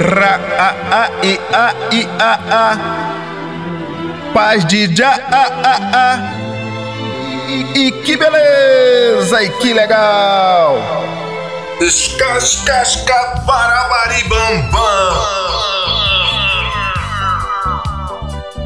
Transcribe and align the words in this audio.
Ira 0.00 0.40
a 0.56 0.68
a 0.98 1.02
i 1.22 1.38
a 1.52 1.74
i 1.92 2.08
a 2.18 2.32
a. 2.50 2.64
Paz 4.32 4.64
de 4.64 4.96
já 4.96 5.10
a 5.10 5.44
a 5.62 5.74
a. 5.92 6.18
E 7.76 7.92
que 7.92 8.16
beleza 8.16 9.42
e 9.42 9.50
que 9.58 9.74
legal! 9.74 10.78
Escascasca 11.82 13.42
barabaribambam 13.46 14.80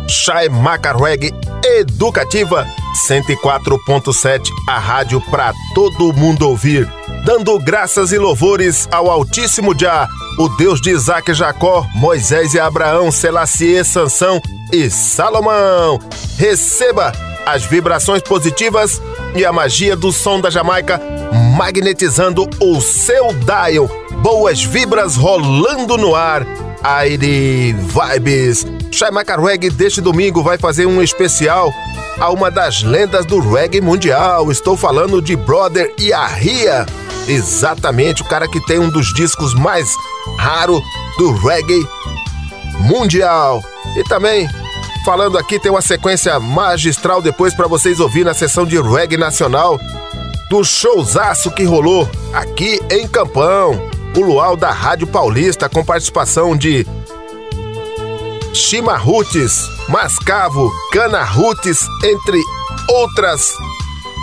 Chai 0.06 0.48
Macarweg 0.48 1.34
Educativa 1.64 2.64
104.7 3.08 4.50
A 4.68 4.78
rádio 4.78 5.20
pra 5.30 5.52
todo 5.74 6.12
mundo 6.12 6.48
ouvir. 6.48 6.88
Dando 7.24 7.58
graças 7.58 8.12
e 8.12 8.18
louvores 8.18 8.88
ao 8.92 9.10
Altíssimo 9.10 9.76
Jah 9.76 10.08
o 10.38 10.48
Deus 10.48 10.80
de 10.80 10.90
Isaac 10.90 11.30
e 11.30 11.34
Jacó, 11.34 11.86
Moisés 11.94 12.54
e 12.54 12.60
Abraão, 12.60 13.10
Selassie, 13.10 13.84
Sansão 13.84 14.40
e 14.72 14.90
Salomão. 14.90 15.98
Receba 16.36 17.12
as 17.46 17.64
vibrações 17.64 18.22
positivas 18.22 19.00
e 19.34 19.44
a 19.44 19.52
magia 19.52 19.94
do 19.94 20.10
som 20.10 20.40
da 20.40 20.50
Jamaica 20.50 21.00
magnetizando 21.56 22.48
o 22.60 22.80
seu 22.80 23.32
dial. 23.32 23.88
Boas 24.22 24.62
vibras 24.62 25.16
rolando 25.16 25.96
no 25.96 26.14
ar. 26.14 26.46
Aire 26.82 27.72
Vibes. 27.72 28.66
Shaimaka 28.90 29.40
Reggae 29.40 29.70
deste 29.70 30.00
domingo 30.00 30.42
vai 30.42 30.58
fazer 30.58 30.84
um 30.84 31.02
especial 31.02 31.72
a 32.20 32.30
uma 32.30 32.50
das 32.50 32.82
lendas 32.82 33.24
do 33.24 33.40
reggae 33.40 33.80
mundial. 33.80 34.50
Estou 34.50 34.76
falando 34.76 35.22
de 35.22 35.34
Brother 35.34 35.92
Yahia. 35.98 36.86
Exatamente, 37.26 38.20
o 38.20 38.26
cara 38.26 38.46
que 38.46 38.60
tem 38.66 38.78
um 38.78 38.90
dos 38.90 39.12
discos 39.14 39.54
mais 39.54 39.96
raro 40.38 40.82
do 41.18 41.32
reggae 41.32 41.86
mundial. 42.80 43.62
E 43.96 44.04
também, 44.04 44.48
falando 45.04 45.38
aqui, 45.38 45.58
tem 45.58 45.70
uma 45.70 45.82
sequência 45.82 46.38
magistral 46.40 47.22
depois 47.22 47.54
para 47.54 47.68
vocês 47.68 48.00
ouvir 48.00 48.24
na 48.24 48.34
sessão 48.34 48.64
de 48.64 48.80
reggae 48.80 49.16
nacional 49.16 49.78
do 50.50 50.62
showzaço 50.62 51.50
que 51.50 51.64
rolou 51.64 52.08
aqui 52.32 52.80
em 52.90 53.06
Campão. 53.08 53.80
O 54.16 54.20
Luau 54.20 54.56
da 54.56 54.70
Rádio 54.70 55.06
Paulista 55.06 55.68
com 55.68 55.84
participação 55.84 56.56
de 56.56 56.86
Chimarrutes, 58.52 59.68
Mascavo, 59.88 60.70
Cana 60.92 61.24
Roots, 61.24 61.88
entre 62.04 62.40
outras 62.88 63.52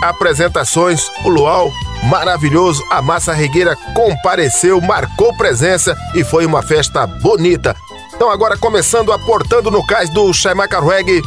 apresentações. 0.02 1.08
O 1.24 1.28
Luau 1.28 1.70
maravilhoso. 2.04 2.84
A 2.90 3.00
massa 3.00 3.32
regueira 3.32 3.76
compareceu, 3.94 4.80
marcou 4.80 5.34
presença 5.36 5.96
e 6.14 6.24
foi 6.24 6.44
uma 6.44 6.62
festa 6.62 7.06
bonita. 7.06 7.76
Então 8.14 8.30
agora 8.30 8.56
começando 8.56 9.12
aportando 9.12 9.70
no 9.70 9.84
cais 9.86 10.10
do 10.10 10.32
Shaimaka 10.32 10.80
Reggae, 10.80 11.22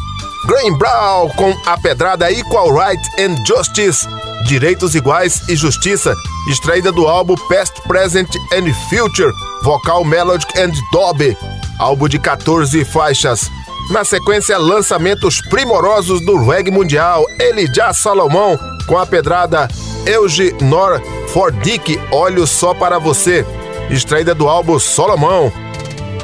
Graham 0.46 0.78
Brown 0.78 1.30
com 1.36 1.56
a 1.66 1.78
pedrada 1.78 2.32
Equal 2.32 2.74
Right 2.74 3.02
and 3.20 3.36
Justice, 3.46 4.08
Direitos 4.46 4.94
Iguais 4.94 5.42
e 5.50 5.56
Justiça, 5.56 6.16
extraída 6.48 6.92
do 6.92 7.08
álbum 7.08 7.36
Past, 7.50 7.82
Present 7.88 8.30
and 8.54 8.72
Future, 8.90 9.34
vocal 9.64 10.06
Melodic 10.06 10.58
and 10.60 10.72
Dobby, 10.92 11.36
álbum 11.80 12.08
de 12.08 12.20
14 12.20 12.86
faixas. 12.86 13.50
Na 13.90 14.04
sequência, 14.04 14.58
lançamentos 14.58 15.42
primorosos 15.42 16.20
do 16.26 16.44
reggae 16.44 16.72
mundial, 16.72 17.24
Elijah 17.40 17.94
Salomão 17.94 18.58
com 18.88 18.98
a 18.98 19.06
pedrada 19.06 19.68
Euge 20.06 20.56
Nor 20.62 21.02
Fordick, 21.28 22.00
Olho 22.12 22.46
Só 22.48 22.74
Para 22.74 23.00
Você, 23.00 23.46
extraída 23.90 24.34
do 24.34 24.48
álbum 24.48 24.80
Solomão. 24.80 25.52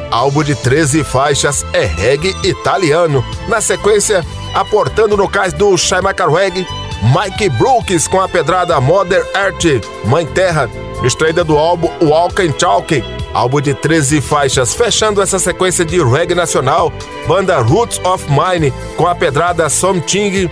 Álbum 0.10 0.44
de 0.44 0.56
13 0.56 1.04
faixas 1.04 1.66
é 1.72 1.86
reggae 1.86 2.36
italiano. 2.44 3.24
Na 3.48 3.62
sequência, 3.62 4.26
aportando 4.54 5.16
no 5.16 5.28
cais 5.28 5.54
do 5.54 5.78
Shaimaka 5.78 6.28
Reggae, 6.28 6.68
Mike 7.02 7.50
Brooks 7.50 8.08
com 8.08 8.20
a 8.20 8.28
pedrada 8.28 8.80
Mother 8.82 9.26
Earth, 9.36 9.86
Mãe 10.06 10.26
Terra, 10.26 10.70
extraída 11.04 11.44
do 11.44 11.58
álbum 11.58 11.90
Walk 12.02 12.42
and 12.42 12.52
Talk, 12.54 13.04
álbum 13.34 13.62
de 13.62 13.74
13 13.74 14.22
faixas. 14.22 14.74
Fechando 14.74 15.22
essa 15.22 15.40
sequência 15.40 15.84
de 15.84 16.02
reggae 16.04 16.36
nacional, 16.36 16.92
banda 17.28 17.60
Roots 17.60 18.00
of 18.04 18.26
Mine 18.30 18.74
com 18.96 19.08
a 19.08 19.16
pedrada 19.16 19.70
Something 19.70 20.50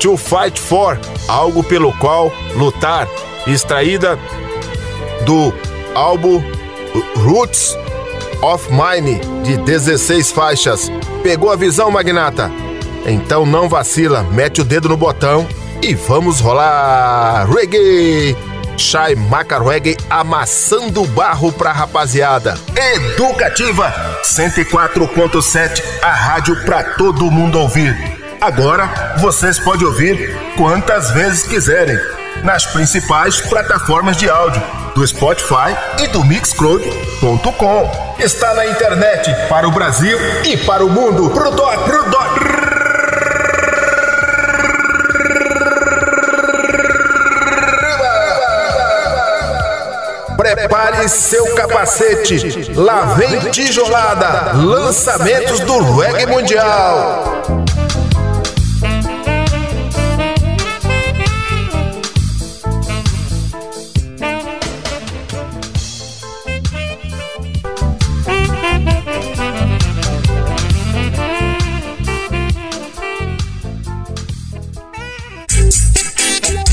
to 0.00 0.16
Fight 0.16 0.58
For, 0.58 0.98
algo 1.28 1.62
pelo 1.62 1.92
qual 1.98 2.32
lutar, 2.56 3.06
extraída 3.46 4.18
do 5.24 5.52
álbum 5.94 6.42
Roots 7.16 7.76
of 8.42 8.68
Mine, 8.70 9.20
de 9.42 9.56
16 9.58 10.32
faixas. 10.32 10.90
Pegou 11.22 11.50
a 11.50 11.56
visão, 11.56 11.90
magnata? 11.90 12.50
Então 13.06 13.44
não 13.44 13.68
vacila, 13.68 14.22
mete 14.22 14.60
o 14.60 14.64
dedo 14.64 14.88
no 14.88 14.96
botão 14.96 15.46
e 15.82 15.94
vamos 15.94 16.40
rolar 16.40 17.46
reggae! 17.50 18.49
Shai 18.80 19.14
Maca 19.14 19.62
Reggae 19.62 19.94
amassando 20.08 21.04
barro 21.04 21.52
pra 21.52 21.70
rapaziada. 21.70 22.58
Educativa 22.94 23.92
104.7, 24.24 25.82
a 26.02 26.10
rádio 26.10 26.64
pra 26.64 26.82
todo 26.82 27.30
mundo 27.30 27.58
ouvir. 27.58 27.94
Agora 28.40 29.16
vocês 29.18 29.58
podem 29.58 29.86
ouvir 29.86 30.34
quantas 30.56 31.10
vezes 31.10 31.42
quiserem 31.42 31.98
nas 32.42 32.64
principais 32.64 33.38
plataformas 33.38 34.16
de 34.16 34.30
áudio 34.30 34.62
do 34.94 35.06
Spotify 35.06 35.76
e 36.02 36.08
do 36.08 36.24
Mixcloud.com. 36.24 38.16
Está 38.18 38.54
na 38.54 38.66
internet 38.66 39.30
para 39.50 39.68
o 39.68 39.70
Brasil 39.70 40.18
e 40.42 40.56
para 40.56 40.82
o 40.82 40.88
mundo. 40.88 41.28
Pro 41.28 41.50
dó, 41.50 41.70
pro. 41.84 42.00
Prepare 50.60 51.08
seu 51.08 51.54
capacete. 51.54 52.70
Lá 52.74 53.14
vem 53.14 53.50
tijolada. 53.50 54.52
Lançamentos 54.52 55.60
do 55.60 55.98
reggae 55.98 56.26
mundial. 56.26 57.24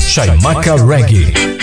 Chaimaca 0.06 0.76
Reggae. 0.76 1.57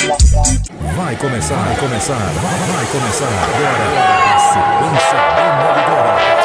Vai 1.06 1.16
começar, 1.18 1.56
vai 1.58 1.76
começar, 1.76 2.16
vai 2.16 2.86
começar 2.88 3.28
agora 3.28 4.34
a 4.34 4.40
sequência 4.40 5.20
demolidora. 5.36 6.45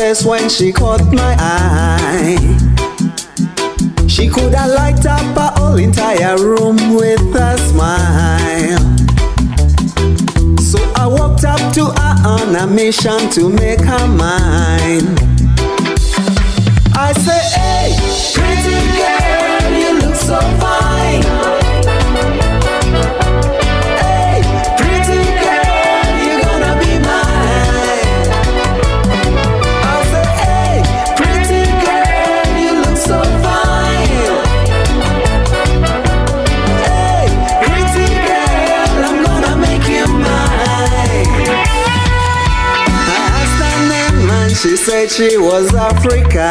face 0.00 0.24
when 0.24 0.48
she 0.48 0.72
caught 0.72 1.04
my 1.12 1.36
eye. 1.38 2.38
She 4.08 4.28
could 4.30 4.54
have 4.54 4.70
light 4.70 5.04
up 5.04 5.36
her 5.36 5.52
whole 5.56 5.76
entire 5.76 6.38
room 6.38 6.78
with 6.94 7.20
a 7.48 7.58
smile. 7.68 8.80
So 10.70 10.78
I 10.96 11.06
walked 11.06 11.44
up 11.44 11.60
to 11.74 11.84
her 12.00 12.16
on 12.34 12.56
a 12.56 12.66
mission 12.66 13.20
to 13.36 13.50
make 13.50 13.80
her 13.80 14.06
mine. 14.08 15.08
I 17.06 17.12
say, 17.24 17.42
hey, 17.60 17.88
pretty 18.34 18.78
girl, 19.00 19.64
you 19.80 19.90
look 20.00 20.14
so 20.14 20.40
fine. 20.60 21.59
said 44.90 45.08
she 45.08 45.38
was 45.38 45.72
Africa. 45.72 46.50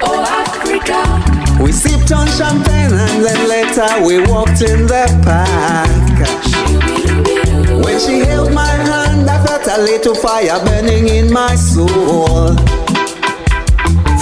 Oh, 0.00 0.24
Africa. 0.24 1.62
We 1.62 1.70
sipped 1.70 2.10
on 2.12 2.26
champagne 2.28 2.94
and 2.94 3.22
then 3.22 3.46
later 3.46 3.90
we 4.06 4.24
walked 4.32 4.62
in 4.62 4.86
the 4.86 5.04
park. 5.20 6.16
When 7.84 8.00
she 8.00 8.20
held 8.20 8.54
my 8.54 8.72
hand, 8.88 9.28
I 9.28 9.36
felt 9.44 9.66
a 9.66 9.82
little 9.82 10.14
fire 10.14 10.58
burning 10.64 11.08
in 11.08 11.30
my 11.30 11.54
soul. 11.56 12.56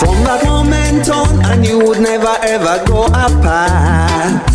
From 0.00 0.18
that 0.26 0.42
moment 0.44 1.08
on, 1.08 1.38
I 1.44 1.54
knew 1.54 1.86
would 1.86 2.00
never 2.00 2.34
ever 2.42 2.84
go 2.84 3.04
apart. 3.06 4.50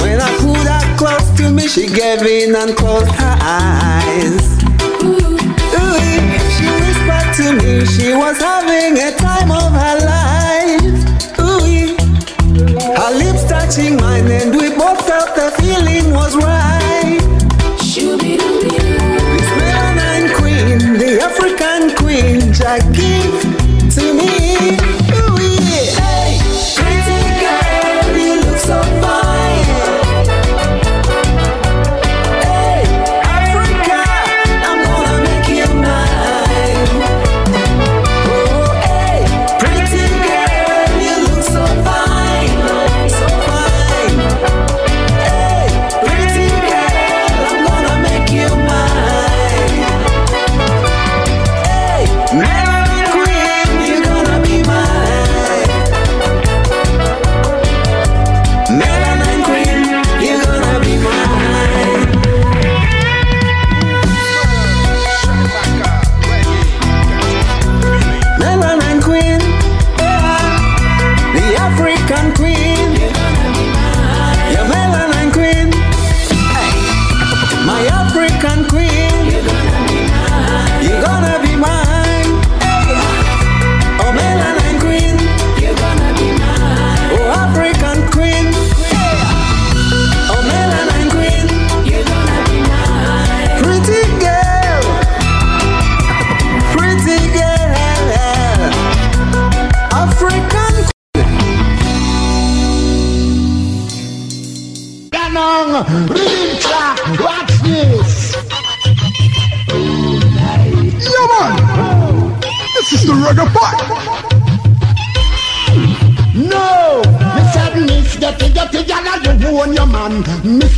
When 0.00 0.18
I 0.18 0.30
pulled 0.40 0.66
her 0.66 0.96
close 0.96 1.28
to 1.36 1.50
me, 1.50 1.68
she 1.68 1.88
gave 1.88 2.22
in 2.22 2.56
and 2.56 2.74
closed 2.74 3.12
her 3.16 3.36
eyes 3.42 4.61
to 7.42 7.52
me 7.54 7.84
she 7.86 8.14
was 8.14 8.38
having 8.38 8.96
a 8.98 9.10
time 9.16 9.50
of 9.50 9.70
her 9.82 9.96
life. 10.12 10.98
Ooh, 11.40 11.96
her 13.00 13.12
lips 13.20 13.44
touching 13.48 13.96
mine, 13.96 14.30
and 14.30 14.54
we 14.54 14.68
both 14.70 15.00
felt 15.06 15.34
the 15.34 15.48
feeling 15.60 16.12
was 16.14 16.36
right. 16.36 16.51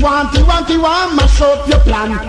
Wanty 0.04 0.42
Wanty 0.42 0.76
Want 0.76 1.14
mash 1.16 1.40
up 1.40 1.66
your 1.66 1.80
plan. 1.80 2.28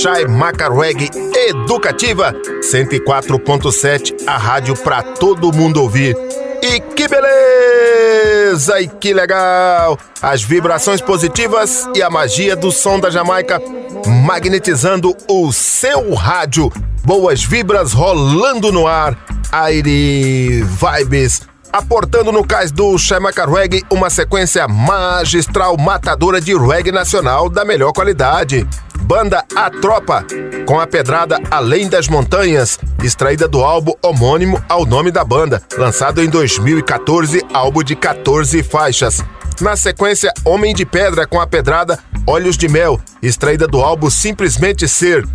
Chai 0.00 0.24
Macarweg 0.26 1.10
Educativa 1.48 2.32
104.7, 2.60 4.24
a 4.28 4.36
rádio 4.36 4.76
para 4.76 5.02
todo 5.02 5.52
mundo 5.52 5.82
ouvir. 5.82 6.16
E 6.62 6.78
que 6.78 7.08
beleza! 7.08 8.80
E 8.80 8.86
que 8.86 9.12
legal! 9.12 9.98
As 10.22 10.44
vibrações 10.44 11.00
positivas 11.00 11.88
e 11.92 12.00
a 12.00 12.08
magia 12.08 12.54
do 12.54 12.70
som 12.70 13.00
da 13.00 13.10
Jamaica 13.10 13.60
magnetizando 14.06 15.16
o 15.28 15.52
seu 15.52 16.14
rádio. 16.14 16.72
Boas 17.04 17.44
vibras 17.44 17.92
rolando 17.92 18.72
no 18.72 18.86
ar. 18.86 19.16
Aire 19.50 20.62
Vibes 20.62 21.42
aportando 21.72 22.30
no 22.30 22.46
cais 22.46 22.70
do 22.70 22.98
Chamaca 22.98 23.46
Reggae 23.46 23.82
uma 23.90 24.10
sequência 24.10 24.68
magistral 24.68 25.76
matadora 25.78 26.40
de 26.40 26.54
reggae 26.54 26.92
nacional 26.92 27.48
da 27.48 27.64
melhor 27.64 27.92
qualidade. 27.92 28.68
Banda 29.00 29.44
A 29.56 29.70
Tropa, 29.70 30.24
com 30.66 30.78
a 30.78 30.86
pedrada 30.86 31.40
Além 31.50 31.88
das 31.88 32.08
Montanhas, 32.08 32.78
extraída 33.02 33.48
do 33.48 33.64
álbum 33.64 33.94
homônimo 34.02 34.62
ao 34.68 34.84
nome 34.84 35.10
da 35.10 35.24
banda, 35.24 35.62
lançado 35.76 36.22
em 36.22 36.28
2014, 36.28 37.42
álbum 37.52 37.82
de 37.82 37.96
14 37.96 38.62
faixas. 38.62 39.24
Na 39.60 39.76
sequência, 39.76 40.32
Homem 40.44 40.74
de 40.74 40.84
Pedra 40.84 41.26
com 41.26 41.40
a 41.40 41.46
pedrada 41.46 41.98
Olhos 42.26 42.56
de 42.56 42.68
Mel, 42.68 43.00
extraída 43.20 43.66
do 43.66 43.80
álbum 43.80 44.08
Simplesmente 44.08 44.86
Ser, 44.86 45.26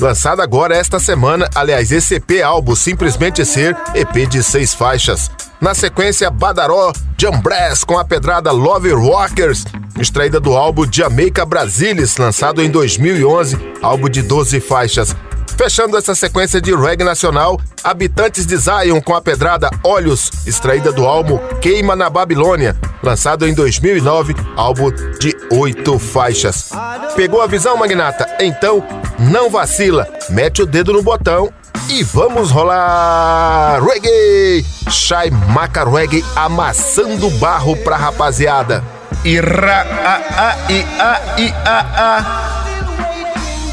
lançado 0.00 0.42
agora 0.42 0.76
esta 0.76 0.98
semana, 0.98 1.48
aliás, 1.54 1.92
esse 1.92 2.16
EP 2.16 2.42
álbum 2.44 2.74
Simplesmente 2.74 3.44
Ser, 3.44 3.76
EP 3.94 4.28
de 4.28 4.42
seis 4.42 4.74
faixas. 4.74 5.30
Na 5.60 5.72
sequência, 5.72 6.28
Badaró, 6.30 6.92
Jambrass 7.16 7.84
com 7.84 7.96
a 7.96 8.04
pedrada 8.04 8.50
Love 8.50 8.90
Rockers, 8.90 9.64
extraída 9.96 10.40
do 10.40 10.56
álbum 10.56 10.84
Jamaica 10.90 11.46
Brasilis, 11.46 12.16
lançado 12.16 12.60
em 12.60 12.68
2011, 12.68 13.56
álbum 13.80 14.08
de 14.08 14.22
12 14.22 14.58
faixas. 14.58 15.14
Fechando 15.56 15.96
essa 15.96 16.14
sequência 16.14 16.60
de 16.60 16.74
reggae 16.74 17.04
nacional, 17.04 17.60
Habitantes 17.84 18.46
de 18.46 18.56
Zion 18.56 19.00
com 19.00 19.14
a 19.14 19.20
pedrada 19.20 19.70
Olhos, 19.84 20.30
extraída 20.46 20.92
do 20.92 21.06
álbum 21.06 21.38
Queima 21.60 21.94
na 21.94 22.08
Babilônia, 22.10 22.76
lançado 23.02 23.46
em 23.46 23.54
2009, 23.54 24.34
álbum 24.56 24.90
de 24.90 25.36
oito 25.52 25.98
faixas. 25.98 26.70
Pegou 27.14 27.40
a 27.40 27.46
visão, 27.46 27.76
magnata? 27.76 28.26
Então, 28.40 28.84
não 29.18 29.50
vacila, 29.50 30.08
mete 30.30 30.62
o 30.62 30.66
dedo 30.66 30.92
no 30.92 31.02
botão 31.02 31.52
e 31.88 32.02
vamos 32.02 32.50
rolar 32.50 33.82
reggae! 33.82 34.64
Shai 34.90 35.30
Maca 35.30 35.84
Reggae 35.84 36.24
amassando 36.36 37.30
barro 37.30 37.76
pra 37.76 37.96
rapaziada. 37.96 38.82
Ira 39.24 39.86
a 40.04 40.50
a 40.50 40.72
i 40.72 40.86
a 40.98 41.40
i 41.40 41.54
a 41.64 41.78
a 41.96 42.61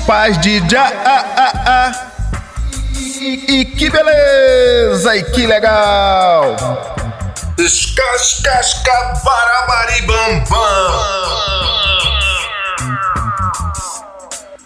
Paz 0.09 0.41
de 0.41 0.57
já 0.67 1.93
e, 2.99 3.59
e 3.59 3.65
que 3.65 3.91
beleza 3.91 5.15
e 5.15 5.23
que 5.23 5.45
legal! 5.45 6.55
Escascasca 7.59 9.13
barabaribam 9.23 10.43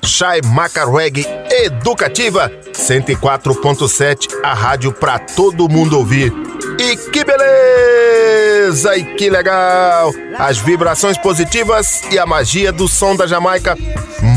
Shai 0.05 0.39
Macarweg 0.45 1.27
Educativa 1.51 2.49
104.7, 2.71 4.29
a 4.45 4.53
rádio 4.53 4.93
pra 4.93 5.19
todo 5.19 5.67
mundo 5.67 5.97
ouvir. 5.97 6.31
E 6.79 6.95
que 6.95 7.25
beleza! 7.25 8.42
E 8.63 9.03
que 9.17 9.29
legal! 9.29 10.13
As 10.37 10.57
vibrações 10.57 11.17
positivas 11.17 12.01
e 12.11 12.17
a 12.17 12.25
magia 12.25 12.71
do 12.71 12.87
som 12.87 13.15
da 13.15 13.27
Jamaica 13.27 13.77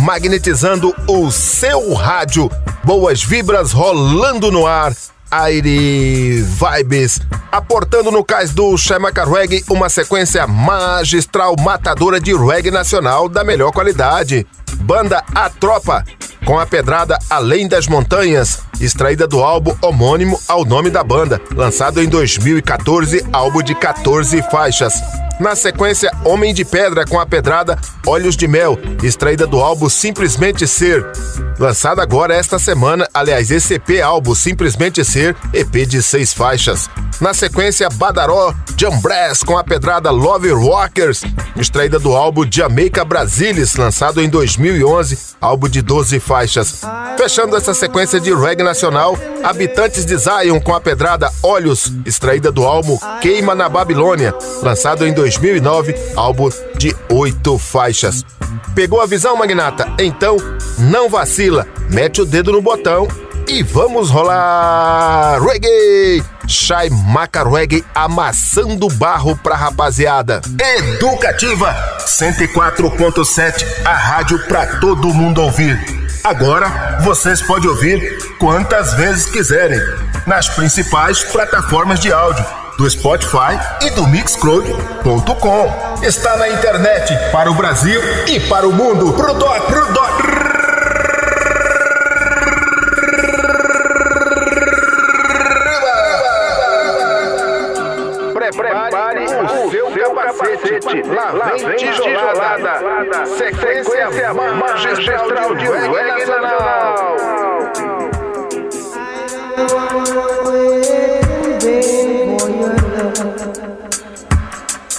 magnetizando 0.05 0.95
o 1.07 1.31
seu 1.31 1.95
rádio. 1.95 2.51
Boas 2.83 3.23
vibras 3.23 3.73
rolando 3.73 4.51
no 4.51 4.67
ar. 4.67 4.93
Aire 5.29 6.41
Vibes, 6.43 7.21
aportando 7.51 8.13
no 8.13 8.25
cais 8.25 8.53
do 8.53 8.77
Chamaca 8.79 9.25
Reggae 9.25 9.65
uma 9.69 9.89
sequência 9.89 10.47
magistral 10.47 11.57
matadora 11.59 12.21
de 12.21 12.33
reggae 12.33 12.71
nacional 12.71 13.29
da 13.29 13.43
melhor 13.43 13.73
qualidade. 13.73 14.47
Banda 14.81 15.23
A 15.35 15.49
Tropa, 15.51 16.05
com 16.45 16.59
a 16.59 16.67
pedrada 16.67 17.19
Além 17.29 17.67
das 17.67 17.89
Montanhas, 17.89 18.61
extraída 18.81 19.27
do 19.27 19.43
álbum 19.43 19.75
homônimo 19.83 20.41
ao 20.47 20.65
nome 20.65 20.91
da 20.91 21.03
banda, 21.03 21.41
lançado 21.55 22.03
em 22.03 22.09
2014, 22.09 23.25
álbum 23.33 23.63
de 23.63 23.75
14 23.75 24.43
faixas. 24.51 24.95
Na 25.39 25.55
sequência, 25.55 26.11
Homem 26.25 26.55
de 26.55 26.65
Pedra 26.65 27.05
com 27.05 27.21
a 27.21 27.27
pedrada 27.27 27.79
Olhos 28.07 28.37
de 28.37 28.49
Mel, 28.49 28.79
extraída 29.03 29.47
do 29.47 29.61
álbum 29.61 29.89
Simplesmente 29.89 30.67
Ser. 30.67 31.05
Lançado 31.59 32.01
agora 32.01 32.35
esta 32.35 32.59
semana, 32.59 33.07
aliás, 33.13 33.51
esse 33.51 33.75
EP 33.75 34.03
álbum 34.03 34.35
Simplesmente 34.35 35.05
Ser, 35.05 35.37
EP 35.53 35.87
de 35.87 36.03
seis 36.03 36.33
faixas. 36.33 36.89
Na 37.21 37.35
sequência, 37.35 37.89
Badaró, 37.91 38.55
Jambrass 38.79 39.43
com 39.43 39.59
a 39.59 39.65
pedrada 39.65 40.11
Love 40.11 40.51
Rockers, 40.51 41.23
extraída 41.57 41.99
do 41.99 42.15
álbum 42.15 42.45
Jamaica 42.51 43.05
Brasilis, 43.05 43.75
lançado 43.77 44.23
em 44.23 44.29
2011, 44.67 45.19
álbum 45.41 45.69
de 45.69 45.81
12 45.81 46.19
faixas. 46.19 46.83
Fechando 47.17 47.57
essa 47.57 47.73
sequência 47.73 48.19
de 48.19 48.35
reggae 48.35 48.65
nacional, 48.65 49.17
Habitantes 49.45 50.05
de 50.05 50.17
Zion 50.17 50.61
com 50.61 50.75
a 50.75 50.81
pedrada 50.81 51.31
Olhos, 51.43 51.93
extraída 52.05 52.51
do 52.51 52.65
álbum 52.65 52.99
Queima 53.21 53.55
na 53.55 53.69
Babilônia, 53.69 54.35
lançado 54.63 55.07
em 55.07 55.13
2009, 55.13 55.95
álbum 56.17 56.51
de 56.77 56.95
oito 57.11 57.59
faixas. 57.59 58.25
Pegou 58.75 59.01
a 59.01 59.07
visão, 59.07 59.37
magnata? 59.37 59.87
Então, 59.99 60.37
não 60.79 61.09
vacila, 61.09 61.67
mete 61.89 62.21
o 62.21 62.27
dedo 62.27 62.53
no 62.53 62.61
botão 62.61 63.07
e 63.49 63.63
vamos 63.63 64.11
rolar 64.11 65.41
reggae! 65.41 66.23
Shai 66.49 66.89
Maca 66.91 67.43
Reggae 67.43 67.85
amassando 67.95 68.89
barro 68.89 69.37
pra 69.37 69.57
rapaziada. 69.57 70.41
Educativa 70.79 71.75
104.7, 72.01 73.65
a 73.85 73.93
rádio 73.95 74.39
pra 74.47 74.67
todo 74.79 75.13
mundo 75.13 75.43
ouvir. 75.43 75.79
Agora 76.23 76.99
vocês 77.03 77.43
podem 77.43 77.69
ouvir 77.69 78.19
quantas 78.39 78.95
vezes 78.95 79.27
quiserem 79.27 79.81
nas 80.27 80.49
principais 80.49 81.23
plataformas 81.25 82.01
de 82.01 82.13
áudio 82.13 82.45
do 82.79 82.89
Spotify 82.89 83.59
e 83.83 83.91
do 83.91 84.07
Mixcloud.com. 84.07 86.03
Está 86.03 86.37
na 86.37 86.49
internet 86.49 87.13
para 87.33 87.51
o 87.51 87.55
Brasil 87.55 88.01
e 88.27 88.39
para 88.41 88.69
o 88.69 88.73
mundo. 88.73 89.13
Pro 89.15 89.35
dó, 89.35 89.61
pro 89.61 89.93
dó. 89.93 90.56
Capacete. 100.67 101.03
Lá 101.09 101.53
vem 101.53 101.77
tijolada. 101.77 103.27
Sequência 103.27 104.11
magistral 104.35 105.55
de 105.55 105.67
reggae 105.67 106.27
nacional. 106.27 107.17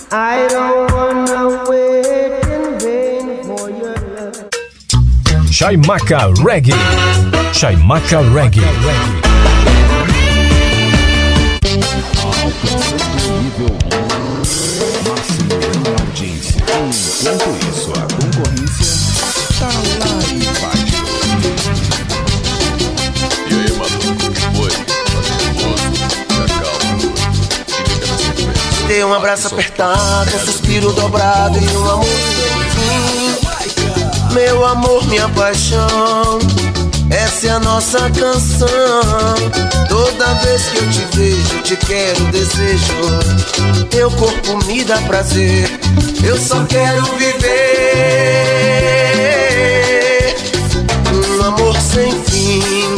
I 0.10 0.48
don't 0.48 0.92
wanna 0.94 1.66
wait 1.70 2.46
in 2.46 2.80
vain 2.80 3.44
for 3.44 3.70
your 3.70 3.96
love. 4.16 4.48
Chaimaca 5.52 6.30
Reggae. 6.44 6.74
Chaimaca 7.54 8.22
Reggae. 8.34 9.28
nível 12.48 13.07
abraço 29.28 29.48
apertado, 29.48 30.36
um 30.38 30.40
suspiro 30.40 30.94
dobrado 30.94 31.60
e 31.60 31.68
um 31.76 31.90
amor 31.90 32.06
fim. 32.72 33.36
Meu 34.34 34.66
amor, 34.66 35.06
minha 35.08 35.28
paixão. 35.28 36.40
Essa 37.10 37.48
é 37.48 37.50
a 37.50 37.60
nossa 37.60 38.10
canção. 38.12 38.70
Toda 39.90 40.34
vez 40.36 40.62
que 40.68 40.78
eu 40.78 40.90
te 40.90 41.06
vejo, 41.18 41.62
te 41.62 41.76
quero, 41.76 42.24
desejo. 42.32 42.94
Teu 43.90 44.10
corpo 44.12 44.66
me 44.66 44.86
dá 44.86 44.98
prazer. 45.00 45.78
Eu 46.24 46.38
só 46.38 46.64
quero 46.64 47.04
viver 47.18 47.58
um 51.12 51.44
amor 51.44 51.76
sem 51.82 52.14
fim. 52.24 52.96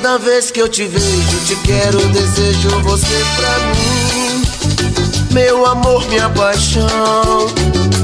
Toda 0.00 0.16
vez 0.16 0.52
que 0.52 0.60
eu 0.60 0.68
te 0.68 0.84
vejo, 0.84 1.44
te 1.44 1.56
quero, 1.56 1.98
desejo 2.10 2.68
você 2.82 3.16
pra 3.34 3.58
mim. 3.74 4.44
Meu 5.32 5.66
amor, 5.66 6.06
minha 6.06 6.28
paixão, 6.28 7.48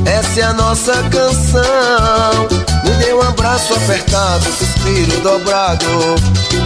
essa 0.04 0.40
é 0.40 0.42
a 0.42 0.52
nossa 0.54 0.92
canção. 1.09 1.62
Me 2.83 2.90
dê 2.98 3.14
um 3.14 3.22
abraço 3.22 3.74
apertado, 3.74 4.44
suspiro 4.44 5.20
dobrado. 5.20 5.87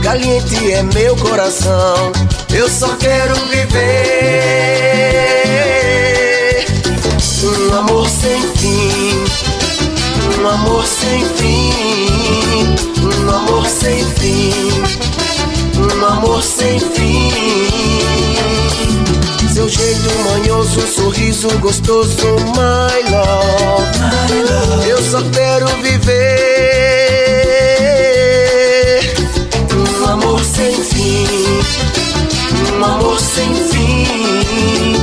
Caliente 0.02 0.72
é 0.72 0.82
meu 0.82 1.14
coração, 1.16 2.10
eu 2.54 2.66
só 2.66 2.88
quero 2.96 3.34
viver 3.50 3.98
um 7.44 7.74
amor 7.76 8.08
sem 8.08 8.40
fim. 8.40 8.57
Um 10.48 10.50
amor 10.50 10.86
sem 10.86 11.26
fim, 11.36 12.74
um 13.02 13.30
amor 13.30 13.66
sem 13.66 14.02
fim, 14.12 14.50
um 15.76 16.06
amor 16.06 16.42
sem 16.42 16.80
fim. 16.80 17.68
Seu 19.52 19.68
jeito 19.68 20.10
manhoso, 20.24 20.80
sorriso 20.86 21.50
gostoso, 21.58 22.34
my 22.56 23.10
love. 23.10 24.88
Eu 24.88 25.02
só 25.02 25.20
quero 25.34 25.66
viver 25.82 26.16
um 29.76 30.06
amor 30.08 30.42
sem 30.42 30.82
fim, 30.82 31.26
um 32.74 32.84
amor 32.86 33.20
sem 33.20 33.54
fim, 33.54 34.96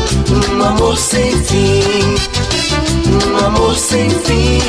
um 0.57 0.63
amor 0.63 0.97
sem 0.97 1.31
fim. 1.43 2.15
Um 3.07 3.45
amor 3.45 3.75
sem 3.77 4.09
fim, 4.09 4.59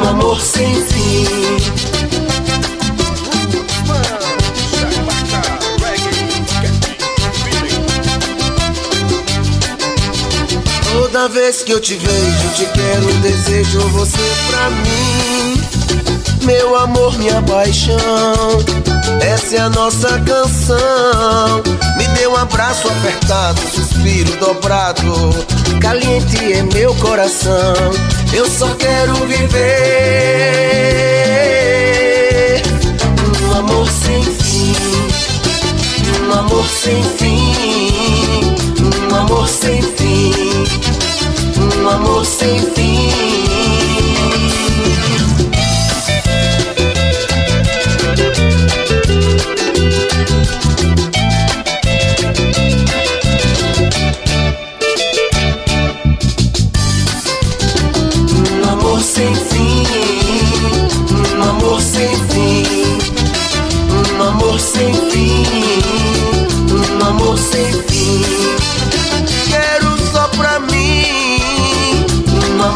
um 0.00 0.08
amor 0.08 0.40
sem 0.40 0.74
fim. 0.86 1.26
Toda 10.92 11.28
vez 11.28 11.62
que 11.62 11.72
eu 11.72 11.80
te 11.80 11.96
vejo, 11.96 12.48
te 12.54 12.66
quero, 12.66 13.12
desejo 13.20 13.80
você 13.88 14.18
pra 14.48 14.70
mim. 14.70 15.60
Meu 16.44 16.76
amor, 16.76 17.16
minha 17.18 17.42
paixão, 17.42 17.98
essa 19.20 19.56
é 19.56 19.58
a 19.58 19.68
nossa 19.68 20.18
canção. 20.20 21.62
Me 21.98 22.06
dê 22.08 22.26
um 22.26 22.36
abraço 22.36 22.88
apertado, 22.88 23.60
suspiro 23.74 24.34
dobrado. 24.38 25.30
Caliente 25.80 26.52
é 26.52 26.62
meu 26.62 26.94
coração, 26.96 27.74
eu 28.32 28.46
só 28.46 28.68
quero 28.76 29.14
viver 29.26 29.50
um 33.44 33.52
amor 33.58 33.88
sem 33.90 34.22
fim, 34.22 34.72
um 36.26 36.32
amor 36.32 36.66
sem 36.68 37.02
fim, 37.02 37.52
um 39.10 39.14
amor 39.16 39.48
sem 39.48 39.82
fim, 39.82 40.32
um 41.82 41.88
amor 41.88 42.24
sem 42.24 42.58
fim. 42.58 42.99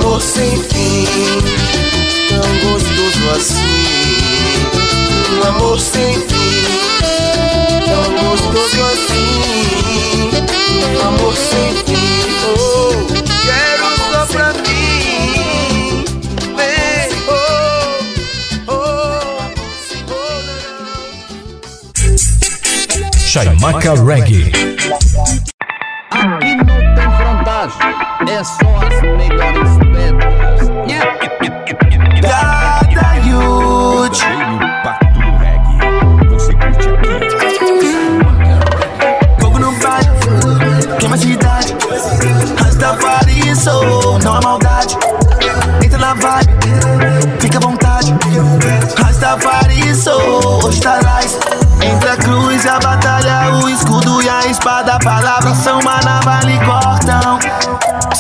Amor 0.05 0.21
sem 0.21 0.63
fim, 0.65 1.07
tão 2.29 2.71
gostoso 2.71 3.31
assim. 3.37 4.61
Um 5.33 5.43
amor 5.49 5.81
sem 5.81 6.13
fim, 6.21 6.63
tão 7.87 8.05
gostoso 8.29 8.83
assim. 8.93 10.31
Um 10.85 11.01
amor 11.09 11.35
sem 11.35 11.75
fim, 11.87 12.21
oh, 12.55 12.93
quero 13.47 13.87
só 14.13 14.27
pra 14.27 14.49
mim. 14.53 16.05
Vem, 16.55 17.09
oh, 17.29 17.55
Chaimaca 23.17 23.95
Reggae. 24.05 24.53
Aqui 26.11 26.55
não 26.57 26.79
tem 26.95 27.09
frontagem, 27.17 27.95
é 28.29 28.45
só 28.45 28.71
as 28.87 29.01
melhores 29.03 29.74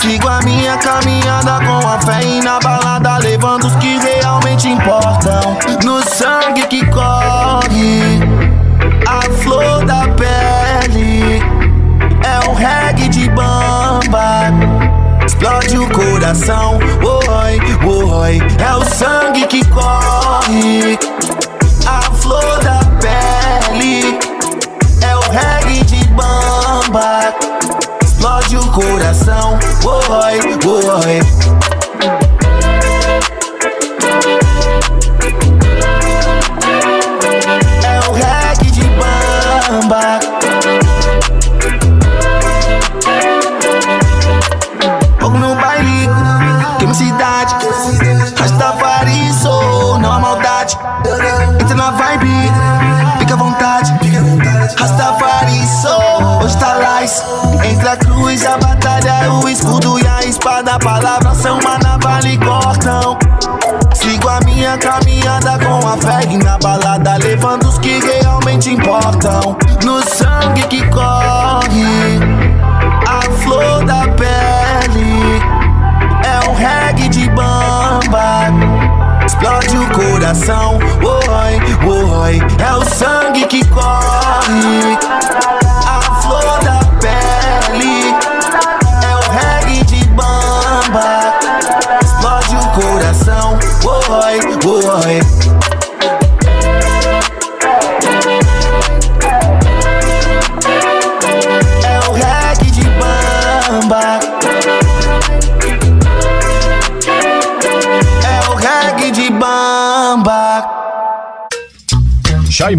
Sigo 0.04 0.28
a 0.28 0.38
minha 0.42 0.76
caminhada 0.76 1.64
com 1.64 1.88
a 1.88 1.98
fé 1.98 2.20
na 2.42 2.60
balada, 2.60 3.16
levando 3.16 3.64
os 3.64 3.74
que 3.76 3.98
realmente 3.98 4.68
importam. 4.68 5.56
No 5.82 6.02
sangue 6.02 6.66
que 6.66 6.84
corre, 6.90 8.20
a 9.08 9.22
flor 9.42 9.82
da 9.86 10.06
pele. 10.08 11.42
É 12.22 12.46
o 12.46 12.52
reggae 12.52 13.08
de 13.08 13.30
bamba. 13.30 14.52
Explode 15.24 15.78
o 15.78 15.88
coração, 15.88 16.78
oi, 17.32 17.58
oi. 17.88 18.42
É 18.62 18.76
o 18.76 18.84
sangue 18.84 19.46
que 19.46 19.64
corre, 19.70 20.98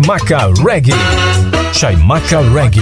Chaimaca 0.05 0.53
Reggae. 0.63 0.93
Chaimaca 1.73 2.39
Reggae. 2.53 2.81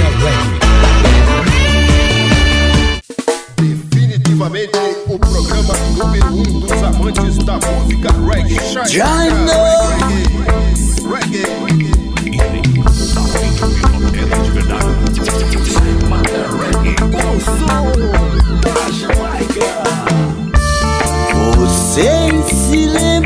Definitivamente 3.56 4.78
o 5.08 5.18
programa 5.18 5.74
número 5.98 6.34
um 6.34 6.60
dos 6.60 6.84
amantes 6.84 7.38
da 7.46 7.54
música 7.54 8.10
reggae. 8.30 8.60
Chaimaca 8.90 9.56
Reggae. 10.04 10.28
Reggae. 11.08 11.48
Você 21.56 22.44
se 22.54 22.86
lembra? 22.86 23.23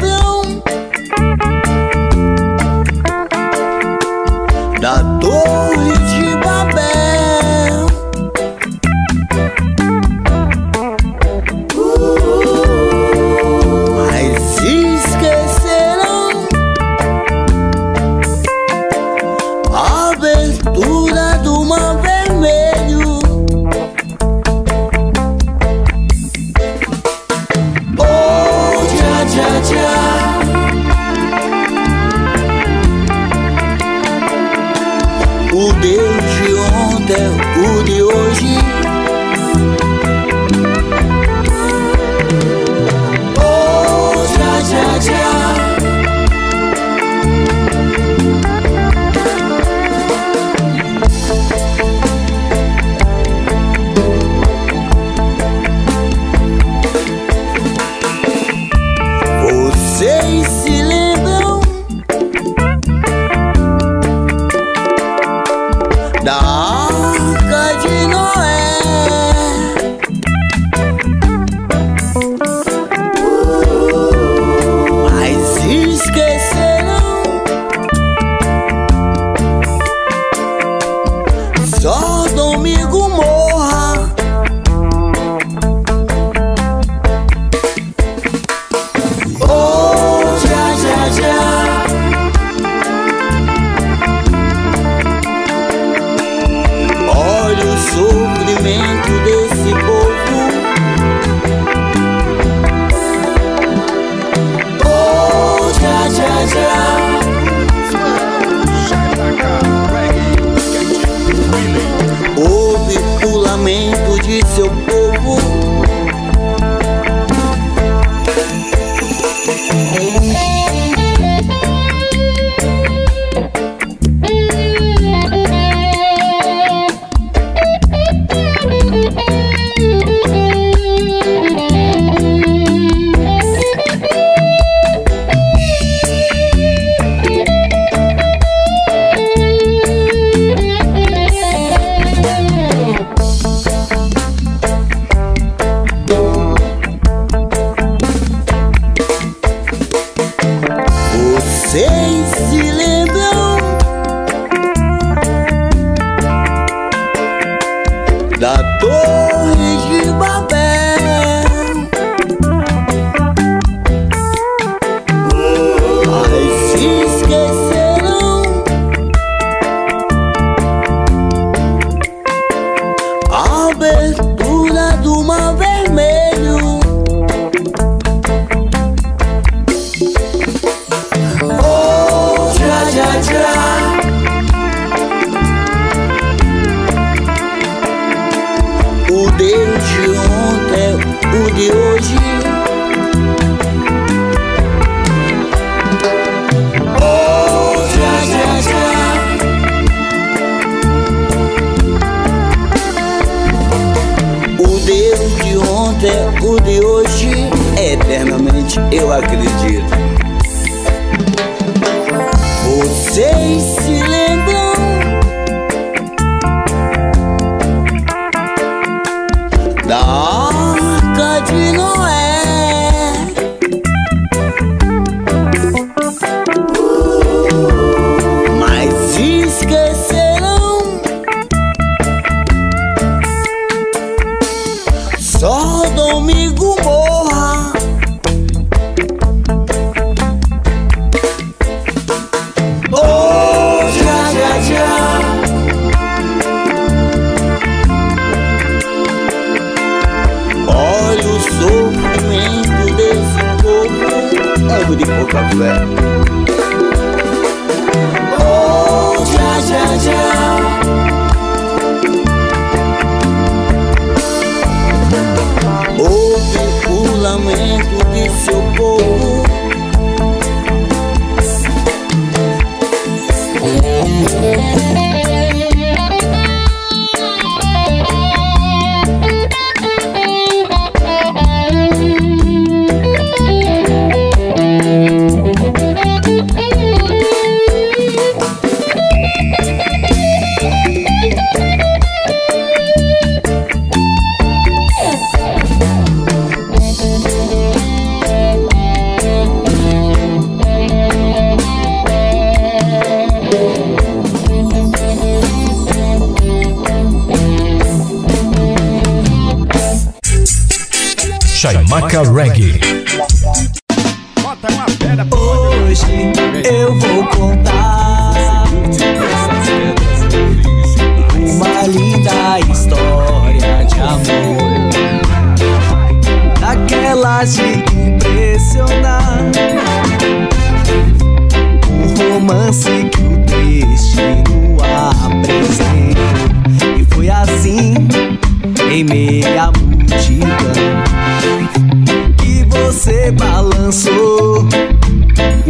Balançou 343.88 344.68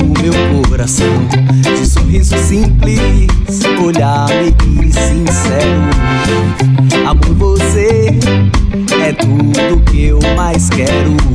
o 0.02 0.22
meu 0.22 0.64
coração 0.68 1.06
de 1.62 1.86
sorriso 1.86 2.36
simples, 2.40 3.62
olhar 3.84 4.28
e 4.32 4.92
sincero. 4.92 5.82
Amor, 7.08 7.36
você 7.36 8.18
é 9.00 9.14
tudo 9.14 9.84
que 9.84 10.06
eu 10.06 10.20
mais 10.36 10.68
quero. 10.70 11.27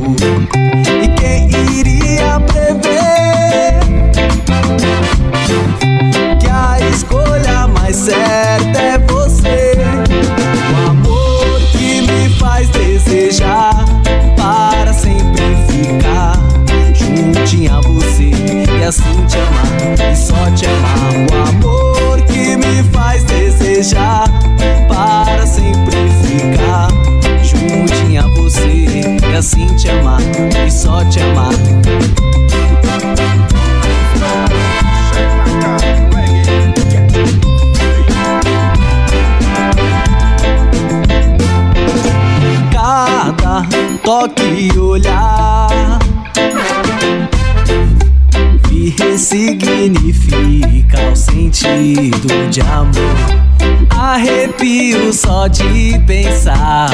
De 52.49 52.61
amor. 52.61 53.43
Arrepio 53.89 55.13
só 55.13 55.47
de 55.47 55.99
pensar. 56.05 56.89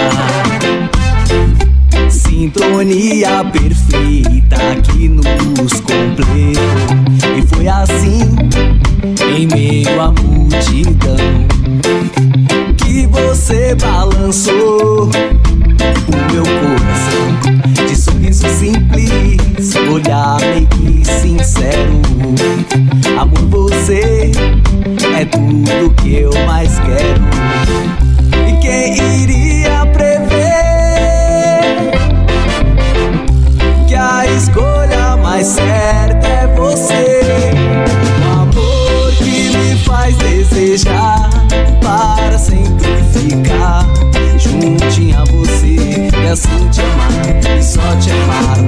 Sintonia 2.09 3.43
perfeita 3.51 4.75
que 4.83 5.09
nos 5.09 5.79
completou. 5.81 6.29
E 7.37 7.41
foi 7.47 7.67
assim, 7.67 8.19
em 9.35 9.47
meio 9.47 10.01
à 10.01 10.11
multidão, 10.11 11.17
que 12.77 13.07
você 13.07 13.75
balançou 13.75 15.09
o 15.09 16.33
meu 16.33 16.43
coração 16.43 17.85
de 17.87 17.95
sorriso 17.95 18.47
simples, 18.49 19.75
olhar 19.91 20.37
meio 20.39 21.05
sincero. 21.21 22.01
Amor, 23.19 23.69
você 23.69 24.18
é 25.19 25.25
tudo 25.25 25.93
que 25.95 26.15
eu 26.15 26.31
mais 26.45 26.79
quero. 26.79 27.21
E 28.47 28.53
quem 28.61 29.23
iria 29.23 29.85
prever 29.87 30.39
que 33.85 33.95
a 33.95 34.25
escolha 34.27 35.17
mais 35.17 35.45
certa 35.45 36.25
é 36.25 36.47
você? 36.55 37.19
O 38.21 38.41
amor 38.43 39.11
que 39.17 39.57
me 39.57 39.75
faz 39.79 40.15
desejar 40.15 41.29
para 41.81 42.37
sempre 42.37 43.03
ficar 43.11 43.85
juntinho 44.37 45.19
a 45.19 45.25
você 45.25 46.09
e 46.13 46.27
assim 46.29 46.69
te 46.69 46.79
amar 46.79 47.57
e 47.57 47.61
só 47.61 47.95
te 47.97 48.09
amar. 48.11 48.58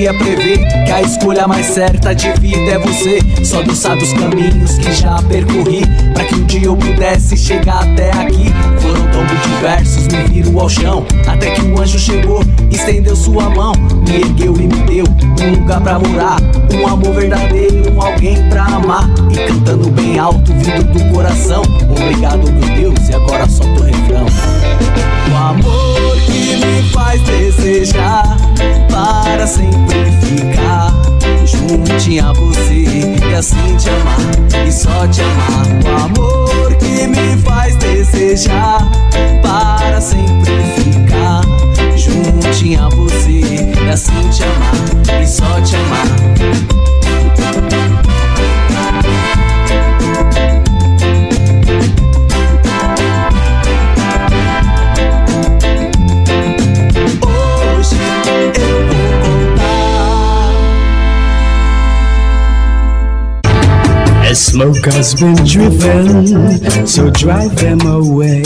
Iria 0.00 0.14
prever 0.14 0.66
que 0.86 0.92
a 0.92 1.02
escolha 1.02 1.46
mais 1.46 1.66
certa 1.66 2.14
de 2.14 2.32
vida 2.40 2.72
é 2.72 2.78
você? 2.78 3.18
Só 3.44 3.60
Deus 3.60 3.76
sabe 3.76 4.02
os 4.02 4.14
caminhos 4.14 4.78
que 4.78 4.94
já 4.94 5.20
percorri 5.24 5.82
Pra 6.14 6.24
que 6.24 6.36
um 6.36 6.44
dia 6.44 6.64
eu 6.64 6.74
pudesse 6.74 7.36
chegar 7.36 7.82
até 7.82 8.10
aqui. 8.12 8.46
Foram 8.78 9.06
tão 9.10 9.26
diversos, 9.26 10.06
me 10.06 10.22
viram 10.24 10.58
ao 10.58 10.70
chão 10.70 11.04
Até 11.26 11.50
que 11.50 11.60
um 11.60 11.78
anjo 11.78 11.98
chegou, 11.98 12.42
estendeu 12.70 13.14
sua 13.14 13.50
mão 13.50 13.74
Me 14.08 14.22
ergueu 14.22 14.54
e 14.56 14.62
me 14.62 14.80
deu 14.86 15.04
um 15.42 15.60
lugar 15.60 15.82
pra 15.82 15.98
morar. 15.98 16.38
Um 16.72 16.86
amor 16.86 17.14
verdadeiro, 17.16 17.92
um 17.92 18.00
alguém 18.00 18.42
pra 18.48 18.64
amar. 18.64 19.06
E 19.30 19.36
cantando 19.48 19.90
bem 19.90 20.18
alto, 20.18 20.50
vindo 20.54 20.94
do 20.94 21.12
coração 21.12 21.60
Obrigado 21.90 22.50
meu 22.50 22.94
Deus, 22.94 23.06
e 23.06 23.14
agora 23.14 23.46
solta 23.46 23.82
o 23.82 23.84
refrão. 23.84 24.26
O 25.30 25.36
amor 25.36 26.16
que 26.24 26.56
me 26.56 26.82
faz 26.90 27.20
desejar 27.20 28.40
para 28.90 29.46
sempre 29.46 29.89
ficar 30.24 30.92
juntinho 31.44 32.28
a 32.28 32.32
você 32.32 32.84
e 33.30 33.34
assim 33.34 33.76
te 33.76 33.88
amar 33.90 34.66
e 34.66 34.72
só 34.72 35.06
te 35.08 35.22
amar. 35.22 35.66
O 35.84 36.04
amor 36.04 36.74
que 36.76 37.06
me 37.06 37.36
faz 37.42 37.76
desejar 37.76 38.88
para 39.42 40.00
sempre 40.00 40.62
ficar 40.76 41.42
juntinho 41.96 42.84
a 42.84 42.88
você 42.88 43.40
e 43.40 43.88
assim 43.90 44.28
te 44.30 44.42
amar 44.44 45.22
e 45.22 45.26
só 45.26 45.60
te 45.60 45.76
amar. 45.76 46.99
Smoke 64.60 64.82
been 65.18 65.44
driven, 65.46 66.86
so 66.86 67.10
drive 67.10 67.56
them 67.56 67.80
away. 67.86 68.42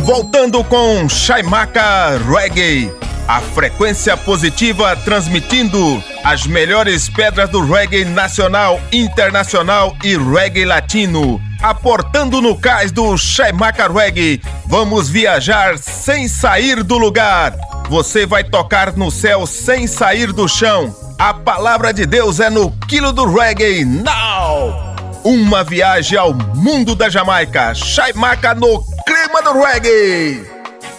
Voltando 0.00 0.64
com 0.64 1.08
Chaimaca 1.08 2.18
Reggae, 2.28 2.92
a 3.28 3.40
frequência 3.40 4.16
positiva 4.16 4.96
transmitindo 4.96 6.02
as 6.24 6.48
melhores 6.48 7.08
pedras 7.08 7.48
do 7.50 7.64
reggae 7.64 8.04
nacional, 8.04 8.80
internacional 8.92 9.96
e 10.02 10.16
reggae 10.16 10.64
latino. 10.64 11.40
Aportando 11.62 12.40
no 12.40 12.58
cais 12.58 12.90
do 12.90 13.16
Chaimaca 13.16 13.86
Reggae, 13.86 14.40
vamos 14.66 15.08
viajar 15.08 15.78
sem 15.78 16.26
sair 16.26 16.82
do 16.82 16.98
lugar. 16.98 17.54
Você 17.88 18.24
vai 18.26 18.42
tocar 18.42 18.96
no 18.96 19.10
céu 19.10 19.46
sem 19.46 19.86
sair 19.86 20.32
do 20.32 20.48
chão. 20.48 20.94
A 21.18 21.34
palavra 21.34 21.92
de 21.92 22.06
Deus 22.06 22.40
é 22.40 22.48
no 22.50 22.70
quilo 22.88 23.12
do 23.12 23.32
reggae 23.32 23.84
now. 23.84 24.94
Uma 25.24 25.62
viagem 25.62 26.18
ao 26.18 26.34
mundo 26.34 26.96
da 26.96 27.08
Jamaica. 27.08 27.74
Chaimaca 27.74 28.54
no 28.54 28.82
clima 29.06 29.42
do 29.42 29.52
reggae. 29.62 30.44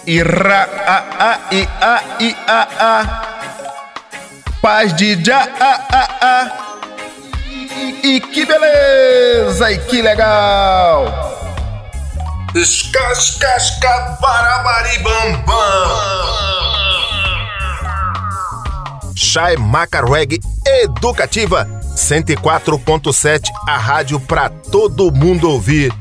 Ira 0.06 0.68
a 0.86 1.32
a 1.32 1.38
i 1.54 1.68
a 1.80 2.02
i 2.20 2.36
a 2.46 2.68
a. 2.78 3.22
Paz 4.62 4.94
de 4.94 5.22
já 5.22 5.48
a 5.60 5.80
a 5.92 6.08
a. 6.22 6.64
E, 8.02 8.20
que 8.20 8.44
beleza 8.44 9.72
e 9.72 9.78
que 9.78 10.02
legal. 10.02 11.04
Escascasca 12.54 14.18
barabari 14.20 14.98
bam 14.98 15.42
bam. 15.46 16.63
Chai 19.14 19.56
Maca 19.56 20.04
Reggae 20.04 20.40
Educativa 20.66 21.68
104.7, 21.96 23.48
a 23.66 23.78
rádio 23.78 24.18
pra 24.18 24.48
todo 24.48 25.12
mundo 25.12 25.48
ouvir. 25.48 25.92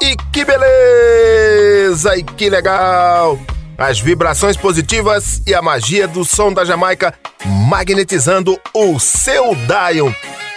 E 0.00 0.16
que 0.32 0.44
beleza! 0.44 2.16
E 2.16 2.22
que 2.22 2.48
legal! 2.48 3.38
As 3.76 3.98
vibrações 3.98 4.56
positivas 4.56 5.42
e 5.46 5.54
a 5.54 5.60
magia 5.60 6.06
do 6.06 6.24
som 6.24 6.52
da 6.52 6.64
Jamaica 6.64 7.14
magnetizando 7.44 8.58
o 8.74 9.00
seu 9.00 9.54
Dion. 9.54 10.12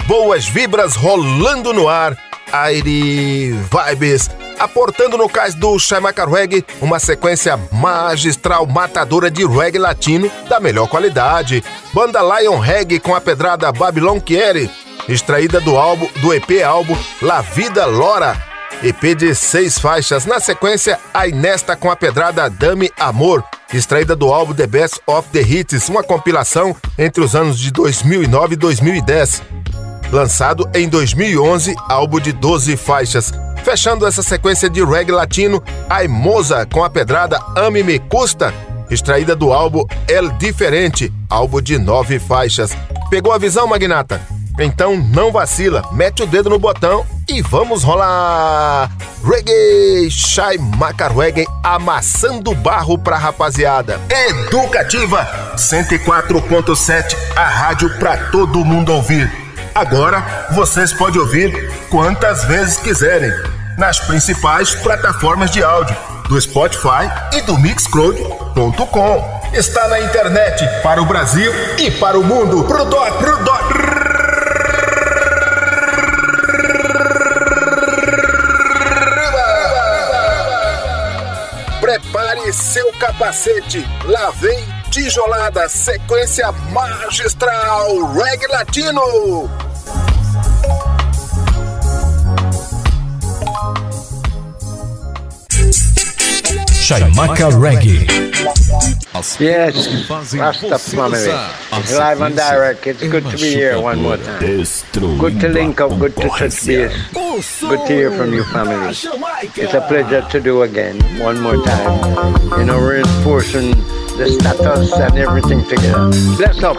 Boas 0.06 0.46
vibras 0.46 0.96
rolando 0.96 1.74
no 1.74 1.88
ar. 1.88 2.18
Aire 2.54 3.52
Vibes 3.52 4.30
aportando 4.60 5.18
no 5.18 5.28
cais 5.28 5.56
do 5.56 5.78
Chamaca 5.78 6.26
Reggae 6.26 6.66
uma 6.82 7.00
sequência 7.00 7.60
magistral 7.72 8.66
matadora 8.66 9.30
de 9.30 9.46
reggae 9.46 9.78
latino 9.78 10.32
da 10.48 10.60
melhor 10.60 10.88
qualidade. 10.88 11.64
Banda 11.94 12.22
Lion 12.22 12.60
Reggae 12.60 13.00
com 13.00 13.16
a 13.16 13.22
pedrada 13.22 13.72
Babylon 13.72 14.20
Quiere, 14.20 14.70
extraída 15.08 15.60
do 15.60 15.78
álbum 15.78 16.08
do 16.22 16.34
EP 16.34 16.64
álbum 16.66 16.96
La 17.22 17.42
Vida 17.42 17.86
Lora, 17.86 18.42
EP 18.82 19.16
de 19.16 19.36
seis 19.36 19.78
faixas. 19.78 20.26
Na 20.26 20.40
sequência, 20.40 21.00
a 21.14 21.28
Inesta 21.28 21.76
com 21.76 21.92
a 21.92 21.96
pedrada 21.96 22.50
Dame 22.50 22.92
Amor, 22.98 23.44
extraída 23.74 24.16
do 24.16 24.32
álbum 24.32 24.54
The 24.54 24.68
Best 24.68 25.02
of 25.06 25.30
the 25.30 25.42
Hits, 25.42 25.90
uma 25.90 26.04
compilação 26.04 26.76
entre 26.98 27.24
os 27.24 27.36
anos 27.36 27.60
de 27.60 27.72
2009 27.72 28.54
e 28.54 28.58
2010. 28.58 29.42
Lançado 30.14 30.70
em 30.76 30.88
2011, 30.88 31.74
álbum 31.90 32.20
de 32.20 32.32
12 32.32 32.78
faixas. 32.78 33.32
Fechando 33.64 34.06
essa 34.06 34.22
sequência 34.22 34.70
de 34.70 34.84
reggae 34.86 35.12
latino, 35.12 35.62
Aimosa 35.90 36.68
com 36.72 36.84
a 36.84 36.90
pedrada 36.90 37.42
Ame 37.58 37.82
Me 37.82 37.98
Custa, 37.98 38.54
extraída 38.92 39.36
do 39.36 39.52
álbum 39.52 39.84
El 40.08 40.30
Diferente, 40.34 41.12
álbum 41.28 41.60
de 41.60 41.80
nove 41.80 42.20
faixas. 42.20 42.78
Pegou 43.10 43.34
a 43.34 43.40
visão, 43.40 43.66
Magnata? 43.66 44.22
Então 44.60 44.96
não 44.96 45.32
vacila, 45.32 45.82
mete 45.92 46.22
o 46.22 46.28
dedo 46.28 46.48
no 46.48 46.60
botão 46.60 47.04
e 47.28 47.42
vamos 47.42 47.82
rolar! 47.82 48.92
Reggae 49.26 50.12
Shai 50.12 50.60
Maca 50.60 51.08
Reggae 51.08 51.48
amassando 51.64 52.54
barro 52.54 53.00
pra 53.00 53.18
rapaziada. 53.18 54.00
Educativa 54.30 55.28
104.7, 55.58 57.18
a 57.36 57.48
rádio 57.48 57.90
pra 57.98 58.16
todo 58.30 58.64
mundo 58.64 58.94
ouvir. 58.94 59.43
Agora 59.76 60.48
vocês 60.52 60.94
podem 60.94 61.20
ouvir 61.20 61.72
quantas 61.90 62.44
vezes 62.44 62.78
quiserem 62.78 63.32
nas 63.78 64.00
principais 64.00 64.76
plataformas 64.76 65.50
de 65.50 65.64
áudio 65.64 65.96
do 66.30 66.40
Spotify 66.40 67.10
e 67.34 67.42
do 67.42 67.58
Mixcloud.com. 67.58 69.42
Está 69.52 69.88
na 69.88 70.00
internet 70.00 70.64
para 70.84 71.02
o 71.02 71.06
Brasil 71.06 71.52
e 71.80 71.90
para 71.92 72.20
o 72.20 72.24
mundo. 72.24 72.64
Pro 72.66 72.86
dó, 72.86 73.12
pro 73.14 73.44
dó. 73.44 73.60
Prepare 81.82 82.54
seu 82.54 82.92
capacete. 82.94 83.88
Lá 84.06 84.32
vem 84.32 84.73
tijolada, 84.94 85.68
sequência 85.68 86.52
magistral, 86.72 88.14
reggae 88.14 88.48
latino. 88.48 89.50
Chaimaca 96.86 97.50
Reggae. 97.50 98.06
Yes, 99.40 100.10
Rasta 100.34 100.78
family. 100.78 101.32
Live 101.98 102.22
and 102.22 102.36
direct. 102.36 102.86
It's 102.86 103.02
good 103.02 103.24
to 103.24 103.38
be 103.38 103.54
here 103.54 103.82
one 103.82 104.00
more 104.00 104.18
time. 104.18 104.64
Good 105.18 105.40
to 105.40 105.50
link 105.50 105.82
up, 105.82 105.98
good 105.98 106.16
to 106.18 106.30
touch 106.30 106.68
base. 106.68 106.94
Good 107.62 107.88
to 107.88 107.94
hear 107.94 108.12
from 108.12 108.32
you, 108.34 108.44
family. 108.44 108.90
It's 108.90 109.74
a 109.74 109.82
pleasure 109.88 110.22
to 110.30 110.40
do 110.40 110.62
again, 110.62 111.00
one 111.20 111.40
more 111.42 111.58
time. 111.64 112.60
You 112.60 112.66
know, 112.66 112.78
reinforcing 112.78 113.74
the 114.18 114.28
status 114.28 114.94
and 114.94 115.18
everything 115.18 115.64
together. 115.68 116.10
Bless 116.38 116.64
up. 116.64 116.78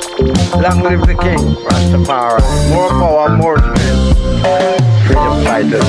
Long 0.61 0.81
live 0.83 1.01
the 1.07 1.15
king, 1.21 1.39
Rastafari. 1.67 2.41
More 2.71 2.89
power, 2.91 3.37
more 3.37 3.59
strength. 3.59 4.17
Freedom 5.07 5.45
fighters 5.45 5.89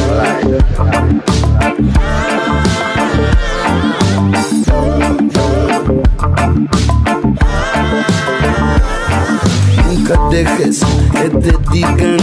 alive. 6.50 7.05
Nunca 10.08 10.30
dejes 10.30 10.82
que 11.14 11.30
te 11.30 11.58
digan 11.72 12.18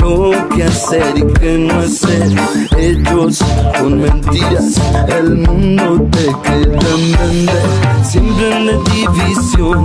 lo 0.00 0.30
que 0.50 0.62
hacer 0.62 1.18
y 1.18 1.32
que 1.32 1.58
no 1.58 1.80
hacer. 1.80 2.30
Ellos 2.78 3.42
con 3.76 4.00
mentiras 4.00 4.80
el 5.08 5.38
mundo 5.38 6.08
te 6.12 6.26
quieran 6.44 6.78
vender. 7.18 8.04
Siempre 8.04 8.56
en 8.56 8.66
la 8.66 8.72
división 8.92 9.84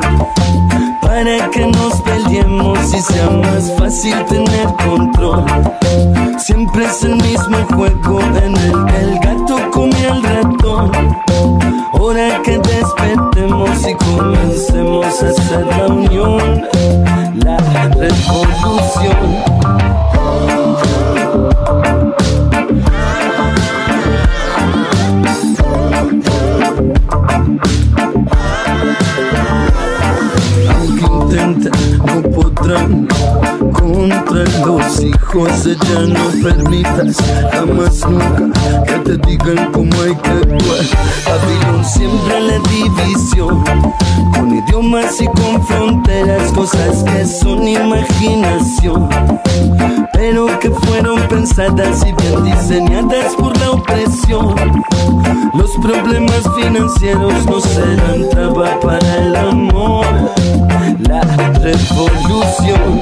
para 1.13 1.47
que 1.51 1.67
nos 1.67 2.01
peleemos 2.01 2.91
y 2.91 2.99
sea 2.99 3.29
más 3.29 3.71
fácil 3.77 4.15
tener 4.25 4.67
control. 4.83 5.45
Siempre 6.39 6.85
es 6.85 7.03
el 7.03 7.17
mismo 7.17 7.57
juego 7.75 8.19
en 8.19 8.57
el 8.57 8.85
que 8.85 8.97
el 8.97 9.19
gato 9.19 9.69
come 9.71 10.07
al 10.07 10.23
ratón. 10.23 10.91
Hora 11.93 12.41
que 12.41 12.57
despertemos 12.57 13.87
y 13.87 13.93
comencemos 13.93 15.05
a 15.21 15.29
hacer 15.29 15.67
la 15.67 15.85
unión, 15.85 16.65
la 17.45 17.57
revolución. 17.89 19.43
No 32.63 33.03
podrán 33.07 33.42
contra 33.93 34.43
los 34.65 34.99
hijos 35.01 35.63
ya 35.63 35.99
no 36.01 36.29
permitas 36.41 37.17
jamás 37.51 38.03
nunca 38.09 38.83
que 38.85 38.93
te 38.99 39.17
digan 39.27 39.71
cómo 39.71 39.93
hay 40.01 40.15
que 40.15 40.29
actuar. 40.29 40.85
Babilón 41.27 41.85
siempre 41.85 42.39
la 42.41 42.59
división 42.69 43.63
con 44.33 44.57
idiomas 44.57 45.21
y 45.21 45.25
con 45.27 45.63
fronteras 45.67 46.51
cosas 46.53 47.03
que 47.03 47.25
son 47.25 47.67
imaginación 47.67 49.09
pero 50.13 50.47
que 50.59 50.69
fueron 50.69 51.27
pensadas 51.27 52.03
y 52.05 52.13
bien 52.13 52.43
diseñadas 52.45 53.35
por 53.35 53.57
la 53.59 53.71
opresión. 53.71 54.55
Los 55.53 55.71
problemas 55.81 56.43
financieros 56.55 57.45
no 57.45 57.59
serán 57.59 58.29
traba 58.29 58.79
para 58.79 59.17
el 59.17 59.35
amor 59.35 60.05
la 60.99 61.21
revolución 61.59 63.01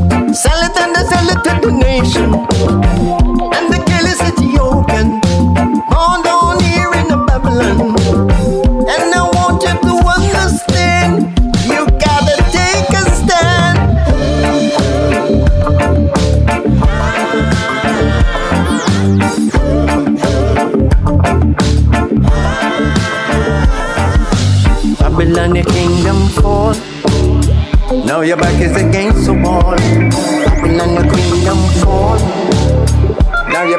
sell 0.33 0.61
it 0.63 0.77
and 0.77 0.95
they 0.95 1.03
sell 1.03 1.27
it 1.29 1.43
to 1.43 1.67
the 1.67 1.71
nation. 1.71 2.33
And 3.55 3.65
the 3.71 3.79
kill 3.87 4.05
is 4.05 4.21
Ethiopian, 4.21 5.19
born 5.89 6.21
down 6.23 6.59
here 6.63 6.91
in 6.99 7.07
the 7.07 7.17
Babylon. 7.27 7.95
And 8.87 9.13
I 9.13 9.21
want 9.33 9.61
you 9.63 9.75
to 9.87 9.93
understand, 10.07 11.13
you 11.67 11.85
gotta 11.99 12.37
take 12.51 12.89
a 12.95 13.03
stand. 13.19 13.77
Babylon, 24.99 25.55
your 25.55 25.65
kingdom 25.65 26.29
fall. 26.29 26.75
Now 28.05 28.21
your 28.21 28.37
back 28.37 28.59
is 28.61 28.71
against 28.75 28.90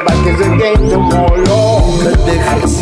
que 0.05 0.37
se 0.37 0.49
quede 0.57 0.97
molo. 0.97 1.73
Nunca 1.85 2.11
dejes 2.25 2.81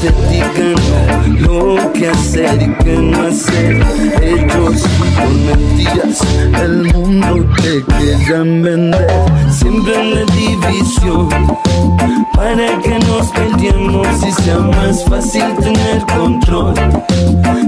que 0.00 0.10
te 0.10 0.28
digan 0.28 1.42
lo 1.42 1.92
que 1.92 2.08
hacer 2.08 2.62
y 2.62 2.84
qué 2.84 2.96
no 2.96 3.26
hacer. 3.26 3.82
Ellos 4.22 4.82
con 5.16 5.46
mentiras 5.46 6.20
el 6.62 6.92
mundo 6.94 7.46
te 7.56 7.82
quieran 7.94 8.62
vender. 8.62 9.06
Siempre 9.50 10.00
en 10.00 10.14
la 10.14 10.24
división 10.32 11.28
para 12.34 12.78
que 12.80 12.98
nos 13.00 13.28
peleemos 13.28 14.06
y 14.26 14.32
sea 14.32 14.58
más 14.58 15.04
fácil 15.04 15.44
tener 15.56 16.04
control. 16.06 16.74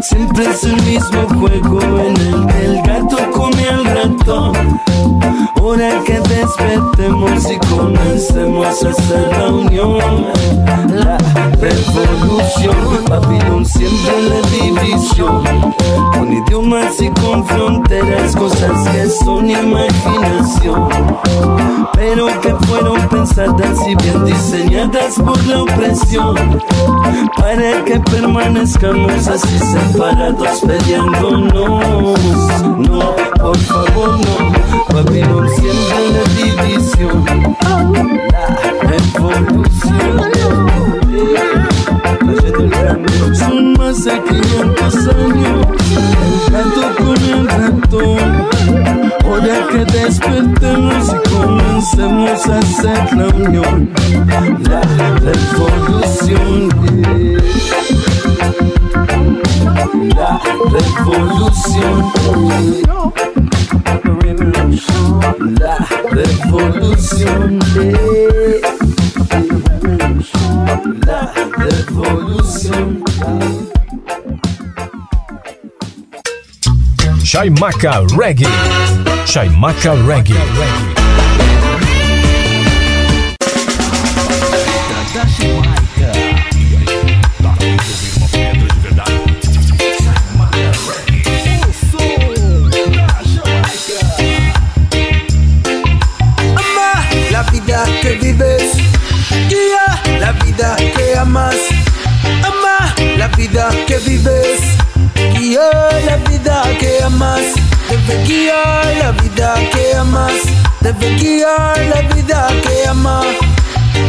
Siempre 0.03 0.47
es 0.47 0.65
el 0.65 0.83
mismo 0.83 1.23
juego 1.39 1.81
en 1.81 2.17
el 2.17 2.47
que 2.47 2.65
el 2.65 2.83
gato 2.83 3.19
come 3.33 3.69
al 3.69 3.85
ratón. 3.85 4.81
Hora 5.61 6.03
que 6.05 6.19
despertemos 6.21 7.51
y 7.51 7.57
comencemos 7.69 8.83
a 8.85 8.89
hacer 8.89 9.29
la 9.39 9.47
unión. 9.49 10.27
La 10.93 11.19
revolución, 11.61 13.05
Babilón 13.09 13.65
siempre 13.65 14.23
la 14.29 14.41
división. 14.49 15.45
Con 16.13 16.33
idiomas 16.33 17.01
y 17.01 17.09
con 17.11 17.47
fronteras, 17.47 18.35
cosas 18.35 18.89
que 18.89 19.09
son 19.09 19.49
imaginación. 19.49 20.89
Pero 21.95 22.27
que 22.41 22.55
fueron 22.67 23.09
pensadas 23.09 23.79
y 23.87 23.95
bien 23.95 24.22
diseñadas 24.25 25.15
por 25.17 25.45
la 25.47 25.63
opresión. 25.63 26.35
Para 27.37 27.85
que 27.85 28.01
permanezcamos 28.01 29.29
así 29.29 29.59
separados 29.59 30.61
peleándonos. 30.61 32.19
No, 32.79 33.15
por 33.41 33.57
favor, 33.59 34.19
no. 34.19 34.95
Babilón 34.95 35.49
siempre 35.57 35.97
en 35.97 36.13
la 36.15 36.25
división. 36.65 37.25
La 38.33 38.47
revolución. 38.89 40.42
Son 43.35 43.73
más 43.75 44.05
de 44.05 44.21
500 44.23 44.95
años. 45.09 45.67
El 46.47 46.53
gato 46.53 46.85
con 46.99 47.17
el 47.25 47.49
ratón. 47.49 48.49
Hora 49.25 49.59
que 49.71 49.85
despertemos 49.85 51.05
y 51.09 51.17
comencemos 51.31 52.47
a 52.49 52.59
hacer 52.59 53.17
la 53.17 53.27
unión. 53.29 53.91
La 54.69 54.81
revolución. 55.21 56.69
La 60.17 60.41
revolución. 60.73 61.97
La 63.95 64.11
revolución. 64.21 65.21
La 65.61 65.77
revolución. 66.11 67.59
Chaimaca 77.33 78.07
Reggae. 78.15 78.47
Chaimaca 79.25 79.95
Reggae. 80.07 80.37
Debe 111.03 111.17
guiar 111.17 111.79
la 111.87 112.03
vida 112.15 112.49
que 112.63 112.87
amas. 112.87 113.27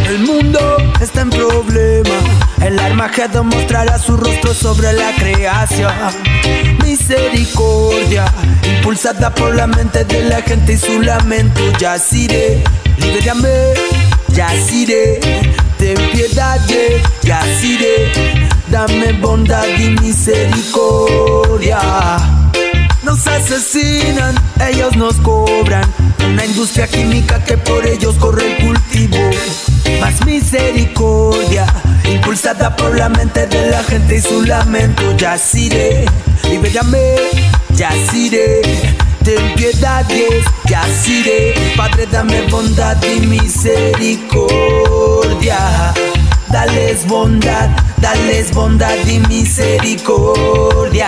El 0.08 0.20
mundo 0.20 0.78
está 1.02 1.22
en 1.22 1.32
problema. 1.32 2.20
El 2.62 2.78
Armagedón 2.78 3.48
mostrará 3.48 3.98
su 3.98 4.16
rostro 4.16 4.54
sobre 4.54 4.94
la 4.94 5.12
creación. 5.16 5.92
Misericordia, 6.84 8.32
impulsada 8.78 9.34
por 9.34 9.56
la 9.56 9.66
mente 9.68 10.06
de 10.06 10.26
la 10.26 10.42
gente 10.44 10.74
y 10.74 10.78
su 10.78 11.02
lamento. 11.02 11.62
Yaciré, 11.80 12.64
libérame, 12.98 13.74
yaciré. 14.30 15.20
Ten 15.78 15.98
piedad, 16.12 16.60
yaciré. 17.24 18.12
Dame 18.70 19.14
bondad 19.14 19.68
y 19.80 19.90
misericordia. 20.00 21.80
Nos 23.04 23.26
asesinan, 23.28 24.36
ellos 24.60 24.96
nos 24.96 25.16
cobran. 25.16 26.03
Una 26.26 26.46
industria 26.46 26.88
química 26.88 27.44
que 27.44 27.58
por 27.58 27.86
ellos 27.86 28.16
corre 28.16 28.56
el 28.56 28.66
cultivo. 28.66 29.18
Más 30.00 30.26
misericordia, 30.26 31.66
impulsada 32.10 32.74
por 32.76 32.98
la 32.98 33.10
mente 33.10 33.46
de 33.48 33.70
la 33.70 33.84
gente 33.84 34.18
y 34.18 34.22
su 34.22 34.42
lamento. 34.44 35.16
Yaciré, 35.18 36.06
libérame, 36.50 37.18
yaciré. 37.76 38.62
Ten 39.24 39.54
piedad, 39.56 40.06
yaciré. 40.66 41.54
Padre, 41.78 42.08
dame 42.12 42.42
bondad 42.50 42.98
y 43.04 43.22
misericordia. 43.26 45.94
Dales 46.52 47.08
bondad, 47.08 47.70
dales 47.98 48.54
bondad 48.54 48.98
y 49.08 49.20
misericordia. 49.20 51.08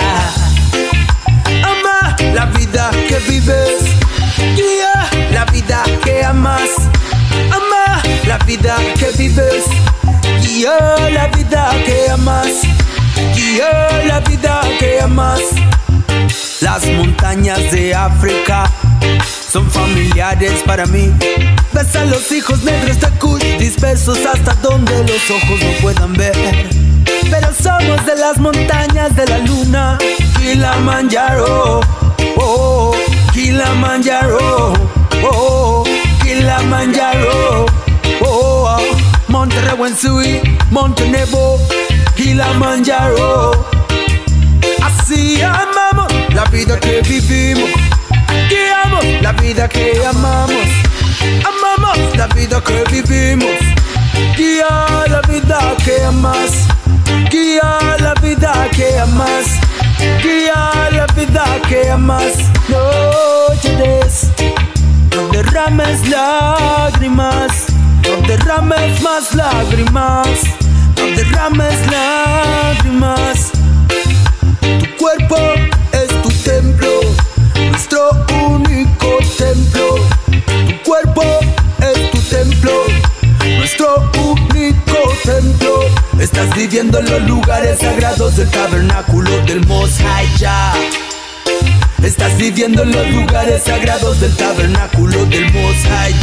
Ama 1.61 2.15
la 2.33 2.45
vida 2.47 2.89
que 3.07 3.19
vives, 3.29 3.83
la 4.79 4.94
que 6.03 6.23
amas. 6.23 6.69
Ama 7.51 8.01
la 8.27 8.37
vida 8.45 8.77
que 8.97 9.11
vives, 9.17 9.65
guía 10.41 10.77
la 11.11 11.27
vida 11.27 11.71
que 11.85 12.09
amas. 12.09 12.47
Guía 13.35 14.03
la 14.05 14.19
vida 14.21 14.61
que 14.79 15.01
amas. 15.01 15.41
Las 16.61 16.85
montañas 16.87 17.71
de 17.71 17.93
África 17.93 18.69
son 19.51 19.69
familiares 19.69 20.63
para 20.65 20.85
mí. 20.85 21.11
Ves 21.73 21.95
a 21.95 22.05
los 22.05 22.31
hijos 22.31 22.63
negros 22.63 22.99
de 22.99 23.09
Kush 23.19 23.57
dispersos 23.57 24.19
hasta 24.25 24.53
donde 24.55 24.93
los 25.03 25.31
ojos 25.31 25.59
no 25.61 25.71
puedan 25.81 26.13
ver. 26.13 26.35
Pero 27.29 27.47
somos 27.53 28.05
de 28.05 28.15
las 28.15 28.37
montañas 28.37 29.15
de 29.15 29.25
la 29.27 29.39
luna, 29.39 29.97
Kilimanjaro, 30.37 31.81
oh, 32.37 32.95
Kilimanjaro, 33.33 34.73
oh, 35.31 35.83
Kilimanjaro, 36.21 37.65
oh, 38.21 38.79
Monte 39.27 39.59
Rewensui, 39.61 40.41
Monte 40.71 41.07
Nebo, 41.09 41.59
Kilimanjaro. 42.15 43.51
Así 44.83 45.41
amamos 45.41 46.11
la 46.33 46.45
vida 46.45 46.79
que 46.79 47.01
vivimos, 47.01 47.69
guiamos 48.49 49.05
la 49.21 49.31
vida 49.33 49.67
que 49.67 50.05
amamos, 50.05 50.67
amamos 51.45 52.17
la 52.17 52.27
vida 52.27 52.61
que 52.61 52.83
vivimos, 52.91 53.59
guía 54.35 55.05
la 55.07 55.21
vida 55.21 55.59
que 55.83 56.03
amas, 56.03 56.67
guía 57.29 57.97
la 57.99 58.13
vida 58.15 58.69
que 58.75 58.99
amas, 58.99 59.45
guía 60.23 60.89
la 60.91 61.05
vida 61.15 61.45
que 61.67 61.89
amas. 61.89 62.33
No 62.67 63.15
no 65.15 65.29
derrames 65.29 66.07
lágrimas, 66.09 67.67
no 68.03 68.27
derrames 68.27 69.01
más 69.01 69.33
lágrimas, 69.33 70.27
no 70.97 71.05
derrames 71.15 71.79
lágrimas. 71.89 73.51
Tu 74.59 74.97
cuerpo 74.97 75.37
es 75.93 76.21
tu 76.21 76.29
templo, 76.43 76.89
nuestro 77.69 78.09
único 78.45 79.17
templo. 79.37 79.95
Tu 80.67 80.83
cuerpo 80.83 81.23
es 81.79 82.11
tu 82.11 82.19
templo, 82.35 82.71
nuestro 83.57 84.11
único 84.21 84.97
templo. 85.23 85.79
Estás 86.19 86.53
viviendo 86.55 86.99
en 86.99 87.09
los 87.09 87.21
lugares 87.23 87.79
sagrados 87.79 88.35
del 88.35 88.49
tabernáculo 88.49 89.31
del 89.45 89.65
Jah. 90.39 91.04
Estás 92.03 92.37
viviendo 92.37 92.83
en 92.83 92.91
los 92.91 93.07
lugares 93.09 93.63
sagrados 93.63 94.19
del 94.19 94.35
tabernáculo 94.35 95.25
del 95.25 95.51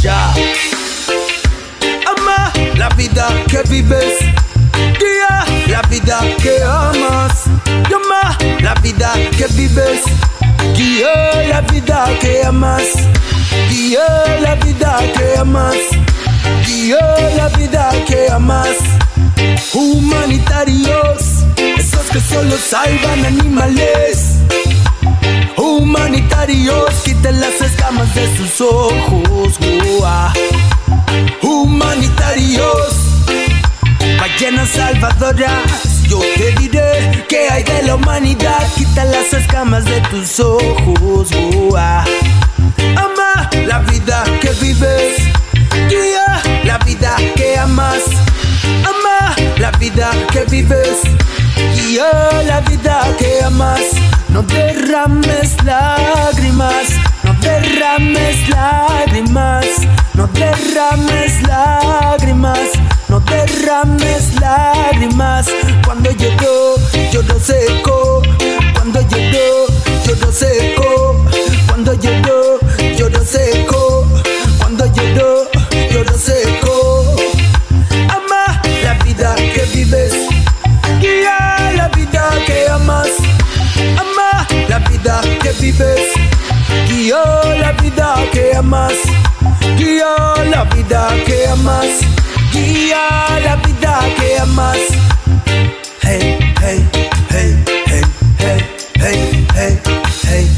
Jah. 0.01 0.35
Ama 2.07 2.53
la 2.77 2.89
vida 2.91 3.29
que 3.49 3.63
vives, 3.69 4.19
guía 4.99 5.45
la 5.69 5.83
vida 5.83 6.21
que 6.43 6.63
amas. 6.63 7.45
Ama 7.67 8.39
la 8.61 8.75
vida 8.75 9.13
que 9.37 9.47
vives, 9.55 10.03
guía 10.77 11.49
la 11.49 11.61
vida 11.63 12.07
que 12.21 12.45
amas. 12.45 12.85
Guía 13.71 14.39
la 14.41 14.55
vida 14.57 14.99
que 15.17 15.39
amas. 15.39 15.77
Oh, 16.95 17.37
la 17.37 17.49
vida 17.49 17.91
que 18.07 18.31
amas. 18.31 18.77
Humanitarios, 19.73 21.45
esos 21.57 22.03
que 22.11 22.21
solo 22.21 22.57
salvan 22.57 23.25
animales. 23.25 24.37
Humanitarios, 25.73 26.91
quiten 27.03 27.41
las 27.41 27.59
escamas 27.63 28.15
de 28.15 28.37
sus 28.37 28.61
ojos. 28.61 29.59
Humanitarios, 31.41 32.95
ballenas 34.21 34.69
salvadoras. 34.69 36.03
Yo 36.07 36.21
te 36.37 36.53
diré 36.61 37.25
que 37.27 37.49
hay 37.49 37.63
de 37.63 37.85
la 37.85 37.95
humanidad. 37.95 38.63
Quita 38.77 39.07
las 39.07 39.33
escamas 39.33 39.87
de 39.87 40.03
tus 40.03 40.41
ojos. 40.41 41.31
Ama 42.95 43.51
la 43.67 43.79
vida 43.79 44.25
que 44.43 44.51
vives. 44.61 45.17
Guía 45.89 46.43
la 46.65 46.77
vida 46.85 47.17
que 47.35 47.57
amas. 47.57 48.03
Ama 48.85 49.35
la 49.59 49.71
vida 49.79 50.11
que 50.31 50.45
vives. 50.51 51.01
Guía 51.75 52.11
la 52.47 52.61
vida 52.61 53.17
que 53.19 53.43
amas. 53.43 53.81
No 54.33 54.43
derrames 54.43 55.57
lágrimas. 55.63 56.89
No 57.23 57.35
derrames 57.35 58.49
lágrimas. 58.49 59.67
No 60.15 60.27
derrames 60.29 61.43
lágrimas. 61.43 62.71
No 63.09 63.21
derrames 63.21 64.41
lágrimas. 64.41 65.47
Cuando 65.85 66.11
lloro, 66.13 66.77
lloro 67.13 67.39
seco. 67.41 68.23
Cuando 68.75 69.01
lloro, 69.03 69.67
lloro 70.07 70.33
seco. 70.33 71.02
Vives. 85.83 86.13
Guía 86.89 87.23
la 87.59 87.73
vida 87.73 88.15
que 88.33 88.57
amas. 88.57 88.95
Guía 89.77 90.15
la 90.51 90.65
vida 90.65 91.09
que 91.27 91.47
amas. 91.49 92.01
Guía 92.53 93.41
la 93.43 93.57
vida 93.57 94.01
que 94.17 94.39
amas. 94.39 94.79
Hey, 96.03 96.39
hey, 96.61 96.89
hey, 97.31 97.65
hey, 97.87 98.05
hey, 98.39 98.61
hey, 98.99 99.21
hey, 99.55 99.55
hey, 99.55 99.81
hey, 100.25 100.49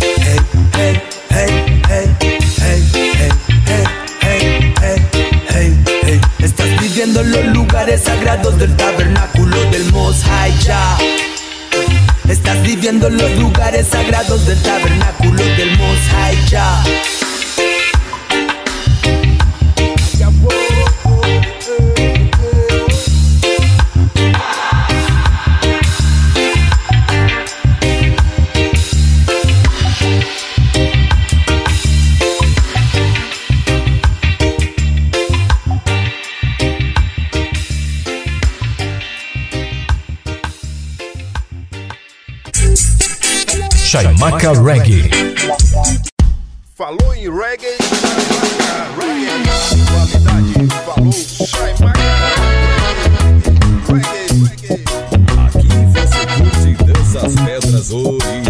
hey, 0.60 1.00
hey, 1.30 1.52
hey, 1.80 2.10
hey, 2.60 2.82
hey, 2.92 3.84
hey, 4.20 4.44
hey, 4.80 5.08
hey, 5.50 5.84
hey. 6.02 6.20
Estás 6.38 6.80
viviendo 6.80 7.20
en 7.20 7.30
los 7.30 7.44
lugares 7.46 8.02
sagrados 8.02 8.58
del 8.58 8.76
tabernáculo 8.76 9.56
del 9.70 9.90
Most 9.92 10.24
High. 10.24 11.23
Estás 12.28 12.62
viviendo 12.62 13.08
en 13.08 13.18
los 13.18 13.30
lugares 13.38 13.88
sagrados 13.88 14.46
del 14.46 14.60
tabernáculo 14.62 15.42
del 15.56 15.78
Most 15.78 17.23
Chaimaca 43.95 44.51
Reggae. 44.61 45.09
Falou 46.74 47.14
em 47.14 47.30
reggae, 47.30 47.76
Chaimaca 47.78 48.90
reggae, 48.99 49.45
qualidade. 49.86 50.53
Falou 50.84 51.12
Chaimaca 51.12 52.01
reggae. 53.86 54.82
Aqui 55.47 55.70
você 55.95 56.22
curte 56.26 56.74
dessas 56.82 57.34
pedras 57.36 57.92
originais. 57.92 58.43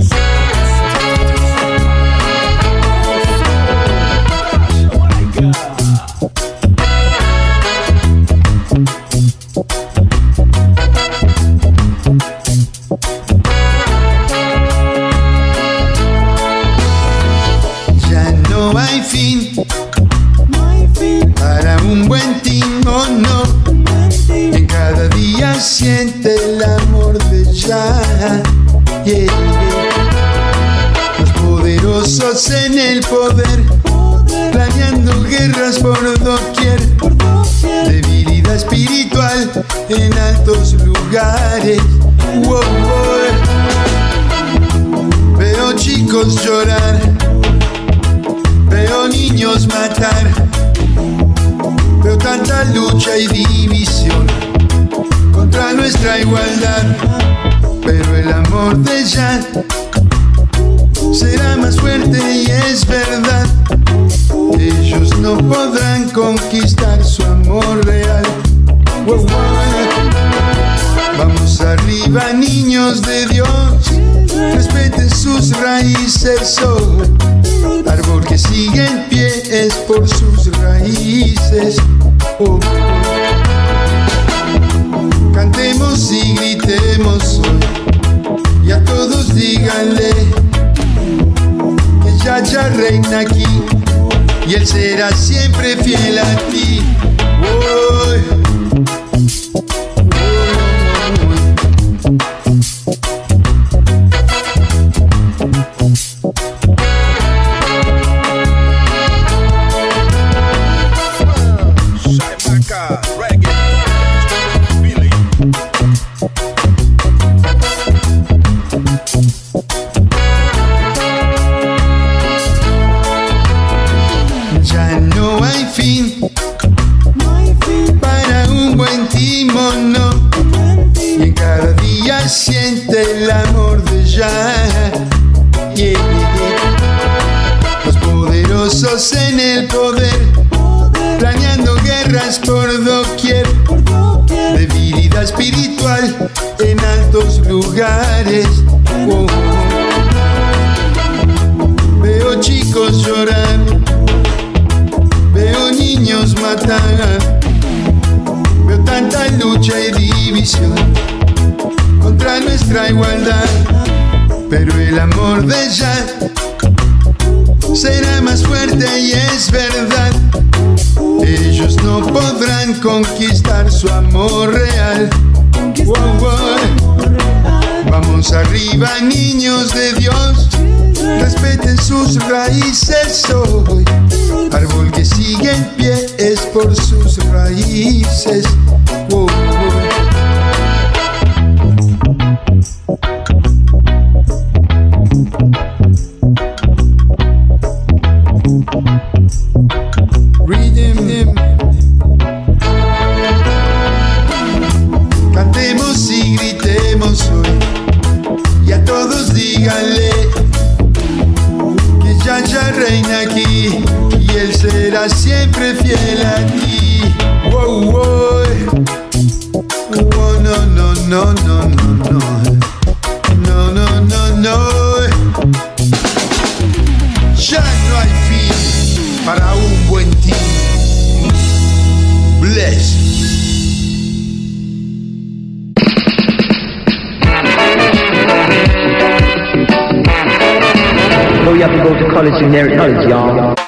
College 242.15 242.43
inherit 242.43 242.77
knowledge, 242.77 243.09
y'all. 243.09 243.64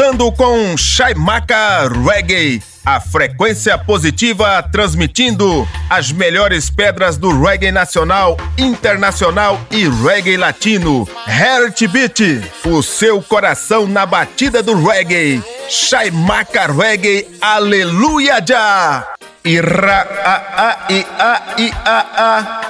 Voltando 0.00 0.32
com 0.32 0.78
Shaimaka 0.78 1.86
Reggae, 1.86 2.62
a 2.86 2.98
frequência 2.98 3.76
positiva 3.76 4.62
transmitindo 4.72 5.68
as 5.90 6.10
melhores 6.10 6.70
pedras 6.70 7.18
do 7.18 7.38
reggae 7.38 7.70
nacional, 7.70 8.34
internacional 8.56 9.60
e 9.70 9.86
reggae 9.86 10.38
latino. 10.38 11.06
Heartbeat, 11.28 12.40
o 12.64 12.82
seu 12.82 13.20
coração 13.20 13.86
na 13.86 14.06
batida 14.06 14.62
do 14.62 14.74
reggae. 14.82 15.44
Shaimaka 15.68 16.72
Reggae, 16.72 17.28
aleluia 17.38 18.42
já! 18.42 19.06
Ira 19.44 20.08
a 20.24 20.34
a 20.56 20.86
i 20.88 21.06
a 21.18 21.42
i 21.58 21.72
a 21.84 22.06
a. 22.16 22.60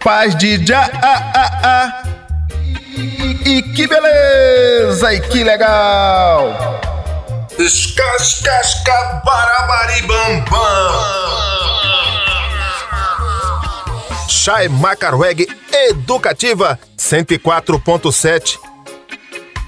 Paz 0.00 0.36
de 0.36 0.66
já 0.66 0.82
a 0.82 1.14
a 1.34 1.46
a. 1.64 2.13
E, 3.44 3.60
que 3.60 3.86
beleza! 3.86 5.12
E 5.12 5.20
que 5.20 5.44
legal! 5.44 6.80
Escascasca 7.58 9.22
barabaribambam. 9.24 10.44
Chai 14.28 14.68
Macarweg 14.68 15.46
Educativa 15.70 16.78
104.7. 16.98 18.58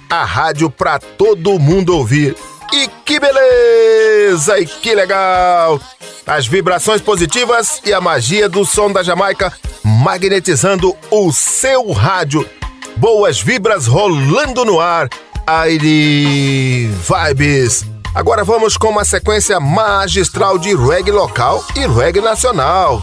A 0.09 0.25
rádio 0.25 0.71
pra 0.71 0.99
todo 0.99 1.59
mundo 1.59 1.97
ouvir. 1.97 2.35
E 2.73 2.89
que 3.05 3.21
beleza! 3.21 4.59
E 4.59 4.67
que 4.67 4.95
legal! 4.95 5.79
As 6.27 6.47
vibrações 6.47 7.01
positivas 7.03 7.81
e 7.85 7.93
a 7.93 8.01
magia 8.01 8.49
do 8.49 8.65
som 8.65 8.91
da 8.91 9.03
Jamaica 9.03 9.53
magnetizando 9.85 10.97
o 11.11 11.31
seu 11.31 11.93
rádio. 11.93 12.49
Boas 12.97 13.39
vibras 13.39 13.87
rolando 13.87 14.65
no 14.65 14.81
ar. 14.81 15.09
Aire 15.47 16.89
Vibes. 16.89 17.85
Agora 18.15 18.43
vamos 18.43 18.79
com 18.79 18.89
uma 18.89 19.05
sequência 19.05 19.61
magistral 19.61 20.59
de 20.59 20.75
reggae 20.75 21.13
local 21.13 21.63
e 21.77 21.87
reggae 21.87 22.23
nacional, 22.23 23.03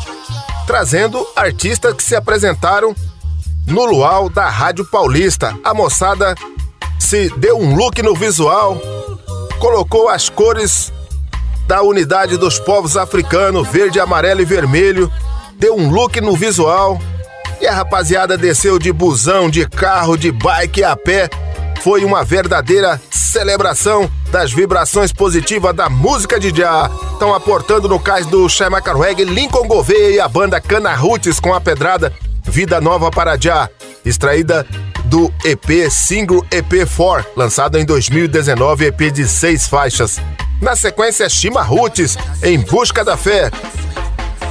trazendo 0.66 1.26
artistas 1.36 1.94
que 1.94 2.04
se 2.04 2.16
apresentaram 2.16 2.96
no 3.68 3.86
luau 3.86 4.30
da 4.30 4.50
Rádio 4.50 4.84
Paulista. 4.84 5.56
A 5.64 5.74
moçada 5.76 6.34
se 6.98 7.30
deu 7.38 7.58
um 7.60 7.76
look 7.76 8.02
no 8.02 8.16
visual, 8.16 8.82
colocou 9.60 10.10
as 10.10 10.28
cores 10.28 10.92
da 11.68 11.84
unidade 11.84 12.36
dos 12.36 12.58
povos 12.58 12.98
africanos, 12.98 13.68
verde, 13.68 14.00
amarelo 14.00 14.42
e 14.42 14.46
vermelho, 14.46 15.10
deu 15.60 15.78
um 15.78 15.92
look 15.92 16.20
no 16.20 16.36
visual 16.36 17.00
e 17.64 17.68
a 17.68 17.74
rapaziada 17.74 18.38
desceu 18.38 18.78
de 18.78 18.92
busão, 18.92 19.50
de 19.50 19.66
carro, 19.66 20.18
de 20.18 20.34
bike 20.34 20.84
a 20.84 20.98
pé. 20.98 21.30
Foi 21.82 22.04
uma 22.04 22.22
verdadeira 22.22 23.02
celebração 23.10 24.12
das 24.30 24.52
vibrações 24.52 25.14
positivas 25.14 25.74
da 25.74 25.90
música 25.90 26.38
de 26.38 26.54
já. 26.54 26.92
Estão 27.14 27.34
aportando 27.34 27.88
no 27.88 27.98
cais 27.98 28.26
do 28.26 28.50
Shaimaka 28.50 28.94
Reggae, 28.94 29.24
Lincoln 29.24 29.66
Gouveia 29.66 30.10
e 30.10 30.20
a 30.20 30.28
banda 30.28 30.60
Cana 30.60 30.94
Roots 30.94 31.40
com 31.40 31.54
a 31.54 31.62
pedrada 31.62 32.12
Vida 32.44 32.82
Nova 32.82 33.10
para 33.10 33.38
Já, 33.40 33.70
extraída 34.04 34.68
do 35.06 35.34
EP 35.46 35.90
Single 35.90 36.46
EP4, 36.52 37.26
lançado 37.34 37.78
em 37.78 37.86
2019, 37.86 38.88
EP 38.88 39.00
de 39.10 39.26
seis 39.26 39.68
faixas. 39.68 40.20
Na 40.62 40.76
sequência, 40.76 41.30
Shima 41.30 41.62
Roots, 41.62 42.18
Em 42.42 42.60
Busca 42.60 43.06
da 43.06 43.16
Fé, 43.16 43.50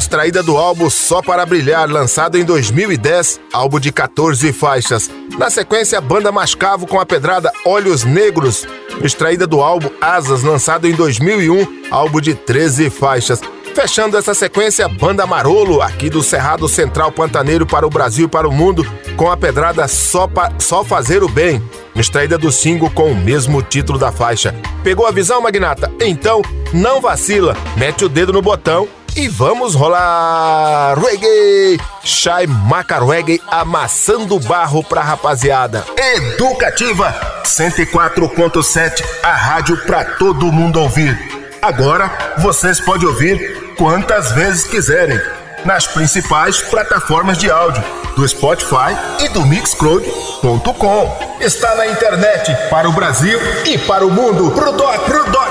extraída 0.03 0.43
do 0.43 0.57
álbum 0.57 0.91
Só 0.91 1.23
para 1.23 1.47
Brilhar, 1.47 1.89
lançado 1.89 2.37
em 2.37 2.45
2010, 2.45 3.41
álbum 3.53 3.79
de 3.79 3.93
14 3.93 4.53
faixas. 4.53 5.09
Na 5.39 5.49
sequência, 5.49 6.01
Banda 6.01 6.33
Mascavo 6.33 6.89
com 6.89 6.99
a 6.99 7.07
pedrada 7.07 7.53
Olhos 7.65 8.03
Negros, 8.03 8.67
extraída 9.01 9.47
do 9.47 9.61
álbum 9.61 9.91
Asas, 10.01 10.43
lançado 10.43 10.89
em 10.89 10.93
2001, 10.93 11.85
álbum 11.93 12.21
de 12.21 12.35
13 12.35 12.91
faixas. 12.91 13.41
Fechando 13.75 14.19
essa 14.19 14.35
sequência, 14.35 14.87
Banda 14.87 15.27
Marolo, 15.27 15.81
aqui 15.81 16.11
do 16.11 16.23
Cerrado 16.23 16.69
Central 16.69 17.11
Pantaneiro 17.11 17.67
para 17.67 17.87
o 17.87 17.91
Brasil 17.91 18.27
e 18.27 18.29
para 18.29 18.49
o 18.49 18.53
mundo, 18.53 18.87
com 19.17 19.31
a 19.31 19.37
pedrada 19.37 19.89
Só, 19.89 20.27
pa 20.27 20.53
Só 20.59 20.85
Fazer 20.85 21.23
o 21.23 21.29
Bem, 21.29 21.63
extraída 21.97 22.37
do 22.37 22.53
single 22.53 22.91
com 22.91 23.11
o 23.11 23.17
mesmo 23.17 23.63
título 23.63 23.99
da 23.99 24.13
faixa. 24.13 24.55
Pegou 24.85 25.07
a 25.07 25.11
visão, 25.11 25.41
Magnata? 25.41 25.91
Então, 26.01 26.43
não 26.73 27.01
vacila, 27.01 27.57
mete 27.77 28.05
o 28.05 28.09
dedo 28.09 28.33
no 28.33 28.43
botão 28.43 28.87
e 29.17 29.27
vamos 29.27 29.75
rolar 29.75 30.99
reggae! 30.99 31.81
Shai 32.05 32.47
Maca 32.47 33.03
Reggae 33.05 33.41
amassando 33.51 34.39
barro 34.39 34.85
pra 34.85 35.03
rapaziada. 35.03 35.85
Educativa 35.97 37.15
104.7, 37.45 39.03
a 39.23 39.33
rádio 39.33 39.77
pra 39.87 40.05
todo 40.05 40.53
mundo 40.53 40.79
ouvir. 40.79 41.19
Agora 41.61 42.35
vocês 42.39 42.81
podem 42.81 43.07
ouvir 43.07 43.62
quantas 43.77 44.33
vezes 44.33 44.65
quiserem 44.65 45.21
nas 45.65 45.87
principais 45.87 46.61
plataformas 46.63 47.39
de 47.39 47.51
áudio 47.51 47.83
do 48.17 48.27
Spotify 48.27 48.97
e 49.21 49.29
do 49.29 49.45
Mixcloud.com. 49.47 51.37
Está 51.41 51.75
na 51.77 51.87
internet 51.87 52.55
para 52.69 52.89
o 52.89 52.93
Brasil 52.93 53.39
e 53.65 53.79
para 53.79 54.07
o 54.07 54.11
mundo. 54.11 54.51
Pro 54.53 54.73
doc, 54.73 55.01
pro 55.05 55.31
doc. 55.31 55.43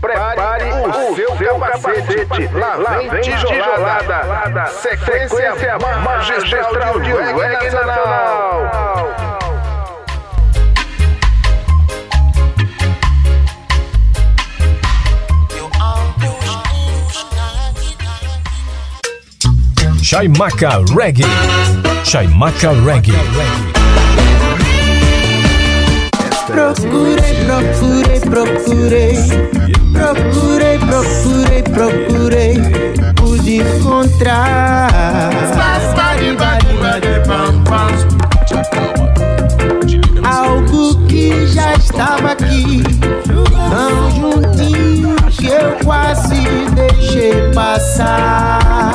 Prepare 0.00 0.64
o 0.72 1.16
seu 1.16 1.58
capacete. 1.58 2.50
Lá 2.54 2.96
vem 2.96 3.20
tijolada. 3.20 4.66
Sequência 4.66 5.78
magistral 6.04 7.00
de 7.00 7.12
reggae 7.12 7.70
nacional. 7.70 8.99
Chaimaca 20.10 20.82
Reggae. 20.92 21.24
Chaimaca 22.02 22.72
Reggae. 22.84 23.14
Procurei, 26.48 27.44
procurei, 27.46 28.18
procurei. 28.18 29.16
Procurei, 29.92 30.78
procurei, 30.80 31.62
procurei. 31.62 32.54
Pude 33.14 33.58
encontrar. 33.58 34.90
Algo 40.24 41.06
que 41.06 41.46
já 41.46 41.74
estava 41.74 42.32
aqui, 42.32 42.82
tão 43.70 44.10
juntinho 44.10 45.14
que 45.30 45.46
eu 45.46 45.76
quase 45.84 46.42
deixei 46.74 47.52
passar. 47.54 48.89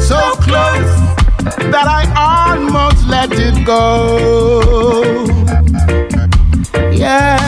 So 0.00 0.18
close 0.42 0.94
that 1.70 1.86
I 1.86 2.04
almost 2.16 3.06
let 3.08 3.32
it 3.32 3.64
go. 3.64 5.24
Yeah. 6.92 7.38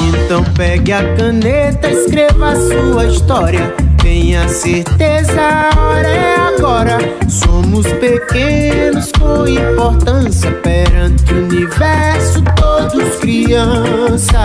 Então 0.00 0.44
pegue 0.54 0.92
a 0.92 1.14
caneta, 1.16 1.88
escreva 1.90 2.50
a 2.50 2.56
sua 2.56 3.06
história. 3.06 3.74
Tenha 4.02 4.48
certeza, 4.48 5.40
a 5.40 5.70
hora 5.78 6.08
é 6.08 6.36
agora. 6.36 6.98
Somos 7.28 7.86
pequenos 7.94 9.12
com 9.12 9.46
importância 9.46 10.50
perante 10.62 11.32
o 11.34 11.44
universo, 11.44 12.42
todos 12.56 13.16
crianças. 13.20 14.38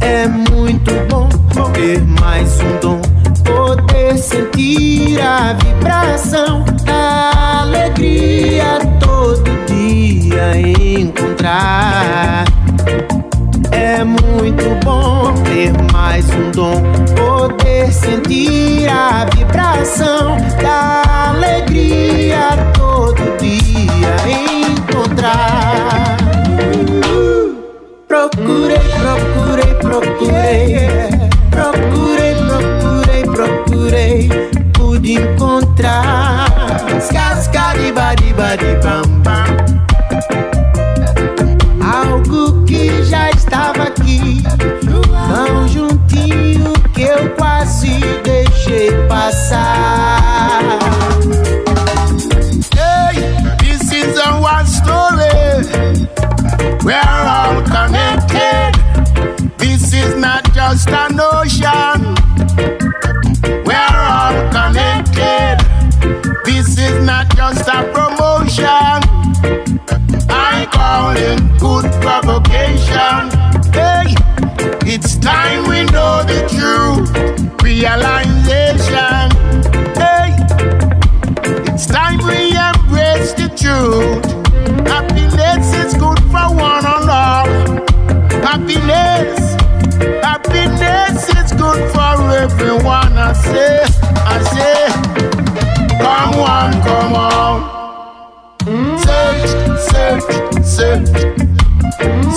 É 0.00 0.26
muito 0.26 0.92
bom 1.08 1.28
ter 1.76 2.02
mais 2.20 2.58
um 2.60 2.78
dom, 2.80 3.00
poder 3.66 4.16
sentir 4.16 5.20
a 5.20 5.52
vibração 5.54 6.64
da 6.84 7.62
alegria 7.62 8.78
todo 9.00 9.42
dia 9.66 10.56
encontrar. 11.00 12.44
É 13.72 14.04
muito 14.04 14.84
bom 14.84 15.34
ter 15.42 15.72
mais 15.92 16.24
um 16.30 16.50
dom, 16.52 16.80
poder 17.16 17.92
sentir 17.92 18.88
a 18.88 19.24
vibração 19.34 20.36
da 20.62 21.30
alegria 21.30 22.50
todo 22.72 23.16
dia 23.38 24.14
encontrar. 24.70 26.16
Procurei, 28.06 28.78
procurei, 29.00 29.74
procurei, 29.74 31.05
Algo 41.80 42.64
que 42.64 43.02
já 43.04 43.30
estava 43.30 43.84
aqui, 43.84 44.42
tão 45.28 45.66
juntinho 45.68 46.72
que 46.94 47.02
eu 47.02 47.30
quase 47.36 47.98
deixei 48.22 48.92
passar. 49.08 50.60
Hey, 52.76 53.34
this 53.58 53.90
is 53.90 54.18
a 54.18 54.38
one 54.38 54.66
story. 54.66 56.06
We're 56.84 57.26
all 57.26 57.62
connected. 57.62 58.72
This 59.56 59.92
is 59.94 60.14
not 60.14 60.44
just 60.52 60.88
an 60.90 61.18
ocean. 61.18 62.14
We're 63.64 63.96
all 63.96 64.50
connected. 64.50 65.56
This 66.44 66.78
is 66.78 67.02
not 67.02 67.34
just 67.34 67.66
a 67.68 67.82
promotion. 67.84 68.05
It 71.36 71.60
good 71.60 71.84
provocation. 72.00 73.30
Hey, 73.72 74.14
it's 74.86 75.16
time 75.16 75.68
we 75.68 75.84
know 75.92 76.22
the 76.24 76.40
truth. 76.48 77.10
Realization. 77.62 79.30
Hey, 79.96 80.34
it's 81.72 81.86
time 81.86 82.18
we 82.18 82.56
embrace 82.56 83.32
the 83.34 83.48
truth. 83.56 84.24
Happiness 84.86 85.74
is 85.84 85.94
good 85.94 86.18
for 86.32 86.48
one 86.54 86.86
and 86.86 87.10
all. 87.10 87.46
Happiness, 88.42 89.54
happiness 90.22 91.28
is 91.36 91.52
good 91.52 91.90
for 91.92 92.14
everyone. 92.32 93.12
I 93.18 93.32
say, 93.32 93.82
I 94.24 94.42
say, 94.54 94.85
Search, 98.76 99.50
search, 99.90 100.22
search, 100.64 101.08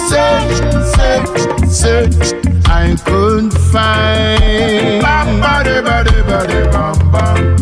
search, 0.10 0.56
search, 0.96 1.40
search. 1.70 2.34
I 2.66 2.96
couldn't 3.04 3.52
find. 3.72 5.02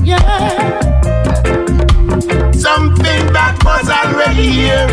Yeah. 0.05 0.81
Something 2.51 3.33
that 3.33 3.55
was 3.65 3.89
already 3.89 4.49
here, 4.61 4.87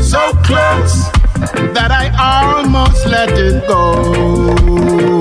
so 0.00 0.32
close 0.48 1.10
that 1.74 1.90
I 1.90 2.08
almost 2.18 3.06
let 3.06 3.30
it 3.32 3.66
go. 3.68 5.17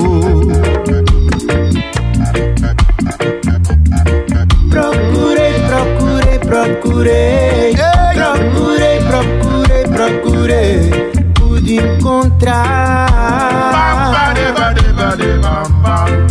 Procurei. 6.97 7.75
Procurei, 8.13 8.99
procurei, 9.03 9.83
procurei. 9.87 10.89
Pude 11.35 11.75
encontrar. 11.75 13.07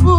Uh, 0.02 0.18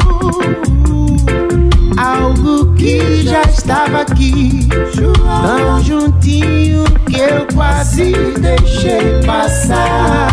algo 1.98 2.74
que 2.76 3.24
já 3.24 3.42
estava 3.44 4.02
aqui, 4.02 4.68
tão 4.96 5.84
juntinho 5.84 6.84
que 7.10 7.20
eu 7.20 7.48
quase 7.54 8.14
deixei 8.40 9.22
passar. 9.26 10.32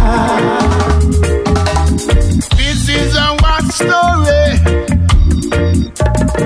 This 2.56 2.88
is 2.88 3.16
a 3.16 3.32
one 3.32 3.68
story. 3.70 4.60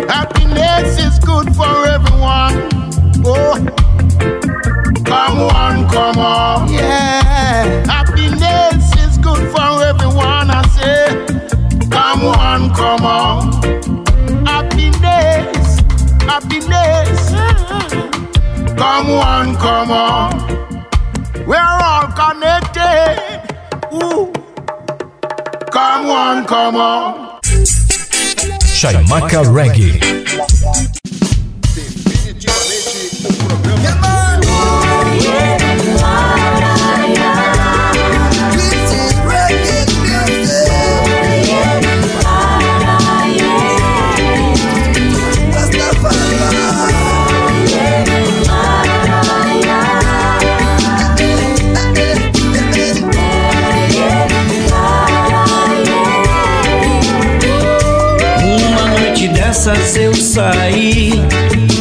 Happiness 0.08 0.98
is 0.98 1.18
good 1.20 1.54
for 1.54 1.86
everyone. 1.86 2.77
Come 5.04 5.40
on, 5.40 5.86
come 5.90 6.18
on. 6.18 6.72
Yeah. 6.72 7.84
Happiness 7.86 8.90
is 8.96 9.18
good 9.18 9.50
for 9.52 9.82
everyone. 9.84 10.48
I 10.50 10.66
say, 10.68 11.26
come 11.90 12.24
on, 12.24 12.72
come 12.74 13.04
on. 13.04 13.52
Happiness, 14.46 15.80
happiness. 16.22 17.32
Come 18.78 19.10
on, 19.10 19.56
come 19.56 19.90
on. 19.90 20.86
We're 21.46 21.58
all 21.58 22.06
connected. 22.12 23.42
Ooh. 23.92 24.32
Come 25.70 26.06
on, 26.08 26.46
come 26.46 26.76
on. 26.76 27.40
Chaimaca 28.72 29.44
Reggae. 29.44 31.07
Eu 60.00 60.14
saí 60.14 61.10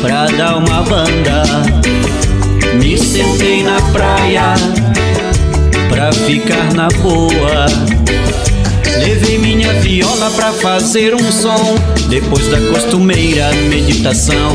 pra 0.01 0.25
dar 0.25 0.57
uma 0.57 0.81
banda 0.81 1.46
praia 3.97 4.53
pra 5.89 6.11
ficar 6.11 6.71
na 6.75 6.87
boa. 7.01 7.65
Levei 8.99 9.39
minha 9.39 9.73
viola 9.81 10.29
pra 10.31 10.51
fazer 10.53 11.15
um 11.15 11.31
som, 11.31 11.75
depois 12.07 12.47
da 12.47 12.59
costumeira 12.71 13.51
meditação. 13.69 14.53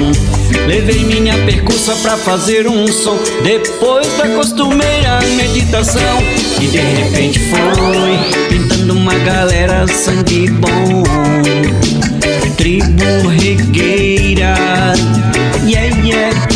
Levei 0.67 1.05
minha 1.05 1.37
percussa 1.45 1.95
pra 1.97 2.17
fazer 2.17 2.69
um 2.69 2.87
som, 2.87 3.19
depois 3.43 4.07
da 4.17 4.29
costumeira 4.29 5.19
meditação. 5.37 6.23
E 6.61 6.67
de 6.67 6.79
repente 6.79 7.41
foi 7.41 8.19
pintando 8.49 8.95
uma 8.95 9.15
galera 9.15 9.87
sangue 9.89 10.49
bom, 10.51 11.03
tribo 12.57 13.29
regueira, 13.29 14.55
yeah, 15.67 15.97
yeah, 16.05 16.49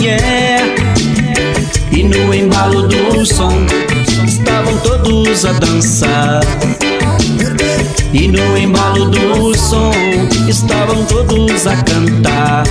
yeah. 0.00 0.51
No 2.32 2.38
embalo 2.38 2.88
do 2.88 3.26
som, 3.26 3.52
estavam 4.26 4.78
todos 4.78 5.44
a 5.44 5.52
dançar. 5.52 6.40
E 8.10 8.26
no 8.26 8.56
embalo 8.56 9.10
do 9.10 9.54
som, 9.54 9.92
estavam 10.48 11.04
todos 11.04 11.66
a 11.66 11.76
cantar. 11.82 12.64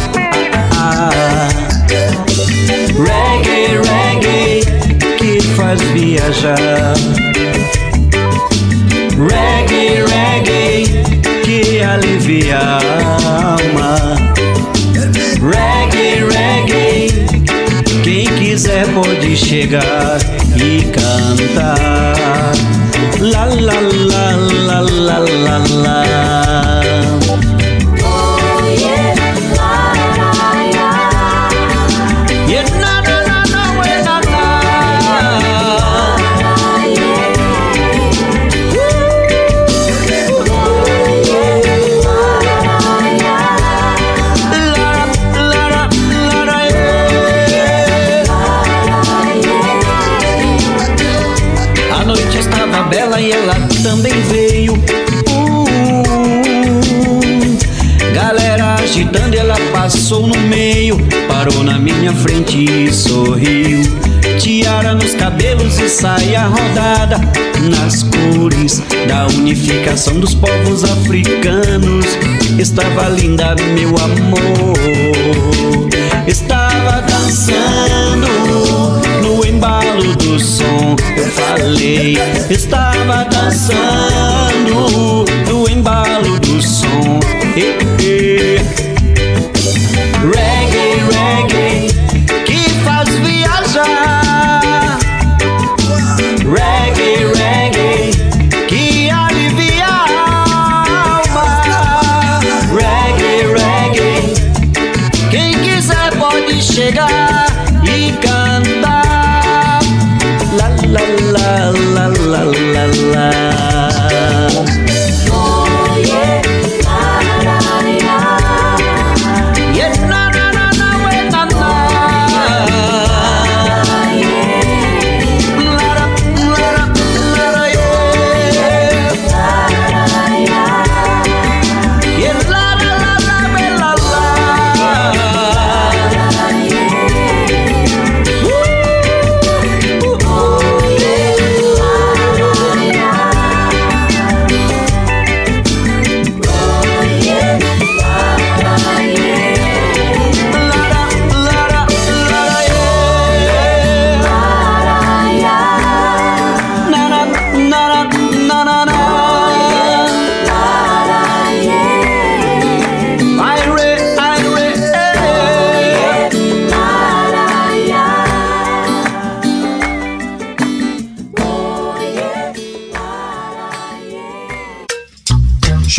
Reggae, 2.98 3.78
reggae, 3.86 4.62
que 5.20 5.40
faz 5.56 5.80
viajar. 5.94 6.96
Reggae, 9.30 10.04
reggae, 10.08 11.04
que 11.44 11.84
alivia. 11.84 13.11
pode 18.94 19.36
chegar 19.36 20.18
e 20.56 20.84
cantar. 20.92 22.54
La 23.20 23.46
la 23.46 23.80
la 23.80 24.36
la 24.68 24.80
la 24.82 25.20
la 25.20 25.58
la. 25.84 26.91
passou 60.22 60.28
no 60.28 60.38
meio, 60.48 60.98
parou 61.28 61.64
na 61.64 61.80
minha 61.80 62.14
frente 62.14 62.66
e 62.66 62.94
sorriu. 62.94 63.82
Tiara 64.40 64.94
nos 64.94 65.14
cabelos 65.16 65.80
e 65.80 65.90
saia 65.90 66.44
rodada 66.44 67.20
nas 67.70 68.04
cores 68.04 68.82
da 69.08 69.28
unificação 69.28 70.20
dos 70.20 70.34
povos 70.36 70.84
africanos. 70.84 72.06
Estava 72.58 73.10
linda, 73.10 73.56
meu 73.74 73.90
amor. 73.98 74.78
Estava 76.28 77.02
dançando 77.02 78.28
no 79.22 79.46
embalo 79.46 80.16
do 80.16 80.40
som. 80.40 80.96
Eu 81.18 81.28
falei, 81.32 82.18
estava 82.50 83.26
dançando 83.26 83.81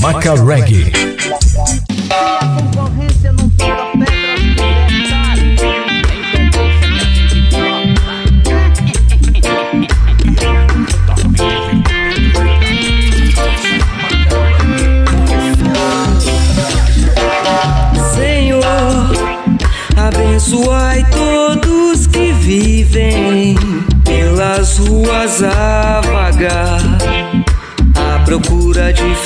Chaimaca 0.00 0.34
Reggae. 0.34 1.09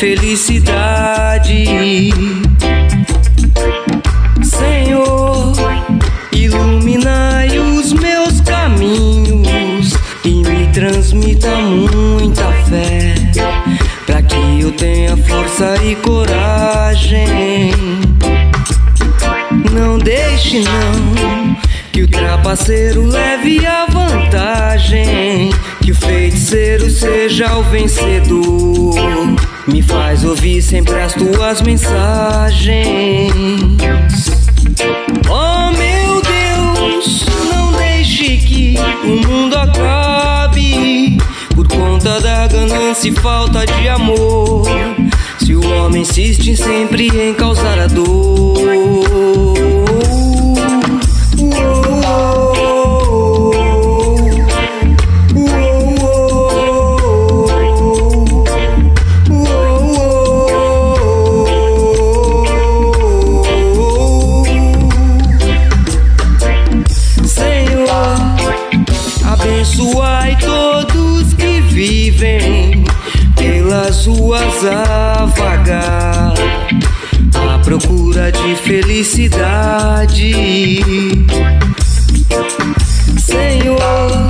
Felicidade. 0.05 1.65
Senhor, 4.43 5.55
iluminai 6.31 7.59
os 7.59 7.95
meus 7.95 8.39
caminhos 8.43 9.95
e 10.23 10.43
me 10.43 10.67
transmita 10.75 11.57
muita 11.57 12.53
fé, 12.69 13.15
para 14.05 14.21
que 14.21 14.61
eu 14.61 14.73
tenha 14.73 15.17
força 15.17 15.75
e 15.83 15.95
coragem. 15.97 17.73
Não 19.73 19.99
deixe 19.99 20.65
não 20.65 21.57
que 21.93 22.03
o 22.03 22.09
trapaceiro 22.09 23.07
leve 23.07 23.65
a 23.67 23.87
vantagem, 23.87 25.49
que 25.81 25.93
o 25.93 25.95
feiticeiro 25.95 26.91
seja 26.91 27.57
o 27.57 27.63
vencedor. 27.63 29.54
Me 29.67 29.81
faz 29.81 30.25
ouvir 30.25 30.61
sempre 30.61 30.95
as 31.01 31.15
tuas 31.15 31.63
mensagens. 31.63 33.33
Oh 35.29 35.71
meu 35.73 36.21
Deus, 36.21 37.25
não 37.51 37.73
deixe 37.73 38.37
que 38.37 38.75
o 39.05 39.27
mundo 39.27 39.57
acabe 39.57 41.17
por 41.55 41.67
conta 41.67 42.21
da 42.21 42.47
ganância 42.47 43.09
e 43.09 43.13
falta 43.13 43.65
de 43.65 43.89
amor. 43.89 44.67
Se 45.39 45.55
o 45.55 45.67
homem 45.67 46.03
insiste 46.03 46.55
sempre 46.57 47.09
em 47.09 47.33
causar 47.33 47.79
a 47.79 47.87
dor. 47.87 49.54
A 74.69 75.27
vagar, 75.27 76.35
à 77.53 77.59
procura 77.59 78.33
de 78.33 78.57
felicidade. 78.57 80.33
Senhor, 83.19 84.29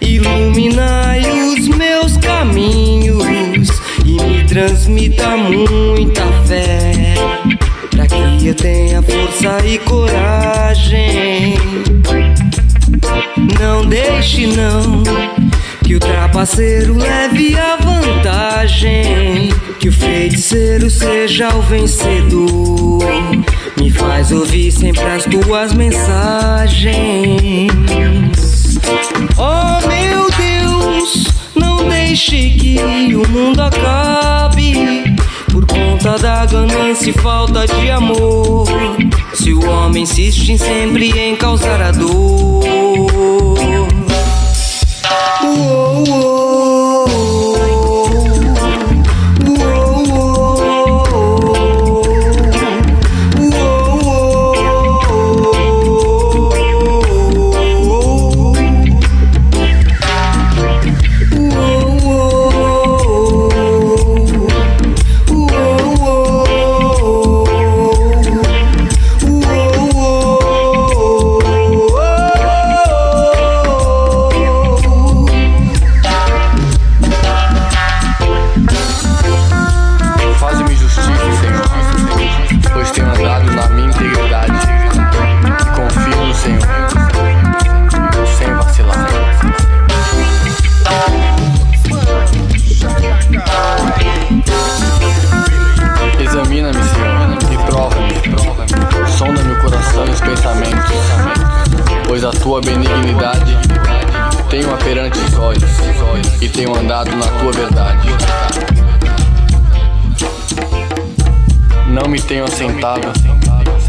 iluminai 0.00 1.22
os 1.52 1.68
meus 1.68 2.16
caminhos 2.18 3.68
e 4.04 4.22
me 4.22 4.44
transmita 4.44 5.36
muita 5.36 6.24
fé, 6.44 7.14
para 7.90 8.06
que 8.06 8.46
eu 8.46 8.54
tenha 8.54 9.02
força 9.02 9.66
e 9.66 9.78
coragem. 9.78 11.54
Não 13.60 13.86
deixe 13.86 14.46
não 14.46 15.02
que 16.38 16.38
o 16.38 16.38
trapaceiro 16.38 16.96
leve 16.96 17.58
a 17.58 17.74
vantagem, 17.76 19.52
que 19.80 19.88
o 19.88 19.92
feiticeiro 19.92 20.88
seja 20.88 21.52
o 21.56 21.62
vencedor. 21.62 23.02
Me 23.76 23.90
faz 23.90 24.30
ouvir 24.30 24.70
sempre 24.70 25.02
as 25.02 25.24
tuas 25.24 25.72
mensagens. 25.72 27.72
Oh 29.36 29.80
meu 29.88 30.30
Deus, 30.36 31.26
não 31.56 31.88
deixe 31.88 32.50
que 32.50 32.78
o 33.16 33.28
mundo 33.28 33.60
acabe 33.60 35.16
por 35.50 35.66
conta 35.66 36.16
da 36.18 36.46
ganância 36.46 37.10
e 37.10 37.14
falta 37.14 37.66
de 37.66 37.90
amor. 37.90 38.68
Se 39.34 39.52
o 39.52 39.68
homem 39.68 40.04
insiste 40.04 40.52
em 40.52 40.58
sempre 40.58 41.10
em 41.18 41.34
causar 41.34 41.82
a 41.82 41.90
dor. 41.90 42.77
oh. 46.06 46.37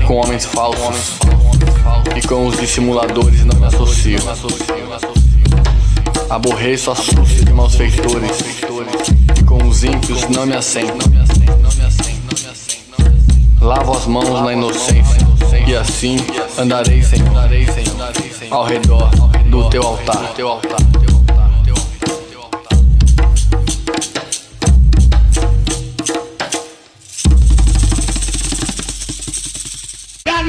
Com 0.08 0.16
homens 0.16 0.46
falsos 0.46 1.20
e 2.16 2.28
com 2.28 2.48
os 2.48 2.58
dissimuladores 2.58 3.46
não 3.46 3.60
me 3.60 3.68
associo. 3.68 4.18
Aborreço 6.30 6.92
a 6.92 6.96
súcia 6.96 7.46
de 7.46 7.54
maus 7.54 7.76
feitores 7.76 8.40
e 9.38 9.44
com 9.44 9.64
os 9.68 9.84
ímpios 9.84 10.28
não 10.30 10.46
me 10.46 10.56
assento. 10.56 10.98
Lavo 13.62 13.96
as 13.96 14.06
mãos 14.08 14.42
na 14.42 14.54
inocência 14.54 15.28
e 15.68 15.76
assim 15.76 16.18
andarei, 16.58 17.04
Senhor, 17.04 17.30
ao 18.50 18.66
redor 18.66 19.12
do 19.50 19.70
teu 19.70 19.84
altar. 19.84 20.34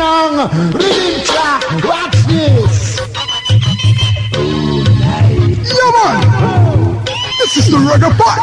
Rhythm 0.01 1.25
track, 1.25 1.63
watch 1.85 2.17
this. 2.27 3.01
Man! 5.93 7.05
This 7.39 7.57
is 7.59 7.71
the 7.71 7.77
reggae 7.77 8.11
part! 8.17 8.43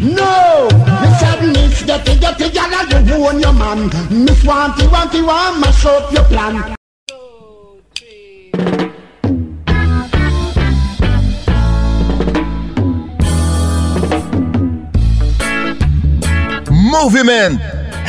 No, 0.00 0.68
the 0.70 1.18
sadness, 1.18 1.82
the 1.82 1.98
figure, 2.06 2.32
figure, 2.38 2.62
and 2.62 3.08
you 3.08 3.40
your 3.40 3.52
man. 3.52 3.86
Miss 4.24 4.44
Wanty, 4.44 4.86
Wanty, 4.86 5.26
want 5.26 5.58
mash 5.58 5.84
up 5.84 6.12
your 6.12 6.24
plan. 6.24 6.76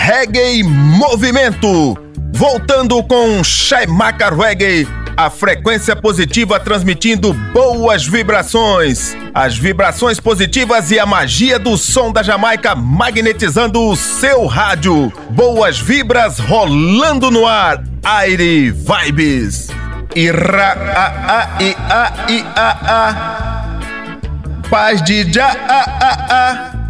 Reggae 0.06 0.62
Movimento. 0.64 1.98
Voltando 2.34 3.02
com 3.04 3.42
Shaimaka 3.42 4.36
Reggae, 4.36 4.86
a 5.16 5.30
frequência 5.30 5.96
positiva 5.96 6.60
transmitindo 6.60 7.34
boas 7.54 8.06
vibrações. 8.06 9.16
As 9.34 9.58
vibrações 9.58 10.20
positivas 10.20 10.92
e 10.92 11.00
a 11.00 11.06
magia 11.06 11.58
do 11.58 11.78
som 11.78 12.12
da 12.12 12.22
Jamaica 12.22 12.76
magnetizando 12.76 13.80
o 13.80 13.96
seu 13.96 14.46
rádio. 14.46 15.10
Boas 15.30 15.80
vibras 15.80 16.38
rolando 16.38 17.32
no 17.32 17.48
ar. 17.48 17.82
Aire 18.04 18.72
Vibes. 18.72 19.70
Ira 20.14 20.74
a 20.98 21.40
a 21.40 21.64
i 21.64 21.76
a 21.80 22.14
i 22.30 22.44
a 22.58 22.78
a. 22.90 24.70
Paz 24.70 25.02
de 25.02 25.32
já 25.32 25.48
a 25.48 25.80
a 25.80 26.80
a. 26.80 26.83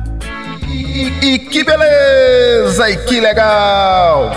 E, 0.93 1.07
e 1.23 1.39
que 1.39 1.63
beleza! 1.63 2.87
E 2.87 2.97
que 2.97 3.19
legal! 3.19 4.29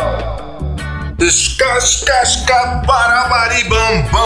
Escascasca 1.19 2.83
barabaribambam. 2.87 4.17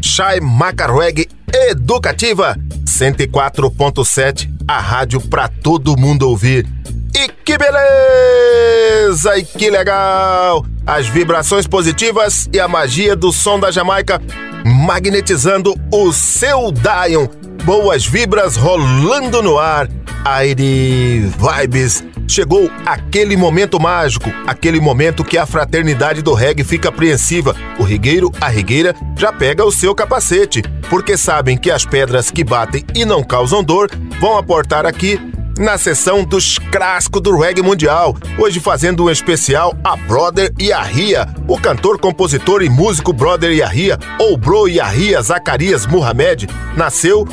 Chai 0.00 0.40
Macarweg 0.40 1.28
Educativa 1.52 2.56
104.7, 2.86 4.48
a 4.66 4.80
rádio 4.80 5.20
pra 5.20 5.46
todo 5.46 5.94
mundo 5.98 6.26
ouvir. 6.26 6.66
E 7.14 7.28
que 7.28 7.58
beleza! 7.58 9.36
E 9.36 9.44
que 9.44 9.68
legal! 9.68 10.64
As 10.86 11.06
vibrações 11.06 11.66
positivas 11.66 12.48
e 12.50 12.58
a 12.58 12.66
magia 12.66 13.14
do 13.14 13.30
som 13.30 13.60
da 13.60 13.70
Jamaica 13.70 14.18
magnetizando 14.64 15.74
o 15.92 16.10
seu 16.14 16.72
Dion. 16.72 17.43
Boas 17.64 18.04
vibras 18.04 18.56
rolando 18.56 19.42
no 19.42 19.58
ar. 19.58 19.88
Aire 20.22 21.20
Vibes. 21.20 22.04
Chegou 22.28 22.70
aquele 22.84 23.38
momento 23.38 23.80
mágico, 23.80 24.30
aquele 24.46 24.80
momento 24.80 25.24
que 25.24 25.38
a 25.38 25.46
fraternidade 25.46 26.20
do 26.20 26.34
reggae 26.34 26.62
fica 26.62 26.90
apreensiva. 26.90 27.56
O 27.78 27.82
rigueiro, 27.82 28.30
a 28.38 28.48
rigueira, 28.48 28.94
já 29.16 29.32
pega 29.32 29.64
o 29.64 29.72
seu 29.72 29.94
capacete, 29.94 30.62
porque 30.90 31.16
sabem 31.16 31.56
que 31.56 31.70
as 31.70 31.86
pedras 31.86 32.30
que 32.30 32.44
batem 32.44 32.84
e 32.94 33.06
não 33.06 33.22
causam 33.22 33.64
dor 33.64 33.90
vão 34.20 34.36
aportar 34.36 34.84
aqui 34.84 35.18
na 35.58 35.78
sessão 35.78 36.24
dos 36.24 36.58
clássicos 36.58 37.22
do 37.22 37.38
reggae 37.38 37.62
mundial. 37.62 38.14
Hoje 38.38 38.60
fazendo 38.60 39.04
um 39.04 39.10
especial 39.10 39.74
a 39.82 39.96
Brother 39.96 40.52
Yahia, 40.60 41.28
o 41.48 41.58
cantor, 41.58 41.98
compositor 41.98 42.62
e 42.62 42.68
músico 42.68 43.12
Brother 43.12 43.52
Yahia, 43.52 43.98
ou 44.18 44.36
Bro 44.36 44.68
Yahia 44.68 45.22
Zacarias 45.22 45.86
Muhammad, 45.86 46.44
nasceu 46.76 47.26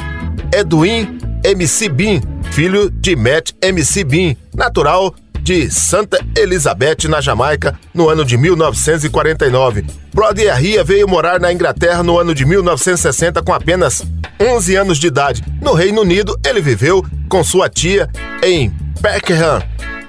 Edwin 0.54 1.18
MC 1.44 1.90
Bin, 1.90 2.22
filho 2.52 2.90
de 2.90 3.16
Matt 3.16 3.52
MC 3.62 4.04
Bin, 4.04 4.38
natural 4.54 5.14
de 5.42 5.72
Santa 5.72 6.24
Elizabeth, 6.38 7.08
na 7.10 7.20
Jamaica, 7.20 7.78
no 7.94 8.10
ano 8.10 8.24
de 8.24 8.38
1949. 8.38 9.86
Brother 10.14 10.46
Yahia 10.46 10.84
veio 10.84 11.08
morar 11.08 11.40
na 11.40 11.52
Inglaterra 11.52 12.04
no 12.04 12.20
ano 12.20 12.36
de 12.36 12.46
1960 12.46 13.42
com 13.42 13.54
apenas 13.54 14.04
11 14.40 14.76
anos 14.76 14.98
de 14.98 15.08
idade. 15.08 15.44
No 15.62 15.74
Reino 15.74 16.02
Unido, 16.02 16.40
ele 16.46 16.62
viveu 16.62 17.04
com 17.28 17.44
sua 17.44 17.70
tia 17.70 18.10
em 18.44 18.72
Peckham. 19.02 19.62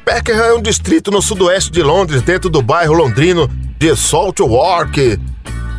Peckham 0.05 0.37
é 0.37 0.53
um 0.53 0.61
distrito 0.61 1.11
no 1.11 1.23
sudoeste 1.23 1.71
de 1.71 1.83
Londres, 1.83 2.23
dentro 2.23 2.51
do 2.51 2.61
bairro 2.61 2.93
londrino 2.93 3.49
de 3.79 3.97
Saltwark. 3.97 5.19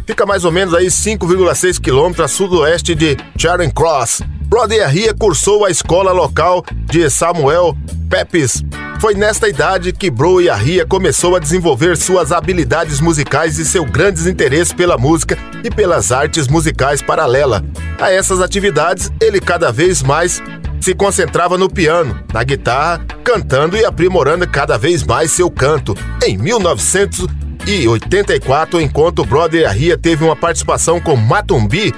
Fica 0.06 0.26
mais 0.26 0.44
ou 0.44 0.52
menos 0.52 0.74
aí 0.74 0.88
5,6 0.88 1.80
quilômetros 1.80 2.26
a 2.26 2.28
sudoeste 2.28 2.94
de 2.94 3.16
Charing 3.38 3.70
Cross. 3.70 4.22
Brother 4.46 4.90
cursou 5.18 5.66
a 5.66 5.72
escola 5.72 6.12
local 6.12 6.64
de 6.86 7.10
Samuel 7.10 7.76
Pepys. 8.10 8.62
Foi 9.00 9.16
nesta 9.16 9.50
idade 9.50 9.92
que 9.92 10.12
Bro 10.12 10.42
Yahia 10.42 10.86
começou 10.86 11.36
a 11.36 11.40
desenvolver 11.40 11.98
suas 11.98 12.32
habilidades 12.32 13.02
musicais 13.02 13.58
e 13.58 13.66
seu 13.66 13.84
grande 13.86 14.30
interesse 14.30 14.76
pela 14.76 14.98
música 14.98 15.38
e 15.64 15.70
pelas 15.70 16.12
artes 16.12 16.48
musicais 16.48 17.02
paralela. 17.02 17.64
A 18.00 18.12
essas 18.12 18.42
atividades, 18.42 19.12
ele 19.22 19.40
cada 19.40 19.72
vez 19.72 20.04
mais 20.04 20.42
se 20.80 20.94
concentrava 20.94 21.58
no 21.58 21.70
piano, 21.70 22.24
na 22.34 22.44
guitarra, 22.44 23.06
cantando 23.24 23.78
e 23.78 23.86
aprimorando 23.86 24.48
cada 24.48 24.78
vez 24.78 25.02
mais 25.04 25.32
seu 25.32 25.50
canto. 25.50 25.96
Em 26.22 26.38
1984, 27.66 28.82
enquanto 28.82 29.24
Brother 29.24 29.62
Yahia 29.62 29.98
teve 29.98 30.24
uma 30.24 30.36
participação 30.36 31.00
com 31.00 31.16
Matumbi, 31.16 31.94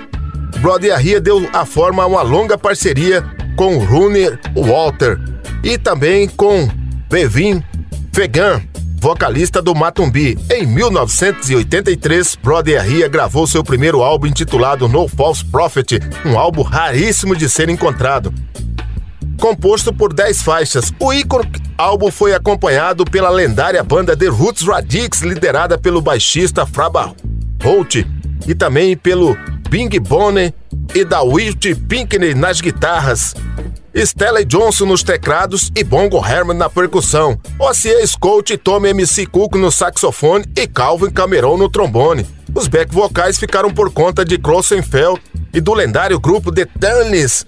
Brother 0.59 0.91
Yahia 0.91 1.19
deu 1.19 1.49
a 1.53 1.65
forma 1.65 2.03
a 2.03 2.07
uma 2.07 2.21
longa 2.21 2.57
parceria 2.57 3.23
com 3.55 3.79
Rooney 3.79 4.37
Walter 4.55 5.19
e 5.63 5.77
também 5.77 6.27
com 6.27 6.69
Bevin 7.09 7.63
Fegan, 8.13 8.61
vocalista 8.97 9.59
do 9.59 9.73
Matumbi. 9.73 10.37
Em 10.51 10.67
1983, 10.67 12.35
Brother 12.35 12.75
Yahia 12.75 13.07
gravou 13.07 13.47
seu 13.47 13.63
primeiro 13.63 14.03
álbum 14.03 14.27
intitulado 14.27 14.87
No 14.87 15.07
False 15.07 15.43
Prophet, 15.45 15.99
um 16.23 16.37
álbum 16.37 16.61
raríssimo 16.61 17.35
de 17.35 17.49
ser 17.49 17.69
encontrado. 17.69 18.31
Composto 19.39 19.93
por 19.93 20.13
10 20.13 20.41
faixas, 20.41 20.93
o 20.99 21.13
ícone 21.13 21.51
álbum 21.77 22.09
foi 22.09 22.33
acompanhado 22.33 23.05
pela 23.05 23.29
lendária 23.29 23.83
banda 23.83 24.15
The 24.15 24.27
Roots 24.27 24.63
Radics, 24.63 25.21
liderada 25.21 25.77
pelo 25.77 26.01
baixista 26.01 26.65
Fraba 26.65 27.13
Holt, 27.63 28.05
e 28.47 28.55
também 28.55 28.95
pelo 28.95 29.35
Bing 29.69 29.89
Bonner 29.99 30.53
e 30.93 31.03
da 31.03 31.21
Wilt 31.21 31.65
Pinkney 31.87 32.33
nas 32.33 32.61
guitarras. 32.61 33.33
Stella 33.93 34.43
Johnson 34.43 34.85
nos 34.85 35.03
teclados 35.03 35.71
e 35.75 35.83
Bongo 35.83 36.17
Herman 36.25 36.57
na 36.57 36.69
percussão, 36.69 37.39
Ossie 37.57 38.05
Scott 38.05 38.53
e 38.53 38.57
Tommy 38.57 38.89
MC 38.89 39.25
Cook 39.25 39.55
no 39.55 39.71
saxofone 39.71 40.45
e 40.55 40.67
Calvin 40.67 41.09
Cameron 41.09 41.57
no 41.57 41.69
trombone. 41.69 42.25
Os 42.53 42.67
back 42.67 42.93
vocais 42.93 43.37
ficaram 43.37 43.73
por 43.73 43.91
conta 43.91 44.25
de 44.25 44.37
Crossenfeld 44.37 45.21
e 45.53 45.61
do 45.61 45.73
lendário 45.73 46.19
grupo 46.19 46.51
The 46.51 46.65
Turnies. 46.65 47.45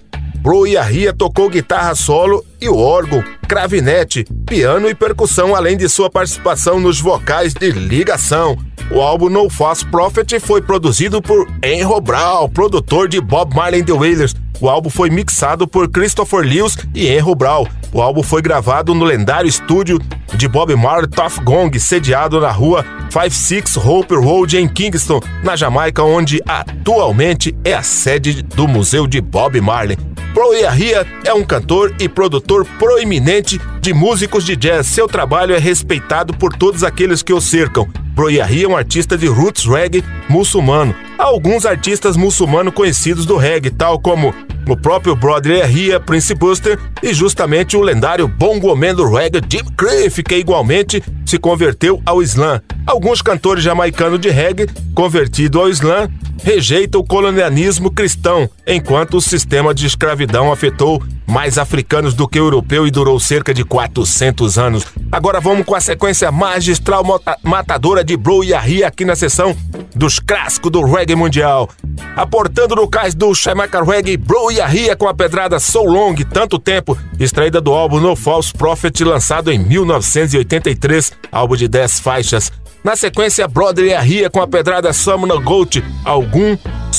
Bro 0.48 0.66
Yahia 0.66 1.12
tocou 1.12 1.50
guitarra 1.50 1.94
solo 1.94 2.42
e 2.58 2.70
o 2.70 2.78
órgão, 2.78 3.22
clavinete, 3.46 4.24
piano 4.46 4.88
e 4.88 4.94
percussão, 4.94 5.54
além 5.54 5.76
de 5.76 5.90
sua 5.90 6.08
participação 6.08 6.80
nos 6.80 6.98
vocais 6.98 7.52
de 7.52 7.70
ligação. 7.70 8.56
O 8.90 9.02
álbum 9.02 9.28
No 9.28 9.50
False 9.50 9.84
Prophet 9.84 10.40
foi 10.40 10.62
produzido 10.62 11.20
por 11.20 11.46
Enro 11.62 12.00
Brown, 12.00 12.48
produtor 12.48 13.08
de 13.08 13.20
Bob 13.20 13.54
Marley 13.54 13.82
the 13.82 13.92
Wailers. 13.92 14.34
O 14.58 14.70
álbum 14.70 14.88
foi 14.88 15.10
mixado 15.10 15.68
por 15.68 15.86
Christopher 15.90 16.40
Lewis 16.40 16.78
e 16.94 17.06
Enro 17.08 17.34
Brown. 17.34 17.66
O 17.92 18.02
álbum 18.02 18.22
foi 18.22 18.42
gravado 18.42 18.94
no 18.94 19.04
lendário 19.04 19.48
estúdio 19.48 19.98
de 20.34 20.46
Bob 20.46 20.74
Marley 20.76 21.08
Tough 21.08 21.42
Gong, 21.42 21.78
sediado 21.80 22.40
na 22.40 22.50
rua 22.50 22.84
56 23.10 23.76
Hope 23.78 24.14
Road 24.14 24.58
em 24.58 24.68
Kingston, 24.68 25.20
na 25.42 25.56
Jamaica, 25.56 26.02
onde 26.02 26.42
atualmente 26.46 27.56
é 27.64 27.72
a 27.72 27.82
sede 27.82 28.42
do 28.42 28.68
Museu 28.68 29.06
de 29.06 29.20
Bob 29.20 29.58
Marley. 29.60 29.96
Bro 30.34 30.54
Yahia 30.54 31.06
é 31.24 31.32
um 31.32 31.42
cantor 31.42 31.94
e 31.98 32.08
produtor 32.08 32.64
proeminente 32.78 33.58
de 33.80 33.94
músicos 33.94 34.44
de 34.44 34.54
jazz. 34.54 34.86
Seu 34.86 35.08
trabalho 35.08 35.54
é 35.54 35.58
respeitado 35.58 36.34
por 36.34 36.54
todos 36.54 36.84
aqueles 36.84 37.22
que 37.22 37.32
o 37.32 37.40
cercam. 37.40 37.88
Bro 38.14 38.30
Yahia 38.30 38.66
é 38.66 38.68
um 38.68 38.76
artista 38.76 39.16
de 39.16 39.26
roots 39.26 39.64
reggae 39.64 40.04
muçulmano. 40.28 40.94
Há 41.18 41.24
alguns 41.24 41.64
artistas 41.64 42.16
muçulmanos 42.16 42.74
conhecidos 42.74 43.24
do 43.24 43.36
reggae, 43.36 43.70
tal 43.70 43.98
como 43.98 44.34
o 44.74 44.76
próprio 44.76 45.14
Brother 45.14 45.58
Yahia, 45.58 46.00
Prince 46.00 46.34
Buster 46.34 46.78
e 47.02 47.12
justamente 47.12 47.76
o 47.76 47.82
lendário 47.82 48.28
bongo 48.28 48.74
man 48.74 48.94
do 48.94 49.08
reggae 49.08 49.40
Jim 49.48 49.64
Cliff, 49.76 50.22
que 50.22 50.36
igualmente 50.36 51.02
se 51.24 51.38
converteu 51.38 52.00
ao 52.04 52.22
Islã. 52.22 52.60
Alguns 52.86 53.20
cantores 53.20 53.62
jamaicanos 53.62 54.20
de 54.20 54.30
reggae 54.30 54.66
convertido 54.94 55.60
ao 55.60 55.68
Islã 55.68 56.08
rejeitam 56.42 57.00
o 57.00 57.06
colonialismo 57.06 57.90
cristão, 57.90 58.48
enquanto 58.66 59.18
o 59.18 59.20
sistema 59.20 59.74
de 59.74 59.86
escravidão 59.86 60.52
afetou 60.52 61.02
mais 61.28 61.58
africanos 61.58 62.14
do 62.14 62.26
que 62.26 62.38
europeu 62.38 62.86
e 62.86 62.90
durou 62.90 63.20
cerca 63.20 63.52
de 63.52 63.64
400 63.64 64.58
anos. 64.58 64.86
Agora 65.12 65.40
vamos 65.40 65.66
com 65.66 65.74
a 65.74 65.80
sequência 65.80 66.32
magistral 66.32 67.04
matadora 67.42 68.02
de 68.02 68.16
Bro 68.16 68.44
Yahia 68.44 68.88
aqui 68.88 69.04
na 69.04 69.14
sessão 69.14 69.54
dos 69.94 70.18
clássicos 70.18 70.72
do 70.72 70.82
reggae 70.84 71.14
mundial. 71.14 71.68
Aportando 72.16 72.74
no 72.74 72.88
cais 72.88 73.14
do 73.14 73.34
Shamaka 73.34 73.82
Reggae, 73.82 74.16
Bro 74.16 74.50
Yahia 74.50 74.96
com 74.96 75.06
a 75.06 75.14
pedrada 75.14 75.58
So 75.60 75.82
Long, 75.82 76.14
tanto 76.32 76.58
tempo, 76.58 76.96
extraída 77.20 77.60
do 77.60 77.72
álbum 77.72 78.00
No 78.00 78.16
False 78.16 78.52
Prophet, 78.52 79.04
lançado 79.04 79.52
em 79.52 79.58
1983, 79.58 81.12
álbum 81.30 81.56
de 81.56 81.68
10 81.68 82.00
faixas. 82.00 82.50
Na 82.82 82.96
sequência, 82.96 83.46
Brother 83.46 83.86
Yahia 83.86 84.30
com 84.30 84.40
a 84.40 84.46
pedrada 84.46 84.92
Summoner 84.92 85.40
Goat, 85.40 85.84
alguns 86.04 86.58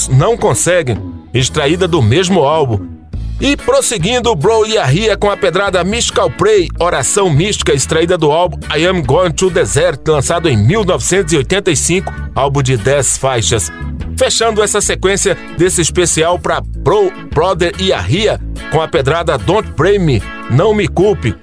não 0.09 0.37
conseguem, 0.37 0.97
extraída 1.33 1.87
do 1.87 2.01
mesmo 2.01 2.41
álbum. 2.41 2.98
E 3.41 3.55
prosseguindo, 3.55 4.35
Bro 4.35 4.65
Yahia 4.65 5.15
com 5.15 5.31
a 5.31 5.37
pedrada 5.37 5.81
Mystical 5.81 6.29
Prey, 6.29 6.67
oração 6.77 7.29
mística 7.29 7.73
extraída 7.73 8.17
do 8.17 8.31
álbum 8.31 8.59
I 8.75 8.85
Am 8.85 9.01
Going 9.01 9.31
to 9.31 9.49
Desert, 9.49 10.01
lançado 10.05 10.49
em 10.49 10.57
1985, 10.57 12.11
álbum 12.35 12.61
de 12.61 12.75
10 12.75 13.17
faixas. 13.17 13.71
Fechando 14.17 14.61
essa 14.61 14.81
sequência 14.81 15.37
desse 15.57 15.79
especial 15.79 16.37
para 16.37 16.59
Bro 16.59 17.09
Brother 17.33 17.73
Yahia 17.79 18.41
com 18.73 18.81
a 18.81 18.87
pedrada 18.89 19.37
Don't 19.37 19.71
Pray 19.71 19.97
Me, 19.97 20.21
Não 20.51 20.73
Me 20.73 20.89
Culpe, 20.89 21.33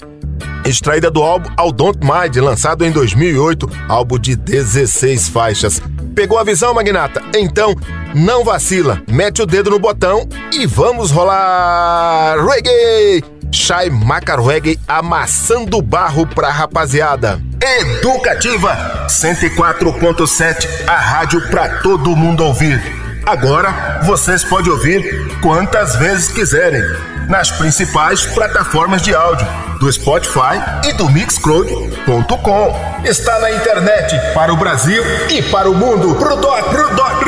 extraída 0.68 1.10
do 1.10 1.22
álbum 1.22 1.50
All 1.56 1.72
Don't 1.72 1.98
Mind, 2.00 2.36
lançado 2.36 2.84
em 2.84 2.90
2008, 2.90 3.68
álbum 3.88 4.18
de 4.18 4.36
16 4.36 5.28
faixas. 5.28 5.80
Pegou 6.14 6.38
a 6.38 6.44
visão, 6.44 6.72
Magnata? 6.74 7.22
Então, 7.36 7.74
não 8.14 8.42
vacila, 8.42 9.02
mete 9.10 9.42
o 9.42 9.46
dedo 9.46 9.70
no 9.70 9.78
botão 9.78 10.26
e 10.52 10.66
vamos 10.66 11.10
rolar 11.10 12.36
reggae! 12.44 13.22
Shai 13.52 13.88
Maca 13.88 14.40
Reggae 14.40 14.78
amassando 14.86 15.80
barro 15.80 16.26
pra 16.26 16.50
rapaziada. 16.50 17.40
Educativa 17.80 19.06
104.7, 19.08 20.66
a 20.86 20.96
rádio 20.96 21.48
pra 21.48 21.80
todo 21.80 22.14
mundo 22.14 22.44
ouvir. 22.44 23.05
Agora 23.26 24.02
vocês 24.04 24.44
podem 24.44 24.70
ouvir 24.70 25.36
quantas 25.40 25.96
vezes 25.96 26.28
quiserem 26.28 26.80
nas 27.28 27.50
principais 27.50 28.24
plataformas 28.24 29.02
de 29.02 29.12
áudio 29.12 29.44
do 29.80 29.92
Spotify 29.92 30.62
e 30.88 30.92
do 30.92 31.10
Mixcloud.com. 31.10 33.02
Está 33.04 33.40
na 33.40 33.50
internet 33.50 34.14
para 34.32 34.52
o 34.52 34.56
Brasil 34.56 35.02
e 35.28 35.42
para 35.42 35.68
o 35.68 35.74
mundo. 35.74 36.14
Pro 36.14 36.36
doc, 36.36 36.70
pro 36.70 36.94
doc. 36.94 37.24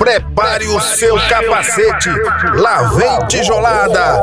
Prepare 0.00 0.66
o 0.66 0.80
seu 0.80 1.14
capacete, 1.28 2.10
lá 2.56 2.82
vem 2.88 3.26
tijolada. 3.28 4.20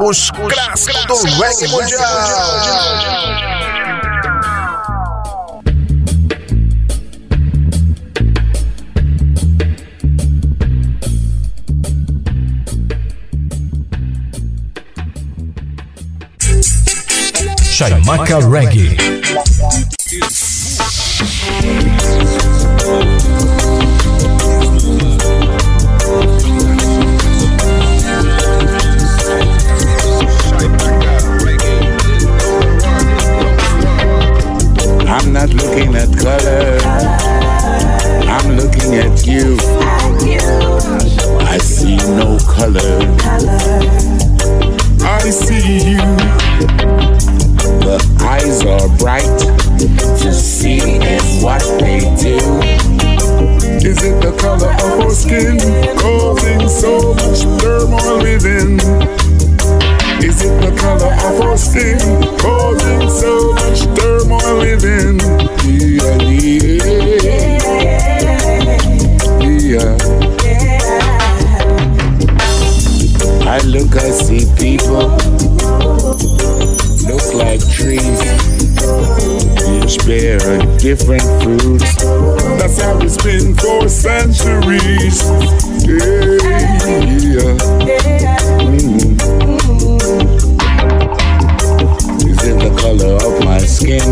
Os 0.00 0.30
clássicos 0.30 1.06
do 1.06 1.40
reggae 1.40 1.68
mundial. 1.68 2.02
Chaimaca 17.72 18.38
Reggae. 18.38 18.96
I'm 35.12 35.30
not 35.34 35.50
looking 35.50 35.94
at 35.94 36.08
color. 36.16 36.78
I'm 38.26 38.56
looking 38.56 38.94
at 38.94 39.26
you. 39.26 39.58
I 41.38 41.58
see 41.58 41.96
no 42.16 42.38
color. 42.48 42.96
I 45.04 45.28
see 45.28 45.90
you. 45.90 45.98
The 47.84 47.98
eyes 48.22 48.64
are 48.64 48.88
bright. 48.96 49.38
To 50.22 50.32
see 50.32 50.78
is 50.78 51.44
what 51.44 51.60
they 51.78 52.00
do. 52.16 52.38
Is 53.86 54.02
it 54.02 54.18
the 54.22 54.34
color 54.40 54.72
of 54.72 55.00
our 55.04 55.10
skin 55.10 55.58
causing 55.98 56.66
so 56.70 57.12
much 57.12 57.42
turmoil 57.60 58.22
within? 58.22 59.31
Is 60.32 60.40
it 60.44 60.54
the 60.62 60.72
color 60.80 61.12
of 61.28 61.40
our 61.42 61.58
skin 61.58 61.98
causing 62.38 63.10
so 63.10 63.52
much 63.52 63.80
turmoil 63.98 64.60
within? 64.60 65.18
Yeah, 65.68 66.16
yeah, 66.32 67.12
yeah. 69.60 69.96
I 73.46 73.58
look, 73.66 73.94
I 73.96 74.10
see 74.10 74.46
people 74.56 75.08
look 77.06 77.26
like 77.34 77.60
trees. 77.68 78.22
Each 79.68 79.98
bear 80.06 80.38
a 80.40 80.78
different 80.78 81.28
fruit. 81.42 81.82
That's 82.58 82.80
how 82.80 82.98
it's 83.02 83.22
been 83.22 83.54
for 83.54 83.86
centuries. 83.86 85.22
Yeah, 85.86 87.58
Mm. 88.62 90.21
Is 92.44 92.56
the 92.56 92.74
color 92.76 93.14
of 93.22 93.44
my 93.44 93.58
skin? 93.58 94.02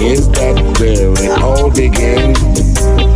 Is 0.00 0.30
that 0.38 0.54
where 0.78 1.10
it 1.18 1.42
all 1.42 1.68
began? 1.68 2.36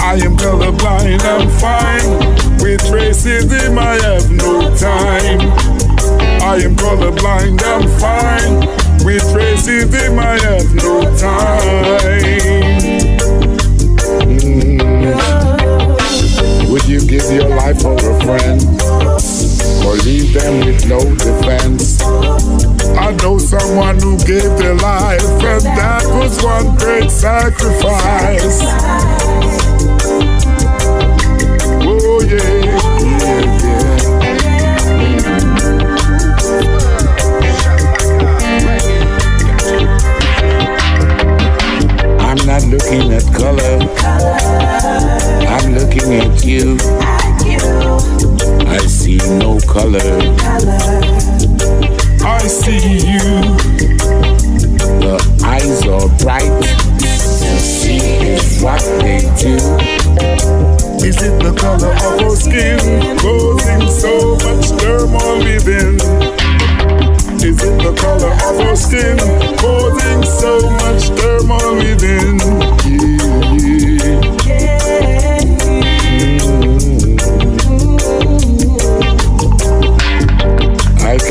I 0.03 0.15
am 0.15 0.37
colorblind, 0.37 1.23
I'm 1.23 1.49
fine. 1.63 2.19
With 2.59 2.83
racism, 2.91 3.79
I 3.79 3.95
have 4.03 4.29
no 4.29 4.75
time. 4.77 5.41
I 6.43 6.57
am 6.65 6.75
colorblind, 6.75 7.63
I'm 7.63 7.87
fine. 8.01 8.67
With 9.07 9.23
racism, 9.39 10.19
I 10.19 10.37
have 10.51 10.75
no 10.75 11.03
time. 11.17 12.43
Mm. 14.27 15.13
Would 16.71 16.87
you 16.89 17.01
give 17.07 17.31
your 17.31 17.49
life 17.51 17.81
for 17.83 17.95
a 17.95 18.21
friend? 18.25 18.61
Or 19.87 19.95
leave 20.03 20.33
them 20.35 20.67
with 20.67 20.87
no 20.89 20.99
defense? 21.15 22.03
I 23.13 23.15
know 23.17 23.37
someone 23.37 24.01
who 24.01 24.17
gave 24.25 24.57
their 24.57 24.75
life, 24.75 25.21
and 25.21 25.63
that 25.77 26.07
was 26.07 26.43
one 26.43 26.75
great 26.77 27.11
sacrifice. 27.11 28.63
Oh, 31.85 32.23
yeah, 32.27 32.41
yeah, 32.65 32.81
yeah. 33.21 33.53
I'm 42.19 42.41
not 42.47 42.65
looking 42.65 43.13
at 43.13 43.25
color. 43.35 43.77
I'm 45.47 45.75
looking 45.75 46.15
at 46.15 46.43
you. 46.47 46.79
I 48.67 48.79
see 48.87 49.19
no 49.19 49.61
color. 49.69 51.32
I 52.43 52.49
see 52.49 52.99
you. 52.99 53.21
The 54.99 55.17
eyes 55.45 55.87
are 55.87 56.09
bright. 56.19 56.51
To 56.99 57.59
see 57.61 57.99
is 58.35 58.61
what 58.61 58.83
they 59.01 59.21
do. 59.39 59.55
Is 61.07 61.23
it 61.23 61.39
the 61.39 61.55
color 61.57 61.93
of 61.93 62.21
our 62.21 62.35
skin 62.35 62.81
causing 63.19 63.89
so 63.89 64.35
much 64.43 64.71
turmoil 64.83 65.39
within? 65.39 65.95
Is 67.39 67.63
it 67.63 67.79
the 67.79 67.95
color 67.97 68.33
of 68.33 68.61
our 68.67 68.75
skin 68.75 69.17
causing 69.59 70.23
so 70.25 70.69
much 70.83 71.09
turmoil 71.19 71.77
within. 71.77 72.39
Yeah, 72.85 73.42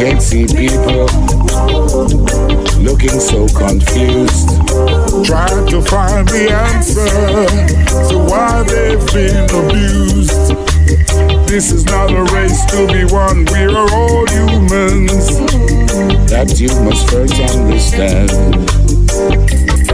yeah. 0.02 0.08
I 0.08 0.12
can 0.12 0.22
see 0.22 0.46
people 0.46 1.06
looking 2.82 3.20
so 3.20 3.48
confused, 3.48 4.50
trying 5.26 5.68
to 5.70 5.82
find 5.82 6.28
the 6.28 6.52
answer 6.52 7.06
to 8.10 8.18
why 8.18 8.64
they've 8.64 9.06
been 9.14 9.46
abused. 9.46 10.56
This 11.48 11.72
is 11.72 11.86
not 11.86 12.12
a 12.12 12.24
race 12.34 12.66
to 12.72 12.88
be 12.88 13.06
won, 13.06 13.46
we 13.46 13.66
are 13.66 13.90
all 13.94 14.26
humans. 14.28 15.38
That 16.30 16.60
you 16.60 16.70
must 16.84 17.10
first 17.10 17.34
understand. 17.34 18.30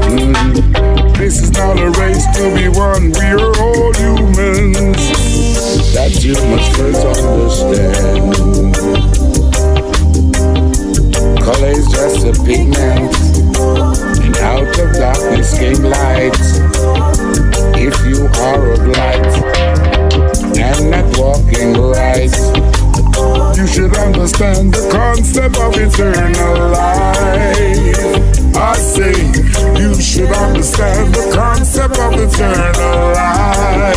Mm. 0.07 1.17
This 1.17 1.41
is 1.41 1.51
not 1.51 1.77
a 1.79 1.89
race 1.99 2.25
to 2.38 2.53
be 2.55 2.69
won, 2.69 3.11
we 3.11 3.25
are 3.25 3.59
all 3.59 3.93
humans. 3.95 4.97
That 5.93 6.23
you 6.23 6.34
must 6.34 6.75
first 6.77 7.05
understand. 7.05 9.16
Color 11.48 11.69
is 11.69 11.88
just 11.88 12.26
a 12.28 12.34
pigment, 12.44 13.15
and 14.19 14.36
out 14.40 14.68
of 14.68 14.94
darkness 14.99 15.57
came 15.57 15.82
light. 15.82 16.36
If 17.80 17.95
you 18.06 18.28
are 18.44 18.74
of 18.74 18.86
light 18.86 19.32
and 20.60 20.91
not 20.91 21.18
walking 21.18 21.72
right, 21.80 22.36
you 23.56 23.65
should 23.65 23.95
understand 23.95 24.74
the 24.74 24.90
concept 24.91 25.57
of 25.57 25.74
eternal 25.78 26.69
life. 26.69 27.56
I 28.57 28.76
say 28.76 29.15
you 29.80 29.95
should 30.02 30.34
understand 30.34 31.15
the 31.15 31.32
concept 31.34 31.98
of 31.98 32.11
eternal 32.11 33.14
life. 33.15 33.95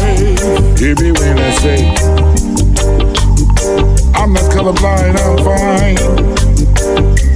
Hear 0.79 0.95
me 1.03 1.11
when 1.19 1.37
I 1.37 1.51
say 1.51 1.97
I'm 4.15 4.33
not 4.33 4.53
colorblind, 4.53 5.19
I'm 5.19 5.39
fine. 5.45 6.50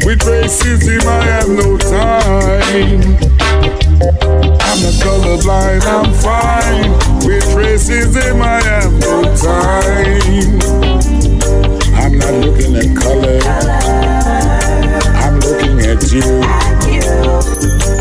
With 0.05 0.21
racism, 0.21 1.07
I 1.07 1.23
have 1.25 1.49
no 1.49 1.79
time. 1.79 3.01
I'm 4.61 4.79
not 4.83 4.95
colorblind, 5.01 5.85
I'm 5.87 6.13
fine. 6.21 6.93
With 7.25 7.45
racism, 7.55 8.43
I 8.43 8.61
have 8.63 8.93
no 9.01 9.23
time. 9.35 10.61
I'm 11.95 12.19
not 12.19 12.35
looking 12.45 12.77
at 12.77 12.95
color, 13.01 13.41
I'm 15.25 15.41
looking 15.41 15.81
at 15.81 16.13
you. 16.13 16.43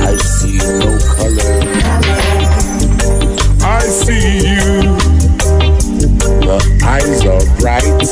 I 0.02 0.18
see 0.18 0.58
no 0.58 1.00
color. 1.16 1.54
I 3.64 3.80
see 3.88 4.40
you. 4.50 4.98
The 6.42 6.60
eyes 6.84 7.26
are 7.26 7.46
bright. 7.62 8.04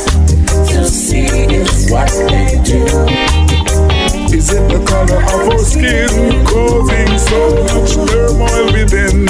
To 0.72 0.86
see 0.86 1.26
is 1.26 1.92
what 1.92 2.10
they 2.30 2.62
do. 2.64 3.21
The 4.72 4.80
color 4.88 5.20
of 5.20 5.50
our 5.52 5.60
skin 5.60 6.46
causing 6.46 7.18
so 7.20 7.42
much 7.68 7.92
turmoil 8.10 8.72
within? 8.72 9.28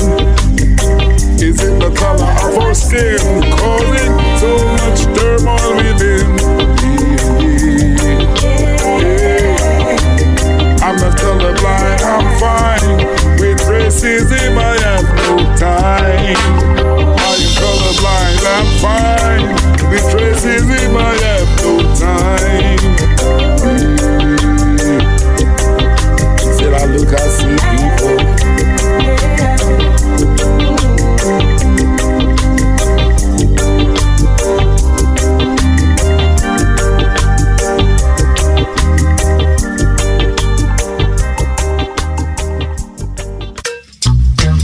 Is 1.42 1.58
it 1.60 1.80
the 1.80 1.92
color 1.98 2.32
of 2.46 2.58
our 2.62 2.76
skin 2.76 3.42
causing 3.58 4.14
so 4.38 4.52
much 4.78 5.02
turmoil 5.18 5.76
within? 5.82 6.30
I'm 10.84 10.96
not 10.98 11.18
colorblind, 11.18 12.02
I'm 12.06 12.28
fine. 12.40 12.98
With 13.40 13.62
racism, 13.66 14.58
I 14.58 14.78
have 14.86 15.08
no 15.26 15.56
time. 15.58 16.38
I 17.18 17.34
am 17.34 17.50
colorblind, 17.58 18.46
I'm 18.46 18.68
fine. 18.80 19.21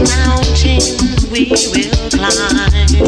mountains 0.00 1.26
we 1.30 1.50
will 1.50 2.10
climb. 2.10 3.01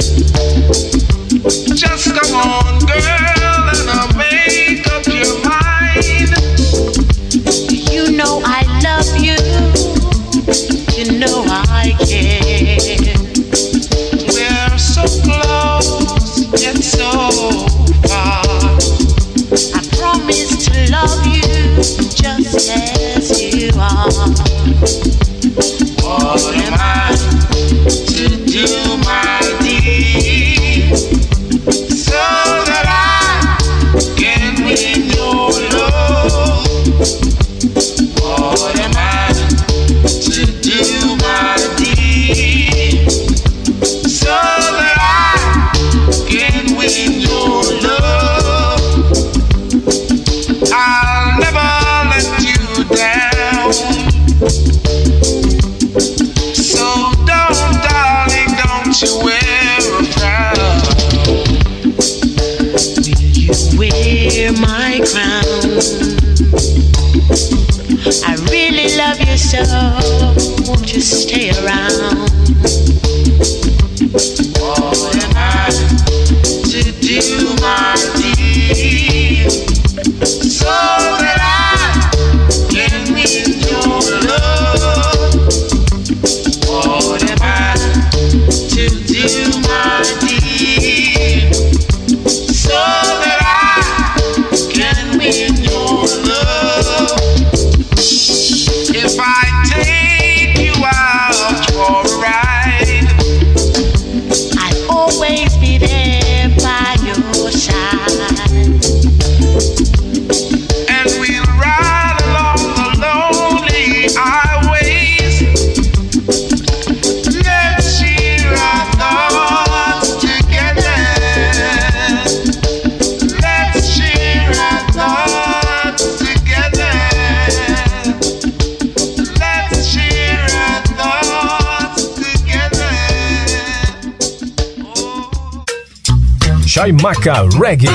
Chaimaca 137.04 137.36
Reggae. 137.60 137.92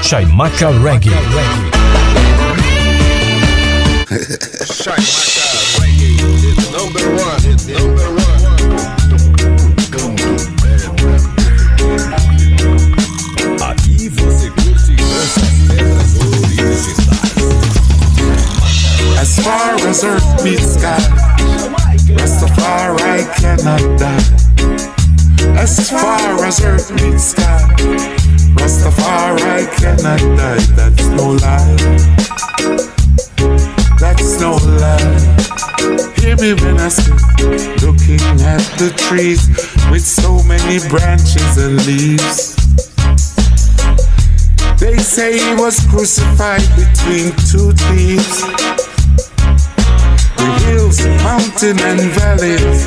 Chaimaca 0.00 0.70
Reggae. 0.78 1.10
Reggae 5.74 6.14
is 6.46 6.70
number 6.70 7.04
one. 7.18 7.42
Number 7.74 8.08
one. 8.14 8.38
As 19.18 19.30
far 19.42 19.74
as 19.88 20.04
earth 20.04 20.44
meets 20.44 20.74
sky, 20.74 21.00
Rastafari 22.14 23.26
cannot 23.34 23.82
die. 23.98 24.22
As 25.60 25.90
far 25.90 26.44
as 26.44 26.60
earth 26.62 26.92
meets 27.02 27.24
sky. 27.32 28.17
Rastafari 28.60 29.66
cannot 29.78 30.20
die, 30.36 30.58
that's 30.76 31.06
no 31.08 31.32
lie. 31.32 31.76
That's 33.98 34.40
no 34.40 34.52
lie. 34.56 35.38
Hear 36.20 36.36
me 36.36 36.54
when 36.62 36.78
I 36.78 36.88
speak. 36.88 37.18
Looking 37.82 38.20
at 38.42 38.62
the 38.78 38.92
trees 38.96 39.48
with 39.90 40.04
so 40.04 40.42
many 40.44 40.78
branches 40.88 41.56
and 41.56 41.76
leaves. 41.86 42.56
They 44.78 44.96
say 44.98 45.38
he 45.38 45.54
was 45.54 45.80
crucified 45.90 46.62
between 46.76 47.32
two 47.50 47.72
thieves. 47.72 48.42
The 50.36 50.48
hills, 50.66 51.04
mountain, 51.24 51.78
and 51.80 52.00
valleys 52.12 52.86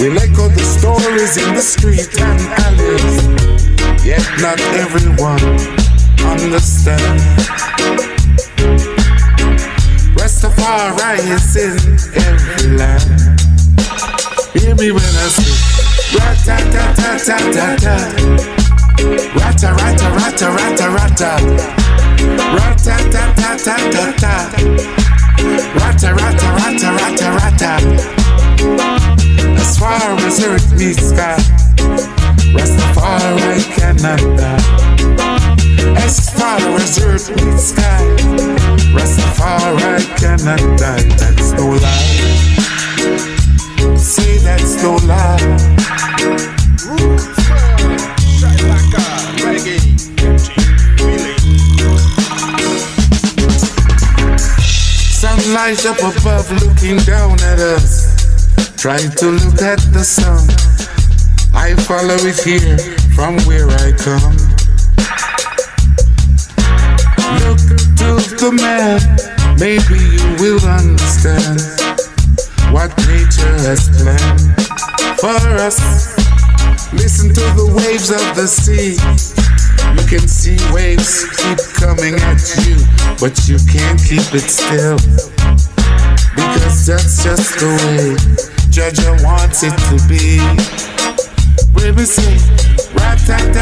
will 0.00 0.18
echo 0.18 0.48
the 0.48 0.62
stories 0.62 1.36
in 1.36 1.54
the 1.54 1.62
street 1.62 2.08
and 2.20 2.40
alleys. 2.62 3.37
Yet 4.08 4.24
not 4.40 4.58
everyone 4.72 5.44
understands. 6.24 7.22
Rastafari 10.16 11.18
is 11.28 11.56
in 11.56 11.76
every 12.16 12.70
land. 12.78 13.20
Hear 14.54 14.74
me 14.76 14.92
when 14.92 15.04
I 15.04 15.28
say, 15.28 15.52
Ra-ta-ta-ta-ta-ta-ta. 16.16 17.96
Ra-ta-ra-ta-ra-ta-ra-ta-ra-ta. 19.36 21.32
Ra-ta-ta-ta-ta-ta-ta. 22.56 24.34
As 29.60 29.70
far 29.78 30.16
as 30.26 30.40
earth 30.42 30.72
meets 30.78 31.10
sky. 31.10 32.17
Rastafari 32.54 33.62
cannot 33.76 34.20
die. 34.36 34.62
As 35.98 36.30
far 36.30 36.58
as 36.80 36.98
earth 37.02 37.28
meets 37.36 37.68
sky, 37.70 38.02
Rastafari 38.94 40.04
cannot 40.18 40.60
die. 40.78 41.02
That's 41.18 41.52
no 41.52 41.70
lie. 41.70 42.36
Say 43.96 44.38
that's 44.38 44.82
no 44.82 44.96
lie. 45.06 45.38
Sunlight 55.18 55.84
up 55.84 55.98
above 55.98 56.50
looking 56.62 56.96
down 56.98 57.32
at 57.42 57.58
us 57.58 58.14
Trying 58.76 59.10
to 59.16 59.30
look 59.30 59.60
at 59.60 59.80
the 59.92 60.04
sun 60.04 60.46
I 61.68 61.74
follow 61.84 62.16
it 62.24 62.40
here 62.40 62.78
from 63.12 63.36
where 63.44 63.68
I 63.68 63.92
come. 63.92 64.32
Look 67.36 67.60
to 68.00 68.16
the 68.40 68.56
man, 68.56 69.04
maybe 69.60 70.00
you 70.00 70.24
will 70.40 70.64
understand 70.64 71.60
what 72.72 72.88
nature 73.04 73.52
has 73.68 73.84
planned 74.00 74.40
for 75.20 75.36
us. 75.60 75.76
Listen 76.94 77.28
to 77.36 77.44
the 77.52 77.68
waves 77.76 78.08
of 78.08 78.24
the 78.34 78.48
sea. 78.48 78.96
You 79.92 80.08
can 80.08 80.26
see 80.26 80.56
waves 80.72 81.28
keep 81.36 81.60
coming 81.76 82.14
at 82.14 82.40
you, 82.64 82.80
but 83.20 83.36
you 83.44 83.60
can't 83.68 84.00
keep 84.00 84.24
it 84.32 84.48
still. 84.48 84.96
Because 86.32 86.86
that's 86.86 87.22
just 87.22 87.60
the 87.60 87.68
way 87.84 88.16
Jaja 88.72 89.22
wants 89.22 89.64
it 89.64 89.76
to 89.92 90.08
be. 90.08 90.87
We 91.74 92.04
sing. 92.04 92.38
Rata 92.94 93.58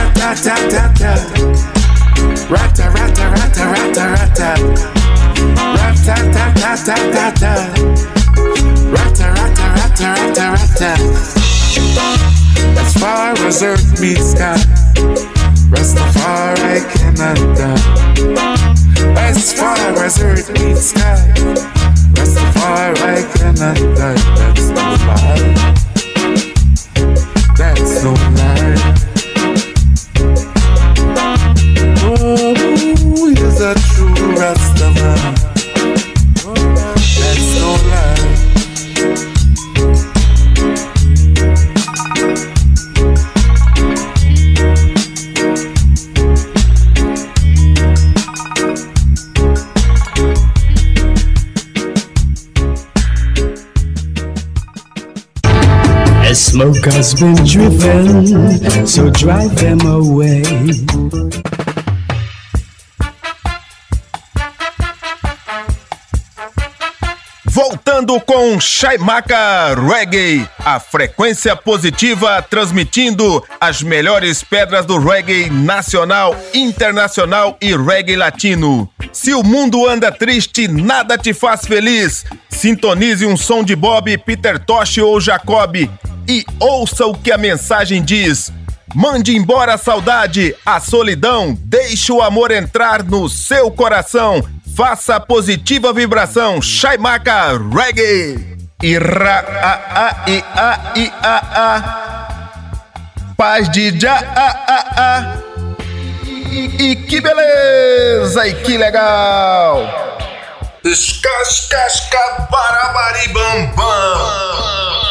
As 12.79 12.95
far 12.95 13.33
as 13.47 13.63
earth 13.63 14.01
meets 14.01 14.33
sky, 14.33 14.57
Rastafari 15.71 16.81
cannot 16.95 17.39
die. 17.57 18.07
As 19.19 19.53
far 19.53 19.77
as 20.05 20.21
earth 20.21 20.51
meets 20.53 20.91
sky, 20.91 21.33
cannot 23.35 23.77
die. 23.97 24.15
That's 24.37 24.69
the 24.69 24.75
lie 25.07 25.96
so 27.87 28.13
loud. 28.13 28.79
Oh, 32.03 33.29
he's 33.29 33.61
a 33.61 33.75
true 33.75 34.35
Rastaman? 34.35 35.36
Smoke 56.57 56.81
been 57.21 57.45
driven, 57.45 58.87
so 58.87 59.11
drive 59.11 59.55
them 59.57 59.81
away. 59.83 60.43
Voltando 67.45 68.19
com 68.21 68.59
Shaimaka 68.59 69.75
Reggae, 69.75 70.49
a 70.65 70.81
frequência 70.81 71.55
positiva 71.55 72.41
transmitindo 72.41 73.45
as 73.61 73.83
melhores 73.83 74.43
pedras 74.43 74.87
do 74.87 74.99
reggae 74.99 75.51
nacional, 75.51 76.35
internacional 76.55 77.59
e 77.61 77.77
reggae 77.77 78.17
latino. 78.17 78.89
Se 79.13 79.35
o 79.35 79.43
mundo 79.43 79.87
anda 79.87 80.11
triste, 80.11 80.69
nada 80.69 81.19
te 81.19 81.35
faz 81.35 81.67
feliz. 81.67 82.25
Sintonize 82.49 83.27
um 83.27 83.37
som 83.37 83.63
de 83.63 83.77
Bob, 83.77 84.17
Peter 84.19 84.59
Tosh 84.59 84.99
ou 84.99 85.21
Jacob 85.21 85.77
e 86.29 86.45
ouça 86.59 87.07
o 87.07 87.15
que 87.15 87.31
a 87.33 87.39
mensagem 87.39 88.03
diz. 88.03 88.53
Mande 88.95 89.37
embora 89.37 89.75
a 89.75 89.79
saudade, 89.79 90.55
a 90.65 90.81
solidão, 90.81 91.55
deixe 91.61 92.11
o 92.13 92.23
amor 92.23 92.51
entrar 92.51 93.03
no 93.03 93.29
seu 93.29 93.71
coração. 93.71 94.43
Faça 94.77 95.17
a 95.17 95.21
positiva 95.21 95.93
vibração, 95.93 96.63
Shaimaka 96.63 97.59
Reggae. 97.59 98.57
Ira, 98.83 99.41
a, 99.41 100.07
a, 100.07 100.31
i, 100.31 100.45
a, 100.55 100.93
i, 100.97 101.13
a, 101.23 101.37
a. 101.57 102.07
Paz 103.37 103.69
de 103.71 103.99
já, 103.99 104.17
a, 104.17 104.51
a, 104.67 104.85
a. 104.99 105.37
E, 106.79 106.97
que 106.97 107.21
beleza, 107.21 108.47
e 108.47 108.55
que 108.63 108.79
legal. 108.79 109.83
Escascasca, 110.85 112.49
barabaribambam. 112.51 115.06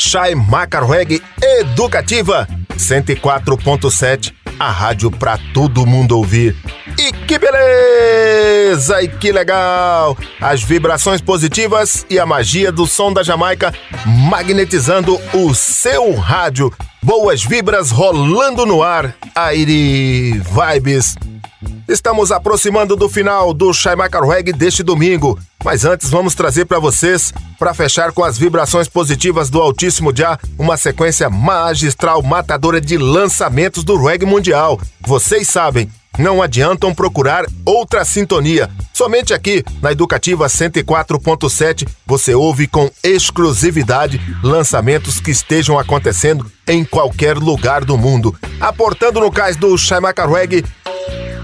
Shai 0.00 0.32
Macarweg 0.34 1.20
Educativa 1.42 2.46
104.7, 2.76 4.32
a 4.58 4.70
rádio 4.70 5.10
pra 5.10 5.36
todo 5.52 5.84
mundo 5.84 6.16
ouvir. 6.16 6.56
E 6.96 7.12
que 7.12 7.36
beleza! 7.36 9.02
E 9.02 9.08
que 9.08 9.32
legal! 9.32 10.16
As 10.40 10.62
vibrações 10.62 11.20
positivas 11.20 12.06
e 12.08 12.16
a 12.16 12.24
magia 12.24 12.70
do 12.70 12.86
som 12.86 13.12
da 13.12 13.24
Jamaica 13.24 13.74
magnetizando 14.06 15.20
o 15.34 15.52
seu 15.52 16.14
rádio. 16.14 16.72
Boas 17.02 17.42
vibras 17.42 17.90
rolando 17.90 18.64
no 18.64 18.82
ar. 18.82 19.16
Aire 19.34 20.40
Vibes. 20.40 21.16
Estamos 21.88 22.30
aproximando 22.30 22.94
do 22.94 23.08
final 23.08 23.52
do 23.52 23.72
Shaimaka 23.72 24.24
Reggae 24.24 24.52
deste 24.52 24.82
domingo, 24.82 25.38
mas 25.64 25.84
antes 25.84 26.08
vamos 26.08 26.34
trazer 26.34 26.64
para 26.66 26.78
vocês, 26.78 27.32
para 27.58 27.74
fechar 27.74 28.12
com 28.12 28.22
as 28.22 28.38
vibrações 28.38 28.88
positivas 28.88 29.50
do 29.50 29.60
Altíssimo 29.60 30.14
Já, 30.14 30.38
uma 30.58 30.76
sequência 30.76 31.28
magistral 31.28 32.22
matadora 32.22 32.80
de 32.80 32.96
lançamentos 32.96 33.82
do 33.82 33.96
reggae 33.96 34.24
mundial. 34.24 34.80
Vocês 35.00 35.48
sabem, 35.48 35.90
não 36.18 36.42
adiantam 36.42 36.94
procurar 36.94 37.44
outra 37.64 38.04
sintonia. 38.04 38.68
Somente 38.92 39.32
aqui, 39.32 39.64
na 39.80 39.92
Educativa 39.92 40.46
104.7, 40.46 41.88
você 42.06 42.34
ouve 42.34 42.66
com 42.66 42.90
exclusividade 43.02 44.20
lançamentos 44.42 45.20
que 45.20 45.30
estejam 45.30 45.78
acontecendo 45.78 46.50
em 46.66 46.84
qualquer 46.84 47.36
lugar 47.36 47.84
do 47.84 47.96
mundo. 47.96 48.34
Aportando 48.60 49.20
no 49.20 49.30
cais 49.30 49.56
do 49.56 49.76
Shaimaka 49.78 50.26
Reggae, 50.26 50.64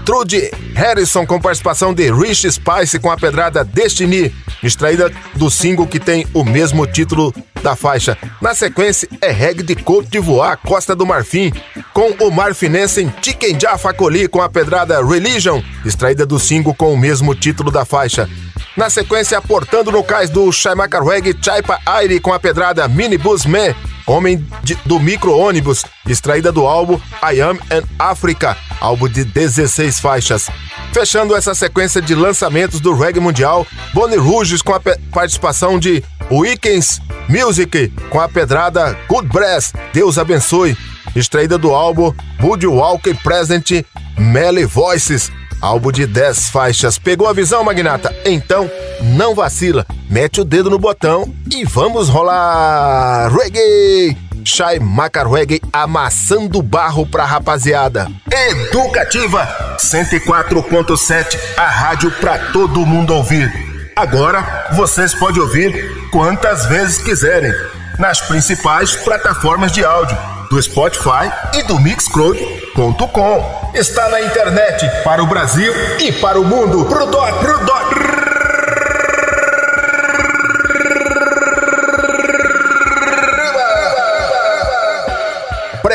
Trude 0.05 0.51
Harrison 0.75 1.25
com 1.25 1.39
participação 1.41 1.93
de 1.93 2.11
Rich 2.11 2.51
Spice 2.51 2.99
com 2.99 3.09
a 3.09 3.17
pedrada 3.17 3.63
Destiny, 3.63 4.33
extraída 4.61 5.11
do 5.33 5.49
single 5.49 5.87
que 5.87 5.99
tem 5.99 6.27
o 6.33 6.43
mesmo 6.43 6.85
título 6.85 7.33
da 7.63 7.75
faixa. 7.75 8.15
Na 8.39 8.53
sequência 8.53 9.09
é 9.19 9.31
reggae 9.31 9.63
de 9.63 9.75
Côte 9.75 10.07
d'Ivoire, 10.09 10.59
Costa 10.63 10.95
do 10.95 11.05
Marfim, 11.07 11.51
com 11.91 12.11
o 12.23 12.29
marfinense 12.29 13.11
Chicken 13.21 13.59
Jaffa-Coli 13.59 14.27
com 14.27 14.41
a 14.41 14.49
pedrada 14.49 15.03
Religion, 15.03 15.59
extraída 15.83 16.23
do 16.25 16.37
single 16.39 16.75
com 16.75 16.93
o 16.93 16.97
mesmo 16.97 17.33
título 17.33 17.71
da 17.71 17.83
faixa. 17.83 18.29
Na 18.77 18.89
sequência, 18.89 19.37
aportando 19.37 19.91
no 19.91 20.03
cais 20.03 20.29
do 20.29 20.51
Shaimaka 20.51 21.01
Reggae 21.01 21.35
Chaipa 21.41 21.79
Aire 21.85 22.19
com 22.19 22.31
a 22.31 22.39
pedrada 22.39 22.87
Minibus 22.87 23.45
Man, 23.45 23.73
Homem 24.05 24.45
de- 24.61 24.75
do 24.85 24.99
Micro-ônibus, 24.99 25.83
extraída 26.07 26.51
do 26.51 26.67
álbum 26.67 26.99
I 27.23 27.41
Am 27.41 27.57
an 27.71 27.81
Africa, 27.97 28.55
álbum 28.79 29.07
de 29.07 29.23
16 29.23 29.99
faixas. 29.99 30.49
Fechando 30.93 31.35
essa 31.35 31.53
sequência 31.53 32.01
de 32.01 32.15
lançamentos 32.15 32.79
do 32.79 32.93
reggae 32.93 33.19
mundial, 33.19 33.67
Bonnie 33.93 34.17
Rouges 34.17 34.61
com 34.61 34.73
a 34.73 34.81
participação 35.11 35.77
de 35.77 36.03
Weekends 36.31 37.01
Music 37.27 37.91
com 38.09 38.19
a 38.19 38.29
pedrada 38.29 38.97
Good 39.07 39.27
Brass, 39.27 39.73
Deus 39.93 40.17
abençoe, 40.17 40.77
extraída 41.15 41.57
do 41.57 41.73
álbum 41.73 42.13
Walker 42.41 43.13
Present 43.23 43.83
Melly 44.17 44.65
Voices, 44.65 45.31
álbum 45.61 45.91
de 45.91 46.05
10 46.05 46.49
faixas. 46.49 46.97
Pegou 46.97 47.27
a 47.27 47.33
visão, 47.33 47.63
Magnata? 47.63 48.15
Então, 48.25 48.69
não 49.01 49.35
vacila, 49.35 49.85
mete 50.09 50.41
o 50.41 50.45
dedo 50.45 50.69
no 50.69 50.79
botão 50.79 51.33
e 51.51 51.65
vamos 51.65 52.09
rolar 52.09 53.31
reggae! 53.31 54.24
Shai 54.45 54.79
Macar 54.79 55.27
Reggae 55.27 55.59
amassando 55.73 56.61
barro 56.61 57.05
pra 57.05 57.25
rapaziada. 57.25 58.07
Educativa 58.31 59.75
104.7, 59.79 61.37
a 61.57 61.67
rádio 61.67 62.11
pra 62.11 62.37
todo 62.51 62.85
mundo 62.85 63.13
ouvir. 63.13 63.51
Agora 63.95 64.67
vocês 64.75 65.15
podem 65.15 65.41
ouvir 65.41 66.09
quantas 66.11 66.65
vezes 66.67 66.99
quiserem 66.99 67.51
nas 67.97 68.21
principais 68.21 68.95
plataformas 68.95 69.71
de 69.71 69.83
áudio 69.83 70.17
do 70.49 70.61
Spotify 70.61 71.31
e 71.55 71.63
do 71.63 71.79
Mixcloud.com. 71.79 73.71
Está 73.73 74.09
na 74.09 74.21
internet 74.21 74.85
para 75.03 75.23
o 75.23 75.27
Brasil 75.27 75.73
e 75.99 76.11
para 76.13 76.39
o 76.39 76.45
mundo. 76.45 76.85
Pro 76.85 77.05
dó, 77.07 77.25
pro 77.39 77.65
dó. 77.65 77.75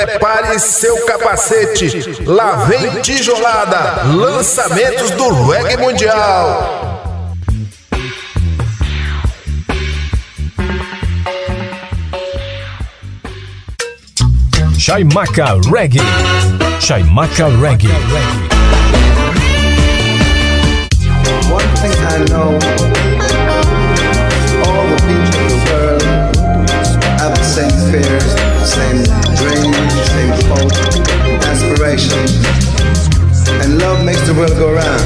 prepare 0.07 0.59
seu 0.59 1.05
capacete. 1.05 2.23
Lá 2.25 2.65
vem 2.65 3.01
tijolada, 3.03 4.03
lançamentos 4.15 5.11
do 5.13 5.51
reggae 5.51 5.77
mundial. 5.77 7.01
Chaimaca 14.79 15.61
Reggae. 15.71 16.01
Chaimaca 16.81 17.49
Reggae. 17.61 17.91
One 21.51 21.67
thing 21.77 21.93
I 21.93 22.25
know. 22.31 22.80
direction. 31.91 32.19
And 33.62 33.79
love 33.79 34.05
makes 34.05 34.25
the 34.27 34.35
world 34.35 34.55
go 34.57 34.73
round. 34.73 35.03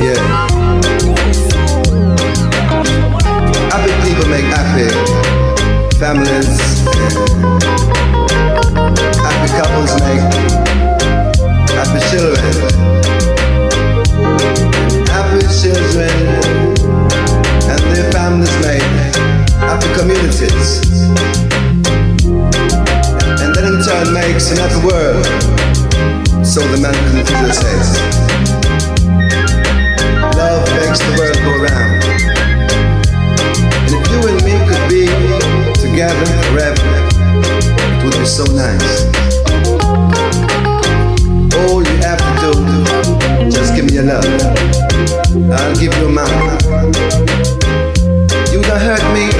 Yeah. 0.00 0.16
Happy 3.70 3.92
people 4.06 4.26
make 4.30 4.48
happy 4.48 4.88
families. 5.98 6.60
Happy 9.20 9.48
couples 9.60 9.92
make 10.00 10.24
happy 11.76 12.00
children. 12.10 12.54
Happy 15.06 15.42
children 15.60 16.16
and 17.68 17.82
their 17.92 18.10
families 18.12 18.54
make 18.64 18.82
happy 19.60 19.88
communities 19.98 21.39
makes 24.32 24.52
another 24.52 24.78
world. 24.86 25.26
So 26.46 26.60
the 26.70 26.78
man 26.80 26.94
Confucius 27.10 27.58
says, 27.58 27.98
Love 30.38 30.66
makes 30.78 31.00
the 31.02 31.12
world 31.18 31.38
go 31.46 31.52
round. 31.66 31.98
And 33.86 33.92
if 33.98 34.04
you 34.12 34.20
and 34.30 34.38
me 34.46 34.54
could 34.70 34.86
be 34.86 35.06
together 35.82 36.26
forever, 36.46 36.90
it 37.90 38.04
would 38.04 38.14
be 38.14 38.24
so 38.24 38.44
nice. 38.54 39.02
All 41.58 41.82
you 41.82 41.96
have 42.06 42.22
to 42.22 42.32
do, 42.44 43.50
just 43.50 43.74
give 43.74 43.84
me 43.86 43.94
your 43.94 44.04
love. 44.04 44.24
I'll 45.50 45.74
give 45.74 45.92
you 45.98 46.08
mine. 46.08 46.54
You 48.52 48.62
don't 48.62 48.78
hurt 48.78 49.02
me 49.12 49.39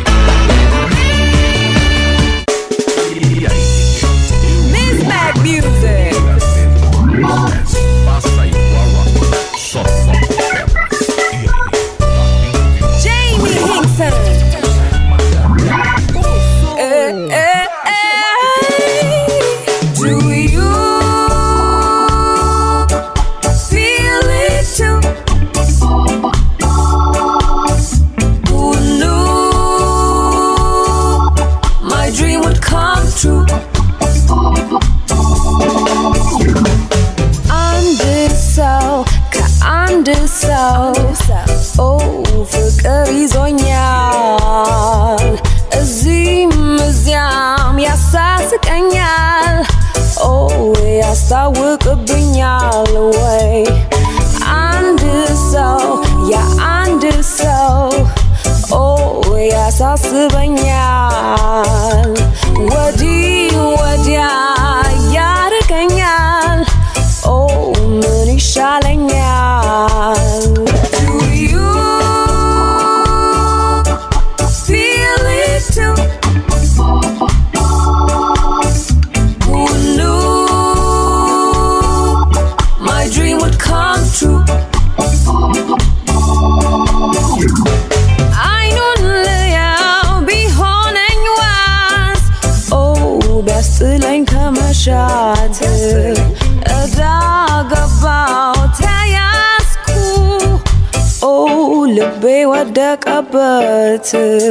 to 104.03 104.50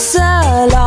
sola 0.00 0.79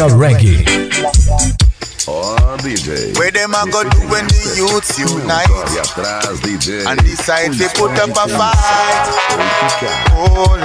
Chaimaca 0.00 0.16
Reggae. 0.16 0.64
Where 3.18 3.30
them 3.30 3.54
a 3.54 3.64
go 3.70 3.84
do 3.84 3.98
when 4.08 4.26
the 4.26 4.54
youths 4.56 4.98
unite 4.98 5.48
and 6.88 7.00
decide 7.04 7.52
to 7.52 7.68
put 7.78 7.92
up 7.98 8.10
a 8.10 8.26
fight? 8.28 9.08
Oh 10.12 10.48
Lord, 10.48 10.62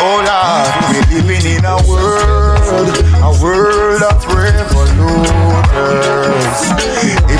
oh 0.00 0.20
Lord, 0.28 0.68
we 0.92 0.98
living 1.16 1.46
in 1.56 1.64
a 1.64 1.76
world, 1.88 2.94
a 3.16 3.32
world 3.42 4.02
of 4.02 4.24
revoluters. 4.28 5.68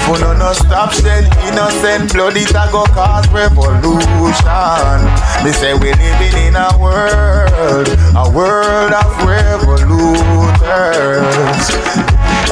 We 0.08 0.18
no 0.20 0.32
no 0.32 0.52
stop 0.54 0.90
shed 0.92 1.24
innocent 1.44 2.12
blood, 2.14 2.34
it 2.34 2.48
a 2.50 2.68
go 2.72 2.84
cause 2.96 3.28
revolution. 3.28 5.04
Me 5.44 5.52
say 5.52 5.74
we 5.74 5.92
living 5.92 6.48
in 6.48 6.56
a 6.56 6.72
world, 6.80 7.88
a 8.16 8.24
world 8.32 8.92
of 8.96 9.12
revoluters. 9.28 10.56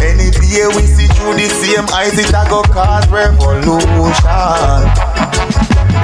Any 0.04 0.28
day 0.36 0.68
we 0.76 0.84
see 0.84 1.08
through 1.16 1.40
the 1.40 1.48
same 1.48 1.88
eyes, 1.94 2.18
it 2.18 2.28
a 2.28 2.44
go 2.50 2.62
cause 2.62 3.08
revolution. 3.08 3.80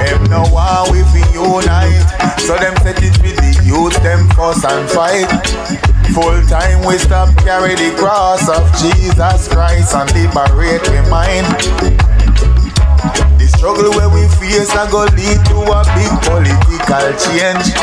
Them 0.01 0.23
no 0.33 0.41
want 0.49 0.89
we 0.89 1.03
fi 1.13 1.21
unite, 1.37 2.39
so 2.39 2.57
them 2.57 2.75
set 2.77 2.97
it 2.97 3.15
with 3.21 3.37
the 3.37 3.61
youth, 3.63 3.93
them 4.01 4.27
fuss 4.29 4.65
and 4.65 4.89
fight. 4.89 5.92
Full 6.13 6.45
time 6.45 6.85
we 6.85 6.99
stop 6.99 7.35
carry 7.39 7.73
the 7.73 7.91
cross 7.97 8.47
of 8.47 8.61
Jesus 8.77 9.47
Christ 9.47 9.95
and 9.95 10.07
liberate 10.13 10.87
we 10.89 11.01
mind. 11.09 11.47
The 13.39 13.47
struggle 13.57 13.89
where 13.97 14.09
we 14.09 14.27
face 14.37 14.69
a 14.73 14.85
go 14.91 15.05
lead 15.09 15.41
to 15.49 15.57
a 15.73 15.81
big 15.97 16.13
political 16.21 17.09
change. 17.17 17.73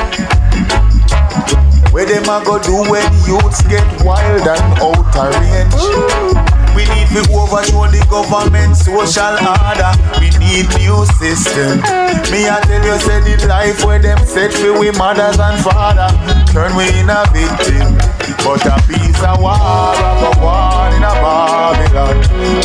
Where 1.92 2.06
them 2.06 2.22
a 2.30 2.38
go 2.44 2.62
do 2.62 2.88
when 2.88 3.02
youths 3.26 3.62
get 3.66 3.82
wild 4.04 4.46
and 4.46 4.78
out 4.78 5.16
of 5.16 5.34
range? 5.40 6.49
We 6.80 6.88
need 6.96 7.12
to 7.12 7.20
overthrow 7.36 7.92
the 7.92 8.00
government 8.08 8.72
social 8.72 9.36
order. 9.36 9.92
We 10.16 10.32
need 10.40 10.64
new 10.80 11.04
system. 11.20 11.84
Me 12.32 12.48
I 12.48 12.56
tell 12.64 12.80
you, 12.80 12.96
say 13.04 13.20
the 13.20 13.36
life 13.44 13.84
where 13.84 14.00
them 14.00 14.16
set 14.24 14.48
for 14.56 14.72
we 14.80 14.88
mothers 14.96 15.36
and 15.36 15.60
father 15.60 16.08
turn 16.56 16.72
we 16.72 16.88
in 16.96 17.12
a 17.12 17.28
victim. 17.36 18.00
But 18.40 18.64
a 18.64 18.80
piece 18.88 19.20
of 19.20 19.44
war, 19.44 19.52
a 19.52 20.10
go 20.24 20.32
war 20.40 20.88
in 20.96 21.04
a 21.04 21.12
Babylon. 21.20 22.16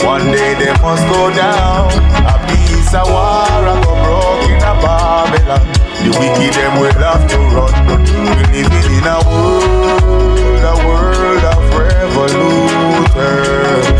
One 0.07 0.31
day 0.31 0.55
they 0.63 0.71
must 0.79 1.03
go 1.11 1.27
down. 1.35 1.91
A 2.23 2.39
piece 2.47 2.95
of 2.95 3.11
war, 3.11 3.67
a 3.67 3.75
go 3.83 3.99
broke 3.99 4.47
in 4.47 4.63
a 4.63 4.79
Babylon. 4.79 5.59
The 5.99 6.15
wicked 6.15 6.55
them 6.55 6.79
will 6.79 6.95
have 7.03 7.27
to 7.35 7.39
run. 7.51 7.99
We 8.31 8.63
living 8.63 8.95
in 8.95 9.03
a 9.03 9.19
world, 9.27 10.63
a 10.63 10.71
world 10.87 11.43
of 11.51 11.59
revoluters. 11.75 13.94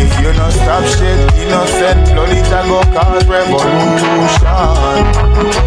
If 0.00 0.12
you 0.20 0.32
not 0.32 0.52
stop 0.52 0.84
shit, 0.84 1.18
innocent 1.36 2.14
blood 2.14 2.32
it 2.32 2.46
a 2.48 2.64
go 2.66 2.80
cause 2.96 3.26
revolution. 3.28 5.04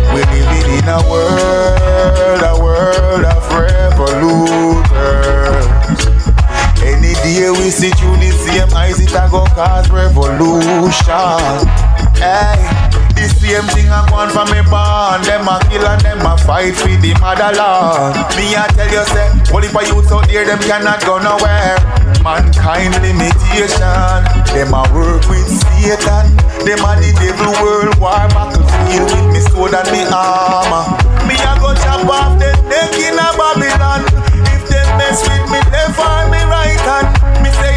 We 0.10 0.22
live 0.26 0.68
in 0.74 0.90
a 0.90 1.00
world, 1.08 2.42
a 2.42 2.54
world 2.60 3.26
of 3.30 3.46
revoluters. 3.54 4.84
Any 6.82 7.14
day 7.22 7.50
we 7.52 7.70
see 7.70 7.92
through 7.92 8.18
the 8.18 8.32
same 8.32 8.74
eyes, 8.76 9.00
it 9.00 9.14
a 9.14 9.30
go 9.30 9.46
cause 9.54 9.90
revolution. 9.92 11.70
Hey, 12.18 12.58
the 13.24 13.32
same 13.40 13.68
thing 13.72 13.88
I 13.88 14.04
want 14.12 14.36
from 14.36 14.52
me 14.52 14.60
born. 14.68 15.24
Them 15.24 15.48
a 15.48 15.56
kill 15.72 15.88
and 15.88 16.02
them 16.04 16.28
a 16.28 16.36
fight 16.36 16.76
for 16.76 16.92
the 16.92 17.16
motherland. 17.24 18.20
Me 18.36 18.52
I 18.52 18.68
tell 18.76 18.92
you, 18.92 19.04
say, 19.08 19.28
only 19.56 19.72
for 19.72 19.84
youths 19.88 20.12
out 20.12 20.28
there, 20.28 20.44
them 20.44 20.60
cannot 20.68 21.00
go 21.08 21.24
nowhere. 21.24 21.80
Mankind 22.20 22.92
limitation. 23.00 24.20
Them 24.52 24.76
a 24.76 24.84
work 24.92 25.24
with 25.32 25.48
Satan. 25.48 26.36
Them 26.68 26.84
a 26.84 26.92
the 27.00 27.12
devil 27.16 27.52
world 27.64 27.96
war 28.00 28.28
battlefield 28.36 29.08
with 29.08 29.28
me 29.32 29.42
sword 29.48 29.72
and 29.72 29.88
me 29.92 30.04
armor. 30.12 30.84
Me 31.24 31.40
a 31.40 31.52
go 31.64 31.72
chop 31.80 32.04
off 32.04 32.36
the 32.40 32.52
neck 32.68 32.92
in 33.00 33.16
a 33.16 33.28
Babylon. 33.40 34.04
If 34.52 34.68
them 34.68 34.88
mess 35.00 35.24
with 35.24 35.48
me 35.48 35.60
left 35.72 35.96
or 35.96 36.28
me 36.28 36.44
right 36.52 36.80
hand, 36.84 37.08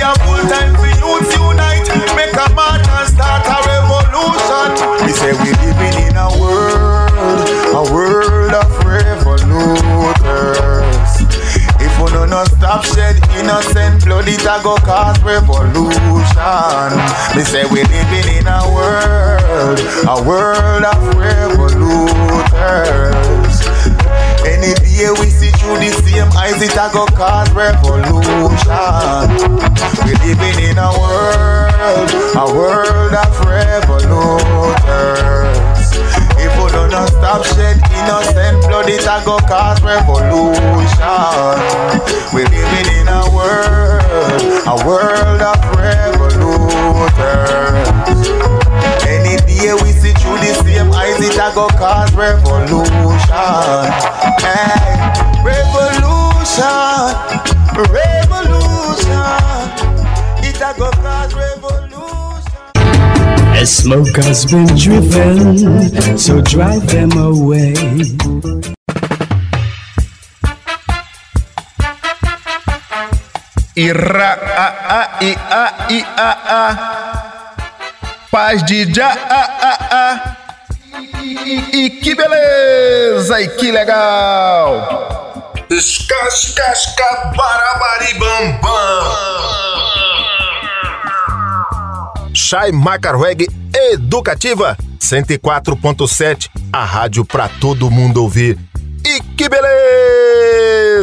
a 0.07 0.15
full 0.23 0.39
time 0.47 0.71
for 0.79 0.87
youths 0.87 1.35
unite. 1.35 1.83
Make 2.15 2.35
a 2.39 2.47
march 2.55 2.87
and 2.87 3.09
start 3.11 3.43
a 3.43 3.59
revolution. 3.67 4.71
Me 5.03 5.11
say 5.13 5.33
we 5.43 5.51
living 5.67 5.97
in 6.07 6.15
a 6.17 6.29
world, 6.39 7.43
a 7.75 7.83
world 7.91 8.55
of 8.55 8.71
revoluters. 8.87 10.07
If 11.83 11.93
we 11.99 12.07
no 12.15 12.23
no 12.25 12.45
stop 12.45 12.85
shed 12.85 13.17
innocent 13.35 14.05
blood, 14.05 14.29
it 14.29 14.47
a 14.47 14.61
go 14.63 14.77
cause 14.77 15.19
revolution. 15.23 15.99
Me 17.35 17.43
say 17.43 17.65
we 17.67 17.83
living 17.83 18.29
in 18.39 18.47
a 18.47 18.63
world, 18.71 19.81
a 20.07 20.17
world 20.23 20.85
of 20.85 21.01
revoluters. 21.19 22.27
Any 24.47 24.79
day 24.79 25.11
we 25.19 25.27
see 25.29 25.51
through 25.59 25.83
the 25.83 25.91
same 25.91 26.31
eyes, 26.39 26.63
it 26.63 26.71
a 26.79 26.87
go 26.95 27.03
cause 27.19 27.51
revolution. 27.51 28.15
We 30.07 30.15
living 30.23 30.71
in 30.71 30.79
a 30.79 30.95
world, 30.95 32.07
a 32.39 32.47
world 32.55 33.11
of 33.13 33.35
revoluters. 33.43 35.51
If 36.39 36.55
we 36.63 36.71
do 36.71 36.87
not 36.89 37.11
stop 37.11 37.43
shed 37.45 37.83
innocent 37.91 38.63
blood, 38.71 38.87
it 38.89 39.03
a 39.03 39.19
go 39.25 39.39
cause 39.51 39.83
revolution. 39.83 40.55
We 42.33 42.45
living 42.47 42.87
in 43.03 43.09
a 43.09 43.27
world, 43.35 44.43
a 44.63 44.77
world 44.87 45.43
of 45.43 45.59
revoluters. 45.75 48.46
Any 49.67 49.79
day 49.79 49.83
we 49.83 49.91
see 49.91 50.13
through 50.13 50.39
the 50.39 50.55
same 50.63 50.93
eyes, 50.93 51.19
it 51.19 51.35
a 51.35 51.51
go 51.53 51.67
cause 51.71 52.15
revolution. 52.15 52.87
Hey, 54.39 55.11
revolution, 55.43 56.63
revolution. 57.75 59.27
It 60.47 60.61
a 60.63 60.73
go 60.79 60.91
cause 60.93 61.35
revolution. 61.35 62.53
As 63.57 63.77
smoke 63.77 64.15
has 64.19 64.47
been 64.47 64.69
driven, 64.77 66.17
so 66.17 66.41
drive 66.43 66.87
them 66.87 67.11
away. 67.19 67.75
Ira, 73.77 74.31
a, 74.31 74.63
ah, 74.63 74.73
a, 74.89 74.97
ah, 74.97 75.17
i, 75.21 75.35
a, 75.51 75.63
i, 75.91 76.01
a, 76.17 77.13
a. 77.13 77.16
Paz 78.31 78.63
de 78.65 78.93
já, 78.93 79.09
ah, 79.09 79.59
ah, 79.63 79.89
ah. 79.91 80.37
E, 81.23 81.87
e- 81.87 81.91
que 81.91 82.15
beleza, 82.15 83.41
e 83.41 83.49
que 83.49 83.71
legal! 83.71 85.53
Escascasca 85.71 87.33
barabaribambam. 87.37 89.17
Chai 92.35 92.71
Macarweg 92.73 93.47
Educativa 93.93 94.77
104.7, 95.01 96.49
a 96.73 96.85
rádio 96.85 97.25
pra 97.25 97.49
todo 97.49 97.91
mundo 97.91 98.23
ouvir. 98.23 98.59
E 99.05 99.21
que 99.37 99.49
beleza! 99.49 100.16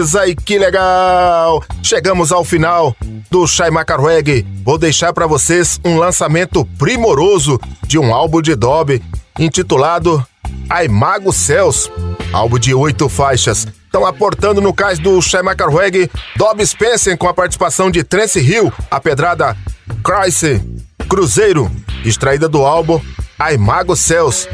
E 0.04 0.36
que 0.36 0.60
legal! 0.60 1.64
Chegamos 1.82 2.34
ao 2.34 2.44
final 2.44 2.94
do 3.32 3.48
Chai 3.48 3.72
Macarweg. 3.72 4.46
Vou 4.66 4.78
deixar 4.78 5.14
pra 5.14 5.26
vocês 5.26 5.80
um 5.84 5.98
lançamento 5.98 6.66
primoroso 6.78 7.58
de 7.88 7.98
um 7.98 8.14
álbum 8.14 8.42
de 8.42 8.54
Dobby 8.54 9.02
intitulado 9.40 10.24
Aimago 10.70 11.32
Céus, 11.32 11.90
álbum 12.34 12.60
de 12.60 12.74
oito 12.74 13.08
faixas. 13.08 13.66
Estão 13.86 14.06
aportando 14.06 14.60
no 14.60 14.74
cais 14.74 15.00
do 15.00 15.22
Chai 15.22 15.42
Macarweg 15.42 16.12
Dobby 16.36 16.68
Spencer 16.68 17.18
com 17.18 17.30
a 17.30 17.34
participação 17.34 17.90
de 17.90 18.04
Trance 18.04 18.40
Hill, 18.40 18.74
a 18.92 19.00
pedrada 19.00 19.56
Crisis 20.04 20.62
Cruzeiro, 21.08 21.72
extraída 22.04 22.50
do 22.50 22.66
álbum 22.66 23.00
Aimago 23.40 23.96
Céus. 23.96 24.50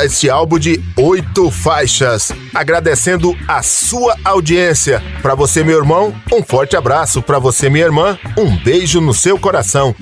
Este 0.00 0.30
álbum 0.30 0.58
de 0.58 0.80
oito 0.96 1.50
faixas. 1.50 2.32
Agradecendo 2.54 3.36
a 3.46 3.62
sua 3.62 4.16
audiência. 4.24 5.02
Para 5.20 5.34
você, 5.34 5.64
meu 5.64 5.78
irmão, 5.78 6.14
um 6.32 6.42
forte 6.42 6.76
abraço. 6.76 7.20
Para 7.20 7.38
você, 7.38 7.68
minha 7.68 7.84
irmã, 7.84 8.18
um 8.36 8.56
beijo 8.56 9.00
no 9.00 9.12
seu 9.12 9.38
coração. 9.38 9.94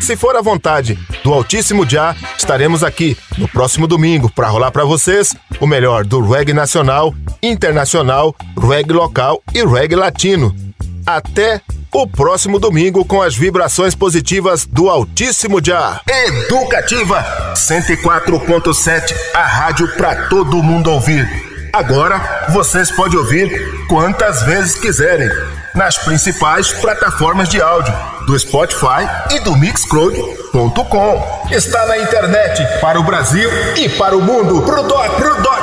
Se 0.00 0.16
for 0.16 0.36
à 0.36 0.42
vontade 0.42 0.98
do 1.22 1.32
Altíssimo 1.32 1.88
Já, 1.88 2.14
estaremos 2.36 2.82
aqui 2.82 3.16
no 3.38 3.48
próximo 3.48 3.86
domingo 3.86 4.30
para 4.30 4.48
rolar 4.48 4.70
para 4.70 4.84
vocês 4.84 5.34
o 5.60 5.66
melhor 5.66 6.04
do 6.04 6.20
reggae 6.20 6.52
nacional, 6.52 7.14
internacional, 7.42 8.34
reggae 8.60 8.92
local 8.92 9.42
e 9.54 9.64
reggae 9.64 9.96
latino. 9.96 10.54
Até 11.06 11.60
o 11.92 12.06
próximo 12.06 12.58
domingo 12.58 13.04
com 13.04 13.20
as 13.20 13.36
vibrações 13.36 13.94
positivas 13.94 14.64
do 14.64 14.88
Altíssimo 14.88 15.62
Já. 15.62 16.00
Educativa 16.08 17.52
104.7, 17.54 19.14
a 19.34 19.44
rádio 19.44 19.86
para 19.96 20.28
todo 20.28 20.62
mundo 20.62 20.90
ouvir. 20.90 21.28
Agora 21.74 22.46
vocês 22.50 22.90
podem 22.90 23.18
ouvir 23.18 23.86
quantas 23.86 24.42
vezes 24.42 24.76
quiserem 24.76 25.28
nas 25.74 25.98
principais 25.98 26.72
plataformas 26.72 27.48
de 27.50 27.60
áudio 27.60 27.92
do 28.26 28.38
Spotify 28.38 29.06
e 29.30 29.40
do 29.40 29.54
Mixcloud.com. 29.56 31.48
Está 31.50 31.84
na 31.86 31.98
internet 31.98 32.80
para 32.80 32.98
o 32.98 33.02
Brasil 33.02 33.50
e 33.76 33.90
para 33.90 34.16
o 34.16 34.22
mundo. 34.22 34.62
Pro 34.62 34.82
dó, 34.84 35.02
pro 35.10 35.42
dó. 35.42 35.54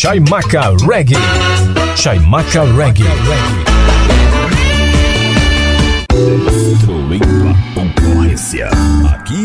Chaimaca 0.00 0.76
Reggae. 0.86 1.16
Chaimaca 1.96 2.62
Reggae. 2.76 3.02
Electroíba 6.14 7.56
concorrência. 7.74 8.70
Aqui 9.10 9.44